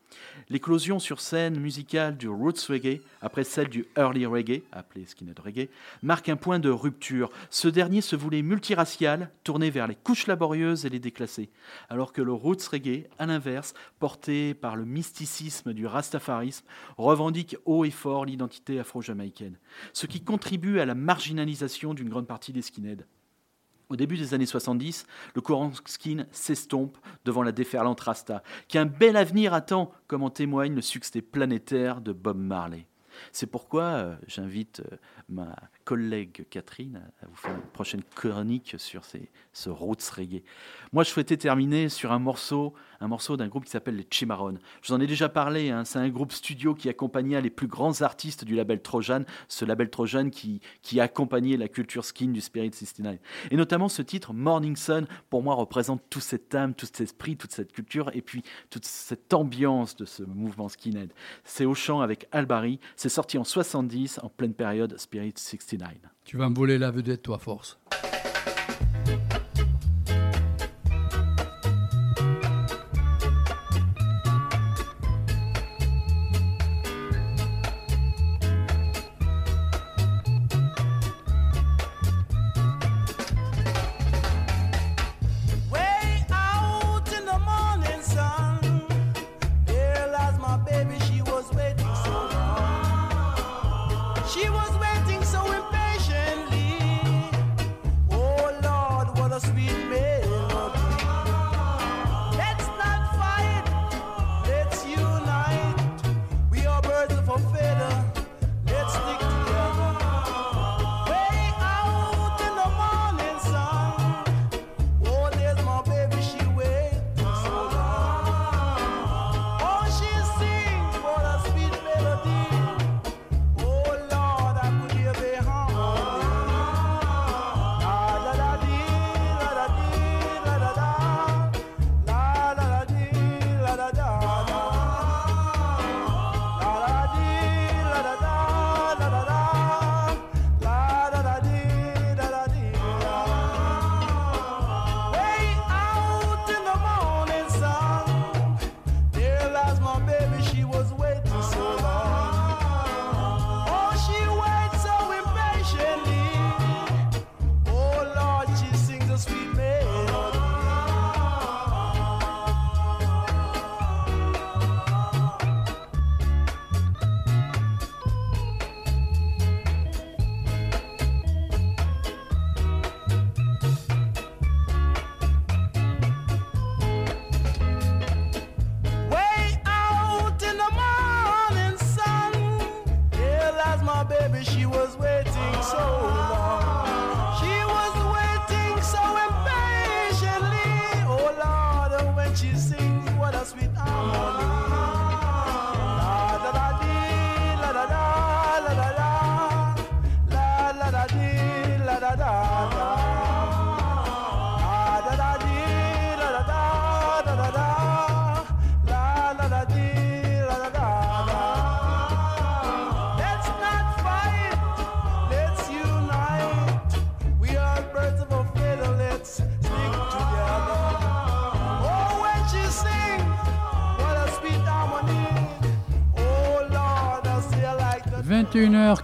[0.50, 5.70] L'éclosion sur scène musicale du roots reggae, après celle du early reggae, appelé skinhead reggae,
[6.02, 7.30] marque un point de rupture.
[7.50, 11.50] Ce dernier se voulait multiracial, tourné vers les couches laborieuses et les déclassés,
[11.90, 16.66] alors que le roots reggae, à l'inverse, porté par le mysticisme du rastafarisme,
[16.98, 19.58] revendique haut et fort l'identité afro-jamaïcaine,
[19.92, 23.04] ce qui contribue à la marginalisation d'une grande partie des skinheads.
[23.90, 28.82] Au début des années 70, le courant skin s'estompe devant la déferlante Rasta, qui a
[28.82, 32.86] un bel avenir attend, comme en témoigne le succès planétaire de Bob Marley.
[33.32, 34.98] C'est pourquoi euh, j'invite euh,
[35.30, 40.44] ma collègue Catherine à vous faire une prochaine chronique sur ces, ce roots reggae.
[40.94, 44.58] Moi, je souhaitais terminer sur un morceau, un morceau d'un groupe qui s'appelle les Chimarron.
[44.82, 47.68] Je vous en ai déjà parlé, hein, c'est un groupe studio qui accompagnait les plus
[47.68, 52.30] grands artistes du label Trojan, ce label Trojan qui, qui a accompagné la culture skin
[52.30, 53.18] du Spirit 69.
[53.52, 57.38] Et notamment ce titre, Morning Sun, pour moi, représente toute cette âme, tout cet esprit,
[57.38, 61.14] toute cette culture, et puis toute cette ambiance de ce mouvement skinhead.
[61.44, 65.90] C'est au chant avec Albary, c'est sorti en 70, en pleine période Spirit 69.
[66.24, 67.80] Tu vas me voler la vedette, toi, force.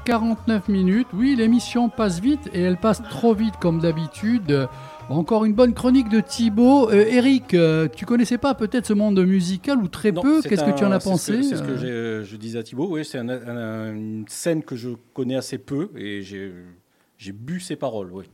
[0.07, 1.07] 21h49 minutes.
[1.13, 4.51] Oui, l'émission passe vite et elle passe trop vite comme d'habitude.
[4.51, 4.67] Euh,
[5.09, 6.89] Encore une bonne chronique de Thibaut.
[6.89, 10.41] Euh, Eric, euh, tu connaissais pas peut-être ce monde musical ou très Non, peu?
[10.41, 12.38] Qu'est-ce que tu en as c'est ce pensé que- C'est ce que, euh, j'ai- je
[12.38, 12.88] disais à Thibaut.
[12.89, 16.53] Oui, c'est un- un- une scène que je connais assez peu et j'ai
[17.17, 18.09] j'ai bu ses paroles.
[18.11, 18.25] Oui.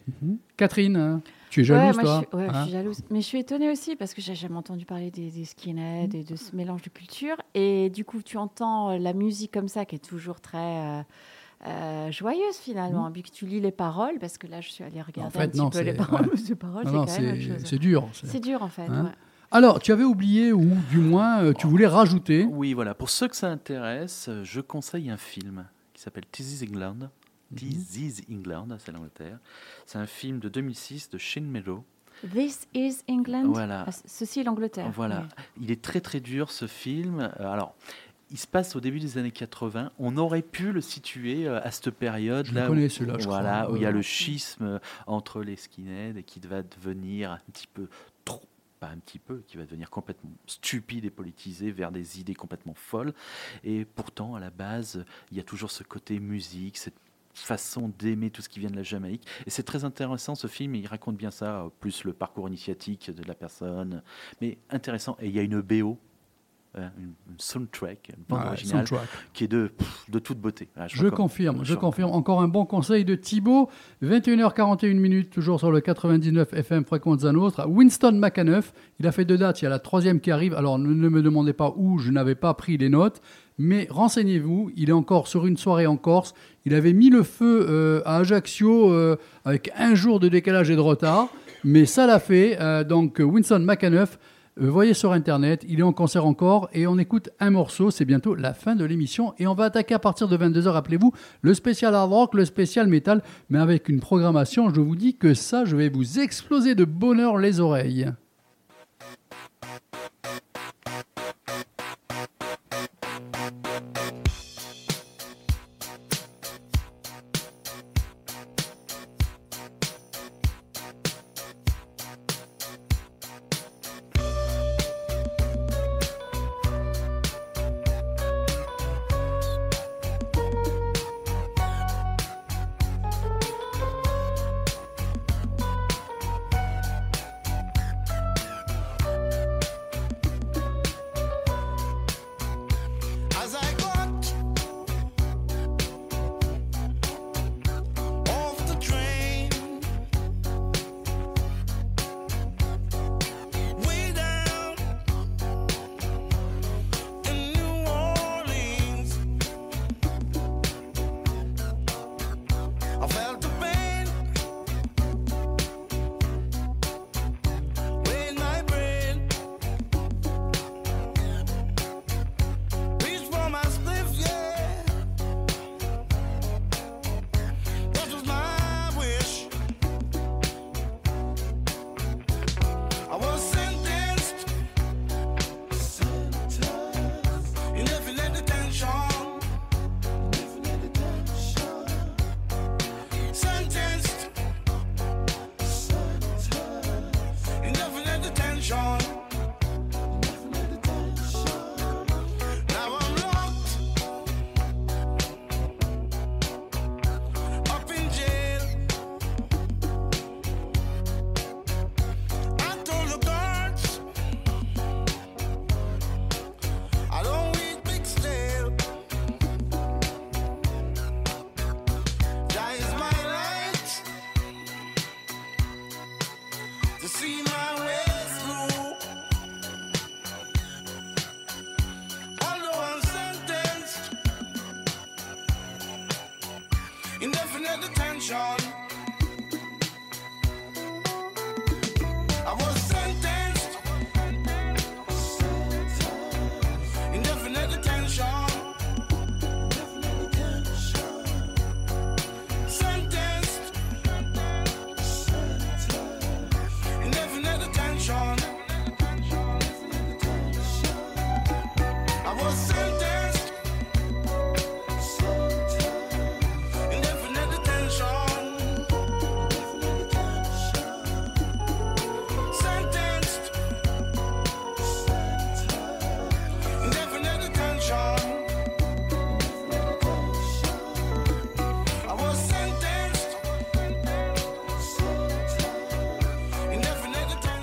[0.58, 1.22] Catherine, hein,
[1.52, 2.22] tu es Ouais, jalouse moi, toi?
[2.24, 2.64] je suis, ouais, je hein?
[2.64, 2.98] suis jalouse.
[3.12, 6.24] Mais je suis étonnée aussi parce que j'ai jamais entendu parler des, des skinheads et
[6.24, 7.36] de ce mélange de cultures.
[7.54, 11.02] Et du coup, tu entends euh, la musique comme ça qui est toujours très euh,
[11.68, 13.10] euh, joyeuse finalement.
[13.10, 15.48] Vu que tu lis les paroles, parce que là, je suis allée regarder fait, un
[15.50, 16.28] petit non, peu les paroles.
[16.30, 16.38] ouais.
[16.38, 17.62] Ces paroles, Non, c'est quand même autre c'est chose.
[17.66, 18.08] c'est dur.
[18.14, 18.84] c'est- dur en fait.
[18.88, 19.12] Hein ouais.
[19.52, 22.94] Alors, tu avais oublié ou du moins euh, tu voulais rajouter Oui, voilà.
[22.94, 27.10] Pour ceux que ça intéresse, euh, je conseille un film qui s'appelle This is England.
[27.56, 29.40] This is England, c'est l'Angleterre.
[29.88, 31.84] C'est un film de 2006 de Shane Meadow.
[32.32, 33.46] This is England?
[33.52, 33.86] Voilà.
[33.88, 34.92] Ah, ceci est l'Angleterre.
[34.94, 35.24] Voilà.
[35.60, 37.22] Il est très très dur ce film.
[37.22, 37.74] Euh, Alors,
[38.32, 39.92] il se passe au début des années 80.
[40.00, 43.26] On aurait pu le situer euh, à cette période Je là connais, où, celui-là, je
[43.28, 43.74] voilà, crois.
[43.74, 47.32] où il y a Euh, le schisme euh, entre les skinheads et qui va devenir
[47.32, 47.88] un petit peu
[48.26, 48.44] trop
[48.80, 52.74] pas un petit peu, qui va devenir complètement stupide et politisé vers des idées complètement
[52.76, 53.14] folles.
[53.66, 56.96] Et pourtant, à la base, il y a toujours ce côté musique, cette
[57.34, 59.28] façon d'aimer tout ce qui vient de la Jamaïque.
[59.46, 63.24] Et c'est très intéressant ce film, il raconte bien ça, plus le parcours initiatique de
[63.28, 64.02] la personne.
[64.40, 65.98] Mais intéressant, et il y a une BO,
[66.78, 69.10] une, une soundtrack, une bande Ouais, originale, soundtrack.
[69.34, 69.72] qui est de,
[70.10, 70.68] de toute beauté.
[70.76, 72.12] Voilà, Je confirme, je confirme.
[72.12, 73.70] Encore un bon conseil de Thibaut.
[74.04, 77.68] 21h41 minutes, toujours sur le 99 FM Fréquenza Nostra.
[77.68, 79.62] Winston McAnuff, il a fait deux dates.
[79.62, 80.54] Il y a la troisième qui arrive.
[80.54, 83.22] Alors ne, me demandez pas où, je n'avais pas pris les notes.
[83.58, 86.34] Mais renseignez-vous, il est encore sur une soirée en Corse.
[86.66, 90.76] Il avait mis le feu euh, à Ajaccio euh, avec un jour de décalage et
[90.76, 91.28] de retard.
[91.64, 92.58] Mais ça l'a fait.
[92.62, 94.18] Euh, donc Winston McAnuff, euh,
[94.68, 96.70] voyez sur Internet, il est en concert encore.
[96.74, 97.92] Et on écoute un morceau.
[97.92, 99.34] C'est bientôt la fin de l'émission.
[99.40, 102.88] Et on va attaquer à partir de 22h, rappelez-vous, le spécial hard rock, le spécial
[102.88, 103.24] metal.
[103.50, 107.38] Mais avec une programmation, je vous dis que ça, je vais vous exploser de bonheur
[107.38, 108.12] les oreilles.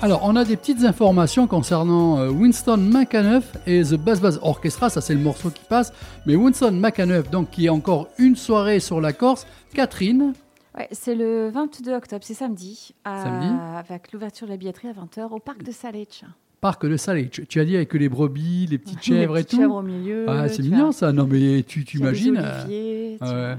[0.07, 4.89] Alors, on a des petites informations concernant euh, Winston McAnuff et The Buzz Buzz Orchestra,
[4.89, 5.91] ça c'est le morceau qui passe.
[6.25, 9.45] Mais Winston McAnuff, donc qui est encore une soirée sur la Corse.
[9.73, 10.31] Catherine,
[10.77, 13.47] Ouais, c'est le 22 octobre, c'est samedi, à- Samedi.
[13.77, 16.23] avec l'ouverture de la billetterie à 20h au parc de Salech.
[16.61, 17.27] parc de Salé.
[17.29, 19.57] Tu, as dit avec les brebis, les petites chèvres Les et tout.
[19.57, 20.23] chèvres au milieu.
[20.29, 20.93] Ah, c'est mignon vois.
[20.93, 21.11] ça.
[21.11, 22.37] Non, mais tu t'imagines.
[22.41, 23.57] euh, ouais.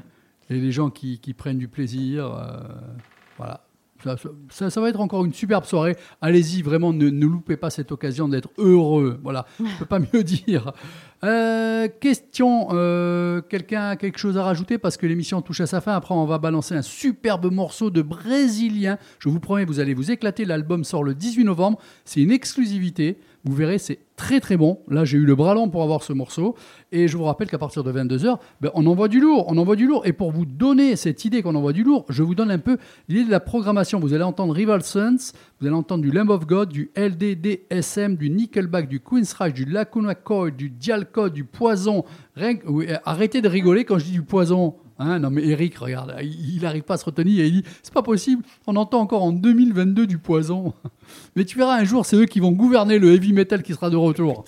[0.49, 2.25] Et les gens qui, qui prennent du plaisir.
[2.35, 2.57] euh,
[3.37, 3.61] voilà.
[4.05, 4.15] Ça,
[4.51, 5.97] ça- ça va être encore une superbe soirée.
[6.21, 9.19] Allez-y, vraiment, ne, ne loupez pas cette occasion d'être heureux.
[9.23, 10.73] Voilà, je ne peux pas mieux dire.
[11.25, 15.81] Euh, question, euh, quelqu'un a quelque chose à rajouter parce que l'émission touche à sa
[15.81, 15.95] fin.
[15.95, 18.99] Après, on va balancer un superbe morceau de brésilien.
[19.19, 20.45] Je vous promets, vous allez vous éclater.
[20.45, 21.79] L'album sort le 18 novembre.
[22.05, 23.19] C'est une exclusivité.
[23.49, 24.81] Vous verrez, c'est très très bon.
[24.89, 26.55] Là, j'ai eu le bras long pour avoir ce morceau.
[26.93, 29.47] Et je vous rappelle qu'à partir de 22h, ben, on envoie du lourd.
[29.49, 30.05] On envoie du lourd.
[30.05, 32.77] Et pour vous donner cette idée qu'on envoie du lourd, je vous donne un peu
[33.09, 34.01] l'idée de la programmation.
[34.01, 38.29] Vous allez entendre Rival Sons, vous allez entendre du Lamb of God, du LDDSM, du
[38.29, 42.05] Nickelback, du Queen's Rush, du Lacuna Coil, du Dialcode, du Poison.
[43.07, 44.75] Arrêtez de rigoler quand je dis du Poison.
[45.01, 47.95] Hein, non mais Eric, regarde, il n'arrive pas à se retenir et il dit c'est
[47.95, 50.75] pas possible, on entend encore en 2022 du poison.
[51.37, 53.89] Mais tu verras un jour, c'est eux qui vont gouverner le heavy metal qui sera
[53.91, 54.45] de retour.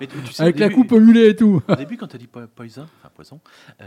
[0.00, 1.60] Mais tu- tu sais, Avec la coupe au mulet et tout.
[1.68, 3.40] Au début, quand tu as dit po- Poison, enfin Poison,
[3.82, 3.84] euh,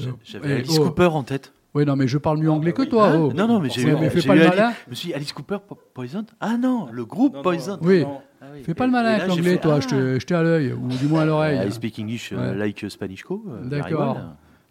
[0.00, 0.84] Euh, j'avais eh, Alice oh.
[0.84, 1.52] Cooper en tête.
[1.74, 3.10] Oui, non mais je parle mieux anglais que toi.
[3.10, 3.32] Hein oh.
[3.32, 4.72] non, non, mais j'ai eu, Mais fais pas eu le Ali- malin.
[4.86, 7.78] Je me suis dit, Alice Cooper, Po- Poison Ah non, le groupe Non, non, Poison.
[7.82, 8.00] Oui.
[8.02, 8.62] non, Ah oui.
[8.62, 9.74] Fais pas Et- le malin avec l'anglais, toi.
[9.76, 11.68] ah, Je te- je t'ai à l'œil, ou du moins à l'oreille.
[11.68, 12.58] I speak English euh, Ouais.
[12.58, 13.44] like Spanishco.
[13.48, 14.18] euh, very D'accord.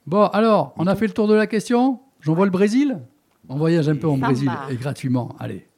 [0.10, 2.00] Bon, alors, on a fait le tour de la question.
[2.20, 3.00] J'envoie le Brésil
[3.48, 4.18] On voyage un peu en.
[4.18, 5.36] Brésil, et gratuitement.
[5.40, 5.69] Allez.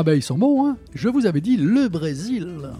[0.00, 2.70] Ah ben ils sont bons, hein Je vous avais dit le Brésil.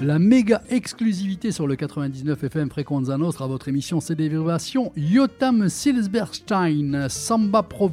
[0.00, 5.68] La méga exclusivité sur le 99 FM Frequenza Nostra, votre émission c'est des vibrations, Jotam
[5.68, 7.90] Silsberstein, Samba Pro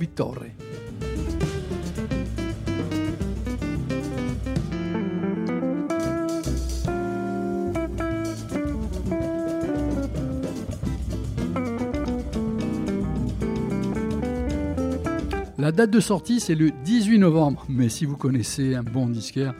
[15.77, 17.63] date de sortie, c'est le 18 novembre.
[17.69, 19.53] Mais si vous connaissez un bon disquaire,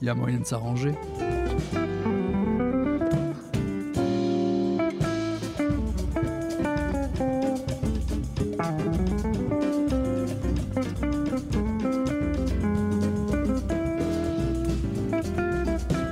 [0.00, 0.92] il y a moyen de s'arranger.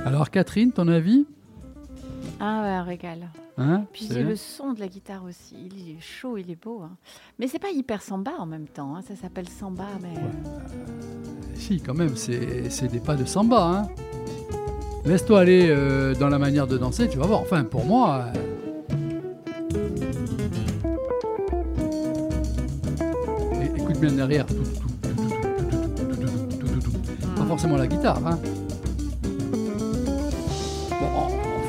[0.05, 1.25] Alors Catherine, ton avis?
[2.41, 3.29] Ah ouais, régal.
[3.57, 5.55] Hein, Puis le son de la guitare aussi.
[5.75, 6.81] Il est chaud, il est beau.
[6.83, 6.97] Hein.
[7.37, 8.99] Mais c'est pas hyper samba en même temps.
[9.07, 10.13] Ça s'appelle samba, mais.
[11.55, 13.87] Si, quand même, c'est des pas de samba.
[15.05, 17.41] Laisse-toi aller dans la manière de danser, tu vas voir.
[17.41, 18.25] Enfin, pour moi.
[23.75, 24.45] Écoute bien derrière.
[27.35, 28.19] Pas forcément la guitare.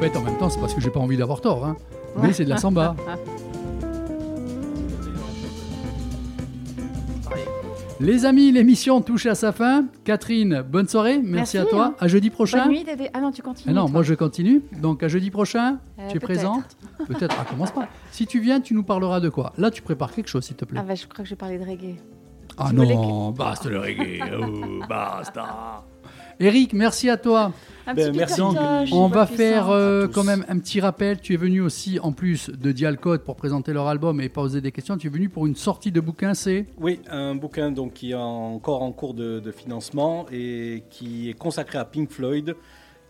[0.04, 1.64] En, en fait, en même temps, c'est parce que j'ai pas envie d'avoir tort.
[1.64, 1.76] Hein.
[2.22, 2.94] Mais c'est de la samba.
[8.00, 9.84] Les amis, l'émission touche à sa fin.
[10.04, 11.14] Catherine, bonne soirée.
[11.18, 11.86] Merci, Merci, à toi.
[11.86, 11.94] hein.
[12.00, 12.64] À jeudi prochain.
[12.64, 13.08] Bonne nuit, Dédé.
[13.14, 13.70] Ah non, tu continues.
[13.70, 13.92] Ah non, toi.
[13.92, 14.62] moi je continue.
[14.82, 16.24] Donc à jeudi prochain, Euh, tu es peut-être.
[16.24, 16.76] présente
[17.06, 17.36] Peut-être.
[17.40, 17.86] Ah, commence pas.
[18.10, 19.52] Si tu viens, tu nous parleras de quoi?
[19.58, 20.80] Là, tu prépares quelque chose, s'il te plaît.
[20.82, 21.94] Ah bah, je crois que je vais parler de reggae.
[22.58, 24.20] Ah tu voulais non, basta le reggae.
[24.40, 25.84] Oh, basta.
[26.40, 27.52] Eric, merci à toi.
[27.86, 28.40] Un Ben, petit merci.
[28.92, 31.20] On va faire euh, quand même un petit rappel.
[31.20, 34.72] Tu es venu aussi, en plus de Dialcode, pour présenter leur album et poser des
[34.72, 34.96] questions.
[34.96, 36.66] Tu es venu pour une sortie de bouquin, c'est?
[36.78, 41.34] Oui, un bouquin donc, qui est encore en cours de, de financement et qui est
[41.34, 42.56] consacré à Pink Floyd,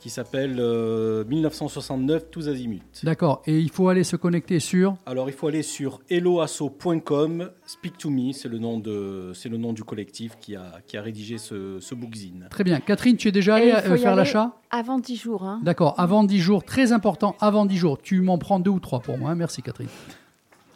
[0.05, 2.83] qui s'appelle euh, 1969 Tous Azimuts.
[3.05, 3.41] D'accord.
[3.47, 4.99] Et il faut aller se connecter sur.
[5.07, 9.57] Alors il faut aller sur helloasso.com, Speak to Me, c'est le nom de c'est le
[9.57, 12.49] nom du collectif qui a qui a rédigé ce, ce bookzine.
[12.51, 12.81] Très bien.
[12.81, 14.53] Catherine, tu es déjà allée euh, faire aller l'achat?
[14.71, 15.43] Avant 10 jours.
[15.43, 15.61] Hein.
[15.63, 17.99] D'accord, avant 10 jours, très important, avant 10 jours.
[18.03, 19.37] Tu m'en prends deux ou trois pour moi, hein.
[19.37, 19.89] merci Catherine.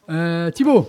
[0.09, 0.89] Euh, Thibaut,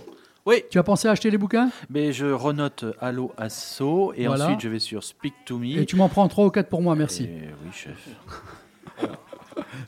[0.50, 1.70] Oui, tu as pensé à acheter les bouquins?
[1.92, 4.46] Mais je renote Allo Asso et Voilà.
[4.46, 5.78] ensuite je vais sur Speak to Me.
[5.78, 7.26] Et tu m'en prends trois ou quatre pour moi, merci.
[7.26, 8.10] Et oui, chef.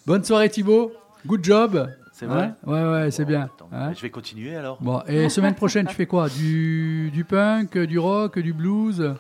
[0.06, 0.92] Bonne soirée Thibaut,
[1.26, 1.90] good job.
[2.14, 2.44] C'est vrai?
[2.44, 2.56] Hein?
[2.68, 3.42] Ouais, ouais, c'est bien.
[3.46, 3.94] attends, Hein?
[3.96, 4.78] Je vais continuer alors.
[4.82, 6.30] bon, et semaine prochaine, tu fais quoi?
[6.30, 9.16] Du, du punk, du rock, du blues?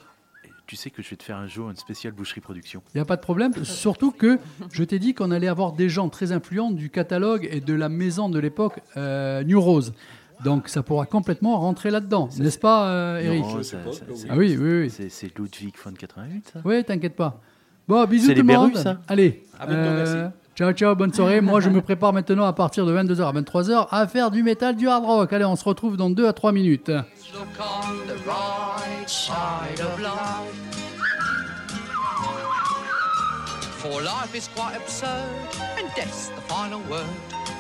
[0.68, 2.84] Tu sais que je vais te faire un jour une spéciale boucherie production.
[2.94, 3.52] Il n'y a pas de problème.
[3.64, 4.38] Surtout que
[4.72, 7.90] je t'ai dit qu'on allait avoir des gens très influents du catalogue et de la
[7.90, 9.94] maison de l'époque, euh, New Rose.
[10.44, 14.58] Donc ça pourra complètement rentrer là-dedans, n'est-ce pas, euh, Eric Non, ça- ça- Ah oui,
[14.60, 15.08] oui, oui.
[15.10, 16.60] C'est Ludwig von 88, ça?
[16.66, 17.40] Oui, t'inquiète pas.
[17.88, 18.72] Bon, bisous tout le monde.
[18.72, 18.98] Berus, ça?
[19.08, 19.44] Allez.
[19.60, 20.16] À bientôt, merci.
[20.56, 21.42] Ciao, ciao, bonne soirée.
[21.42, 24.76] Moi, je me prépare maintenant à partir de 22h à 23h à faire du métal,
[24.76, 25.32] du hard rock.
[25.34, 26.90] Allez, on se retrouve dans 2 à 3 minutes.
[26.90, 30.68] Look on the right side of life.
[33.78, 35.10] For life is quite absurd,
[35.80, 37.06] and death's the final word.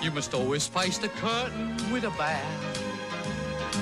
[0.01, 2.41] You must always face the curtain with a bow.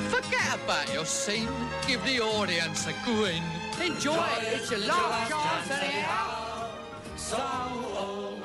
[0.10, 1.48] Forget about your scene,
[1.88, 3.42] give the audience a grin.
[3.82, 6.72] Enjoy it, it's your last chance anyhow.
[7.16, 8.39] So